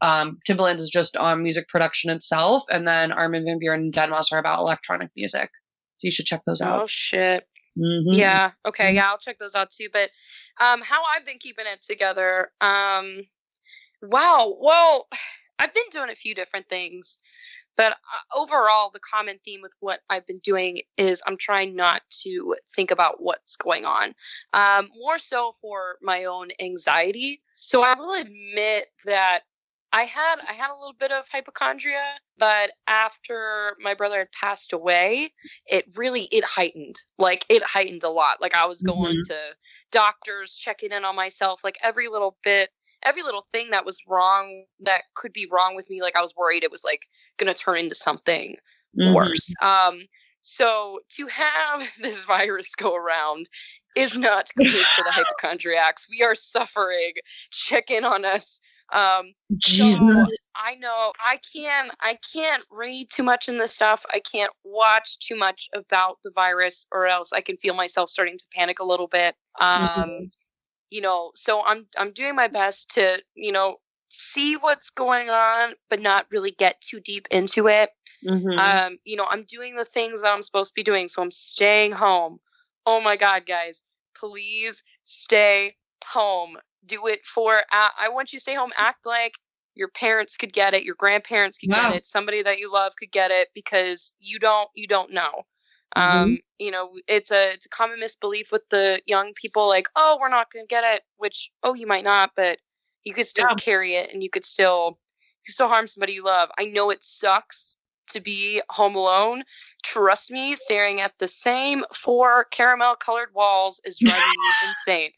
Um, 0.00 0.38
Timbaland 0.48 0.76
is 0.76 0.88
just 0.88 1.18
on 1.18 1.42
music 1.42 1.68
production 1.68 2.10
itself, 2.10 2.62
and 2.70 2.88
then 2.88 3.12
Armin 3.12 3.44
van 3.44 3.60
Buuren 3.60 3.74
and 3.74 3.92
deadmau5 3.92 4.32
are 4.32 4.38
about 4.38 4.60
electronic 4.60 5.10
music. 5.14 5.50
So 5.98 6.06
you 6.06 6.12
should 6.12 6.24
check 6.24 6.40
those 6.46 6.62
out. 6.62 6.82
Oh 6.82 6.86
shit. 6.86 7.46
Mhm. 7.80 8.04
Yeah. 8.18 8.52
Okay. 8.66 8.92
Mhm. 8.92 8.96
Yeah, 8.96 9.10
I'll 9.10 9.18
check 9.18 9.38
those 9.38 9.54
out 9.54 9.70
too. 9.70 9.88
But 9.92 10.10
um, 10.60 10.82
how 10.82 11.02
I've 11.04 11.24
been 11.26 11.38
keeping 11.38 11.66
it 11.66 11.82
together. 11.82 12.52
Um, 12.60 13.22
wow. 14.02 14.56
Well, 14.60 15.08
I've 15.60 15.74
been 15.74 15.84
doing 15.92 16.10
a 16.10 16.14
few 16.16 16.34
different 16.34 16.68
things, 16.70 17.18
but 17.76 17.92
uh, 17.92 17.96
overall, 18.38 18.90
the 18.90 19.00
common 19.00 19.38
theme 19.44 19.60
with 19.62 19.74
what 19.80 20.00
I've 20.10 20.26
been 20.26 20.40
doing 20.40 20.82
is 20.98 21.22
I'm 21.26 21.36
trying 21.36 21.76
not 21.76 22.02
to 22.24 22.56
think 22.76 22.90
about 22.90 23.22
what's 23.22 23.56
going 23.56 23.84
on. 23.86 24.14
Um, 24.54 24.88
more 24.98 25.18
so 25.18 25.52
for 25.60 25.98
my 26.02 26.24
own 26.24 26.48
anxiety. 26.60 27.42
So 27.56 27.82
I 27.82 27.94
will 27.94 28.14
admit 28.14 28.88
that. 29.06 29.42
I 29.92 30.04
had 30.04 30.36
I 30.48 30.52
had 30.52 30.70
a 30.70 30.78
little 30.78 30.94
bit 30.94 31.10
of 31.10 31.28
hypochondria, 31.28 32.02
but 32.38 32.72
after 32.86 33.76
my 33.80 33.94
brother 33.94 34.18
had 34.18 34.32
passed 34.32 34.72
away, 34.72 35.32
it 35.66 35.84
really 35.96 36.24
it 36.30 36.44
heightened 36.44 37.00
like 37.18 37.44
it 37.48 37.62
heightened 37.62 38.04
a 38.04 38.08
lot 38.08 38.40
like 38.40 38.54
i 38.54 38.64
was 38.66 38.82
going 38.82 39.16
Mhm. 39.16 39.24
to 39.24 39.36
doctors 39.90 40.56
checking 40.56 40.92
in 40.92 41.04
on 41.04 41.16
myself 41.16 41.62
like 41.64 41.78
every 41.82 42.08
little 42.08 42.36
bit 42.42 42.70
every 43.02 43.22
little 43.22 43.42
thing 43.42 43.70
that 43.70 43.84
was 43.84 44.00
wrong 44.06 44.64
that 44.80 45.02
could 45.14 45.32
be 45.32 45.46
wrong 45.50 45.74
with 45.74 45.88
me 45.90 46.00
like 46.02 46.16
i 46.16 46.20
was 46.22 46.34
worried 46.36 46.64
it 46.64 46.70
was 46.70 46.84
like 46.84 47.06
going 47.38 47.52
to 47.52 47.58
turn 47.58 47.78
into 47.78 47.94
something 47.94 48.56
Mhm. 48.98 49.14
worse 49.14 49.52
um 49.62 50.00
so 50.42 51.00
to 51.08 51.26
have 51.26 51.82
this 52.00 52.24
virus 52.24 52.74
go 52.74 52.94
around 52.94 53.48
is 53.96 54.16
not 54.16 54.48
good 54.56 54.90
for 54.90 55.02
the 55.04 55.10
hypochondriacs 55.12 56.08
we 56.08 56.22
are 56.22 56.34
suffering 56.34 57.12
check 57.50 57.90
in 57.90 58.04
on 58.04 58.24
us 58.24 58.60
um 58.92 59.32
so 59.62 59.86
Jesus. 59.88 60.38
I 60.56 60.74
know 60.76 61.12
I 61.20 61.38
can't 61.52 61.92
I 62.00 62.18
can't 62.32 62.64
read 62.70 63.10
too 63.10 63.22
much 63.22 63.48
in 63.48 63.58
this 63.58 63.74
stuff. 63.74 64.04
I 64.12 64.20
can't 64.20 64.52
watch 64.64 65.18
too 65.20 65.36
much 65.36 65.68
about 65.74 66.18
the 66.24 66.30
virus 66.34 66.86
or 66.92 67.06
else 67.06 67.32
I 67.32 67.40
can 67.40 67.56
feel 67.58 67.74
myself 67.74 68.10
starting 68.10 68.38
to 68.38 68.46
panic 68.54 68.80
a 68.80 68.84
little 68.84 69.08
bit. 69.08 69.36
Um 69.60 70.10
Mhm. 70.10 70.30
you 70.90 71.00
know, 71.00 71.32
so 71.34 71.64
I'm 71.64 71.86
I'm 71.98 72.12
doing 72.12 72.34
my 72.34 72.48
best 72.48 72.90
to, 72.94 73.22
you 73.34 73.52
know, 73.52 73.76
see 74.10 74.56
what's 74.56 74.90
going 74.90 75.30
on 75.30 75.74
but 75.90 76.00
not 76.00 76.26
really 76.30 76.52
get 76.52 76.80
too 76.80 77.00
deep 77.00 77.26
into 77.30 77.68
it. 77.68 77.90
Mhm. 78.22 78.58
Um 78.58 78.98
you 79.04 79.16
know, 79.16 79.26
I'm 79.30 79.44
doing 79.44 79.76
the 79.76 79.84
things 79.84 80.22
that 80.22 80.32
I'm 80.32 80.42
supposed 80.42 80.70
to 80.72 80.74
be 80.74 80.82
doing, 80.84 81.08
so 81.08 81.22
I'm 81.22 81.30
staying 81.30 81.92
home. 81.92 82.38
Oh 82.86 83.00
my 83.00 83.16
god, 83.16 83.46
guys, 83.46 83.82
please 84.16 84.82
stay 85.04 85.76
home. 86.04 86.58
Do 86.86 87.06
it 87.06 87.26
for 87.26 87.58
uh, 87.72 87.90
I 87.98 88.08
want 88.08 88.32
you 88.32 88.38
to 88.38 88.42
stay 88.42 88.54
home 88.54 88.72
act 88.76 89.04
like 89.06 89.34
your 89.74 89.88
parents 89.88 90.36
could 90.36 90.52
get 90.52 90.74
it, 90.74 90.82
your 90.84 90.94
grandparents 90.94 91.58
could 91.58 91.70
Yeah. 91.70 91.90
get 91.90 91.90
it, 91.90 92.06
somebody 92.06 92.42
that 92.42 92.58
you 92.58 92.72
love 92.72 92.94
could 92.98 93.10
get 93.12 93.30
it 93.30 93.48
because 93.54 94.14
you 94.18 94.38
don't 94.38 94.68
you 94.74 94.86
don't 94.86 95.12
know. 95.12 95.42
Mhm. 95.96 96.36
Um, 96.36 96.38
you 96.58 96.70
know, 96.70 96.92
it's 97.08 97.30
a 97.30 97.52
it's 97.52 97.66
a 97.66 97.70
common 97.70 98.00
misbelief 98.00 98.50
with 98.52 98.68
the 98.70 99.02
young 99.06 99.32
people 99.34 99.68
like, 99.68 99.88
"Oh, 99.96 100.18
we're 100.20 100.28
not 100.30 100.50
going 100.52 100.64
to 100.64 100.68
get 100.68 100.84
it," 100.84 101.02
which 101.16 101.50
oh, 101.62 101.74
you 101.74 101.86
might 101.86 102.04
not, 102.04 102.32
but 102.36 102.58
you 103.04 103.12
could 103.14 103.26
still 103.26 103.44
Yeah. 103.48 103.56
carry 103.56 103.94
it 103.96 104.12
and 104.12 104.22
you 104.22 104.30
could 104.30 104.44
still 104.44 104.98
you 105.20 105.42
could 105.46 105.54
still 105.54 105.68
harm 105.68 105.86
somebody 105.86 106.14
you 106.14 106.24
love. 106.24 106.50
I 106.58 106.64
know 106.66 106.90
it 106.90 107.04
sucks 107.04 107.76
to 108.10 108.20
be 108.20 108.60
home 108.70 108.94
alone. 108.94 109.42
Trust 109.82 110.30
me, 110.30 110.54
staring 110.56 111.00
at 111.00 111.18
the 111.18 111.28
same 111.28 111.84
four 111.94 112.44
caramel 112.50 112.96
colored 112.96 113.28
walls 113.34 113.80
is 113.84 113.98
driving 114.00 114.22
me 114.22 114.68
insane. 114.68 115.10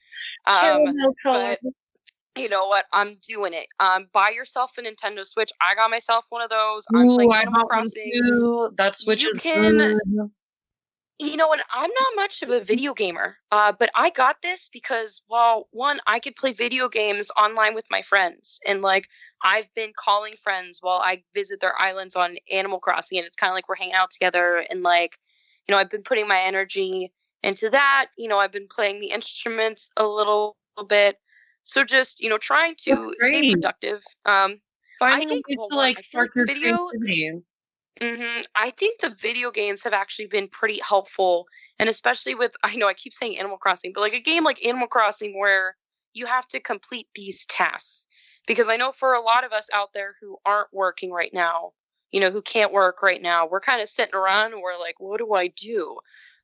Um, 0.47 0.95
but 1.25 1.59
you 2.37 2.49
know 2.49 2.67
what? 2.67 2.87
I'm 2.93 3.19
doing 3.27 3.53
it. 3.53 3.67
Um, 3.81 4.09
buy 4.13 4.31
yourself 4.31 4.73
a 4.79 4.83
Nintendo 4.83 5.27
Switch. 5.27 5.51
I 5.61 5.75
got 5.75 5.91
myself 5.91 6.27
one 6.31 6.43
of 6.43 6.49
those. 6.51 6.87
I'm 6.95 7.07
Ooh, 7.09 7.15
playing 7.15 7.35
Animal 7.35 7.67
Crossing. 7.67 8.11
too. 8.15 8.71
That 8.77 8.99
switch 8.99 9.23
You 9.23 9.33
is 9.33 9.41
can- 9.41 9.77
good. 9.79 10.31
You 11.19 11.37
know, 11.37 11.53
and 11.53 11.63
I'm 11.71 11.91
not 11.91 12.17
much 12.17 12.43
of 12.43 12.51
a 12.51 12.65
video 12.65 12.95
gamer, 12.95 13.37
uh, 13.53 13.73
but 13.79 13.91
I 13.95 14.11
got 14.11 14.43
this 14.43 14.69
because, 14.69 15.23
well, 15.29 15.69
one, 15.71 16.01
I 16.07 16.19
could 16.19 16.35
play 16.35 16.53
video 16.53 16.89
games 16.89 17.31
online 17.39 17.75
with 17.75 17.85
my 17.91 18.03
friends. 18.03 18.59
And 18.67 18.83
like, 18.83 19.09
I've 19.45 19.73
been 19.75 19.93
calling 19.97 20.35
friends 20.35 20.79
while 20.81 20.99
I 20.99 21.23
visit 21.33 21.61
their 21.61 21.81
islands 21.81 22.17
on 22.17 22.37
Animal 22.51 22.81
Crossing. 22.81 23.19
And 23.19 23.27
it's 23.27 23.37
kind 23.37 23.51
of 23.51 23.55
like 23.55 23.69
we're 23.69 23.77
hanging 23.77 23.95
out 23.95 24.11
together. 24.11 24.65
And 24.69 24.83
like, 24.83 25.17
you 25.69 25.73
know, 25.73 25.79
I've 25.79 25.91
been 25.91 26.03
putting 26.03 26.27
my 26.27 26.41
energy 26.41 27.13
into 27.45 27.71
that. 27.71 28.07
You 28.19 28.29
know, 28.29 28.39
I've 28.39 28.53
been 28.53 28.69
playing 28.69 28.99
the 28.99 29.11
instruments 29.11 29.91
a 29.97 30.07
little, 30.07 30.57
bit. 30.89 31.19
So 31.65 31.85
just, 31.85 32.21
you 32.21 32.29
know, 32.29 32.39
trying 32.39 32.75
to 32.85 33.15
stay 33.21 33.53
productive. 33.53 34.03
Um, 34.25 34.61
Finding 34.99 35.29
think, 35.29 35.49
ways 35.49 35.57
well, 35.59 35.69
to 35.69 35.77
like 35.77 35.99
I 35.99 36.03
spark 36.03 36.35
your 36.35 36.47
video- 36.47 36.89
creativity. 36.89 37.43
Hmm 38.01 38.41
I 38.55 38.71
think 38.71 39.01
the 39.01 39.11
video 39.11 39.51
games 39.51 39.83
have 39.85 39.93
actually 39.93 40.27
been 40.27 40.49
pretty 40.49 40.81
helpful, 40.87 41.47
and 41.79 41.89
especially 41.89 42.35
with 42.35 42.55
I 42.65 42.77
know 42.77 42.89
I 42.89 42.95
keep 42.95 43.13
saying 43.13 43.39
Animal 43.39 43.59
Crossing, 43.59 43.93
but 43.95 44.01
like 44.01 44.15
a 44.15 44.21
game 44.21 44.45
like 44.45 44.65
Animal 44.65 44.89
Crossing 44.89 45.39
where 45.39 45.77
you 46.15 46.27
have 46.27 46.47
to 46.49 46.61
complete 46.61 47.09
these 47.15 47.47
tasks. 47.47 48.07
Because 48.47 48.69
I 48.69 48.77
know 48.77 48.93
for 48.93 49.13
a 49.15 49.21
lot 49.21 49.45
of 49.45 49.53
us 49.53 49.69
out 49.73 49.93
there 49.95 50.17
who 50.21 50.37
aren't 50.45 50.73
working 50.73 51.13
right 51.13 51.33
now, 51.33 51.73
you 52.11 52.21
know, 52.21 52.31
who 52.31 52.43
can't 52.43 52.73
work 52.73 53.03
right 53.03 53.23
now, 53.23 53.47
we're 53.47 53.61
kind 53.61 53.81
of 53.81 53.89
sitting 53.89 54.15
around 54.15 54.53
and 54.53 54.63
we're 54.63 54.79
like, 54.79 54.97
what 54.99 55.19
do 55.19 55.33
I 55.35 55.47
do? 55.49 55.99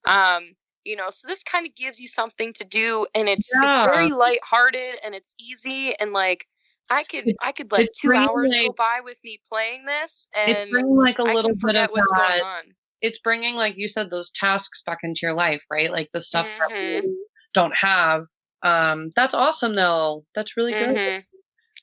Um, 0.07 0.55
you 0.85 0.97
know, 0.97 1.11
so 1.11 1.27
this 1.29 1.43
kind 1.43 1.67
of 1.67 1.75
gives 1.75 2.01
you 2.01 2.09
something 2.09 2.53
to 2.55 2.65
do 2.65 3.07
and 3.15 3.29
it's 3.29 3.57
it's 3.61 3.79
Yeah. 3.83 3.87
very 3.91 4.13
lighthearted 4.13 4.97
and 5.05 5.15
it's 5.15 5.35
easy 5.41 5.95
and 5.99 6.13
like 6.13 6.47
I 6.91 7.05
could 7.05 7.27
I 7.43 7.53
could 7.53 7.71
let 7.71 7.83
it's 7.83 8.01
two 8.01 8.13
hours 8.15 8.55
go 8.67 8.73
by 8.73 9.01
with 9.03 9.23
me 9.25 9.41
playing 9.49 9.85
this 9.85 10.27
and 10.35 10.57
It's 10.57 10.71
bringing 10.71 10.97
like 10.97 11.19
a 11.19 11.25
little 11.25 11.53
bit 11.63 11.77
of 11.77 11.91
what's 11.91 12.11
that. 12.13 12.39
going 12.39 12.43
on. 12.43 12.63
It's 13.01 13.21
bringing, 13.21 13.55
like 13.55 13.77
you 13.77 13.89
said, 13.89 14.11
those 14.11 14.31
tasks 14.33 14.83
back 14.85 14.99
into 15.05 15.21
your 15.23 15.35
life, 15.35 15.63
right? 15.71 15.93
Like 15.93 16.11
the 16.13 16.21
stuff 16.21 16.51
that 16.59 16.71
Mhm. 16.73 17.03
we 17.03 17.17
don't 17.55 17.77
have. 17.77 18.25
Um, 18.63 19.13
that's 19.15 19.35
awesome, 19.35 19.77
though. 19.77 20.25
That's 20.35 20.57
really 20.57 20.73
good. 20.73 20.97
Mhm. 20.97 21.25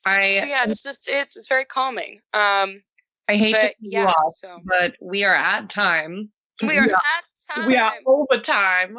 I 0.04 0.40
So 0.40 0.46
yeah, 0.46 0.64
it's 0.64 0.82
just 0.82 1.08
it's 1.08 1.36
it's 1.36 1.48
very 1.48 1.64
calming. 1.64 2.20
Um, 2.34 2.82
I 3.28 3.36
hate 3.36 3.52
to 3.54 3.60
but 3.68 3.74
you 3.80 3.90
yeah, 3.92 4.06
off, 4.06 4.34
so 4.36 4.60
but 4.64 4.94
we 5.00 5.24
are 5.24 5.34
at 5.34 5.70
time. 5.70 6.30
we 6.62 6.76
are 6.76 6.84
at 6.84 7.24
time. 7.48 7.66
we 7.66 7.76
are 7.76 7.92
over 8.06 8.38
time. 8.38 8.96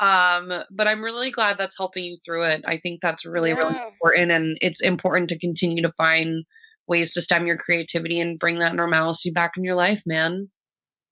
Um, 0.00 0.50
but 0.70 0.88
I'm 0.88 1.04
really 1.04 1.30
glad 1.30 1.58
that's 1.58 1.76
helping 1.76 2.04
you 2.04 2.16
through 2.24 2.44
it. 2.44 2.62
I 2.66 2.78
think 2.78 3.00
that's 3.02 3.26
really, 3.26 3.52
really 3.52 3.76
important. 3.76 4.32
And 4.32 4.56
it's 4.62 4.80
important 4.80 5.28
to 5.28 5.38
continue 5.38 5.82
to 5.82 5.92
find 5.98 6.44
ways 6.86 7.12
to 7.12 7.22
stem 7.22 7.46
your 7.46 7.58
creativity 7.58 8.18
and 8.18 8.38
bring 8.38 8.58
that 8.58 8.74
normalcy 8.74 9.30
back 9.30 9.52
in 9.58 9.64
your 9.64 9.74
life, 9.74 10.02
man. 10.06 10.48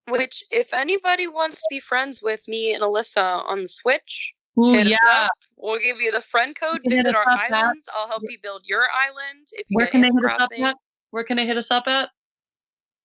Which, 0.08 0.42
if 0.50 0.72
anybody 0.72 1.26
wants 1.26 1.58
to 1.58 1.66
be 1.68 1.80
friends 1.80 2.22
with 2.22 2.48
me 2.48 2.72
and 2.72 2.82
Alyssa 2.82 3.44
on 3.46 3.60
the 3.60 3.68
Switch, 3.68 4.32
Ooh, 4.58 4.72
hit 4.72 4.86
yeah. 4.86 4.96
us 4.96 5.26
up. 5.26 5.32
We'll 5.58 5.78
give 5.78 6.00
you 6.00 6.10
the 6.10 6.22
friend 6.22 6.56
code. 6.58 6.80
Visit 6.88 7.14
our 7.14 7.28
up 7.28 7.40
at- 7.40 7.52
islands. 7.52 7.90
I'll 7.94 8.08
help 8.08 8.22
you 8.26 8.38
build 8.42 8.62
your 8.64 8.84
island. 8.98 9.48
If 9.52 9.66
you 9.68 9.76
Where 9.76 9.86
can 9.86 10.00
they 10.00 10.08
hit 10.08 10.24
us 10.24 10.40
up 10.40 10.50
at? 10.58 10.76
Where 11.10 11.24
can 11.24 11.36
they 11.36 11.46
hit 11.46 11.58
us 11.58 11.70
up 11.70 11.86
at? 11.86 12.08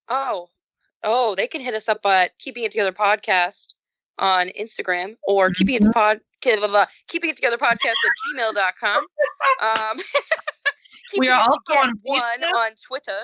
Oh, 0.07 0.47
oh, 1.03 1.35
they 1.35 1.47
can 1.47 1.59
hit 1.59 1.73
us 1.73 1.89
up 1.89 2.05
at 2.05 2.37
Keeping 2.39 2.63
It 2.63 2.71
Together 2.71 2.93
Podcast 2.93 3.73
on 4.19 4.49
Instagram 4.59 5.15
or 5.27 5.49
keeping 5.51 5.79
Mm-hmm. 5.79 5.89
it 5.89 5.93
pod 5.93 6.19
blah, 6.43 6.67
blah, 6.67 6.85
keeping 7.07 7.29
it 7.29 7.35
together 7.37 7.57
podcast 7.57 7.85
at 7.85 8.13
gmail.com. 8.53 9.05
Um, 9.61 9.97
We 11.17 11.29
are 11.29 11.39
also 11.39 11.73
on 11.79 11.93
one 12.01 12.21
Facebook. 12.21 12.53
on 12.55 12.71
Twitter. 12.87 13.19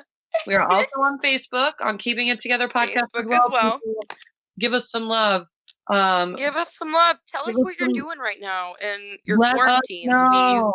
We 0.46 0.54
are 0.56 0.62
also 0.70 0.90
on 1.02 1.20
Facebook 1.20 1.74
on 1.82 1.98
Keeping 1.98 2.28
It 2.28 2.40
Together 2.40 2.68
podcast 2.68 3.06
Facebook 3.16 3.36
as 3.36 3.48
well. 3.52 3.80
Give 4.60 4.74
us 4.74 4.92
some 4.92 5.08
love. 5.08 5.46
Um, 5.90 6.36
Give 6.36 6.56
us 6.56 6.78
some 6.78 6.92
love. 6.92 7.18
Tell 7.28 7.50
us 7.50 7.60
what 7.60 7.80
you're 7.80 7.90
doing 7.90 8.20
right 8.20 8.38
now 8.40 8.74
in 8.76 9.18
your 9.26 9.40
let 9.40 9.56
us 9.56 9.82
quarantines. 9.90 10.22
know. 10.22 10.72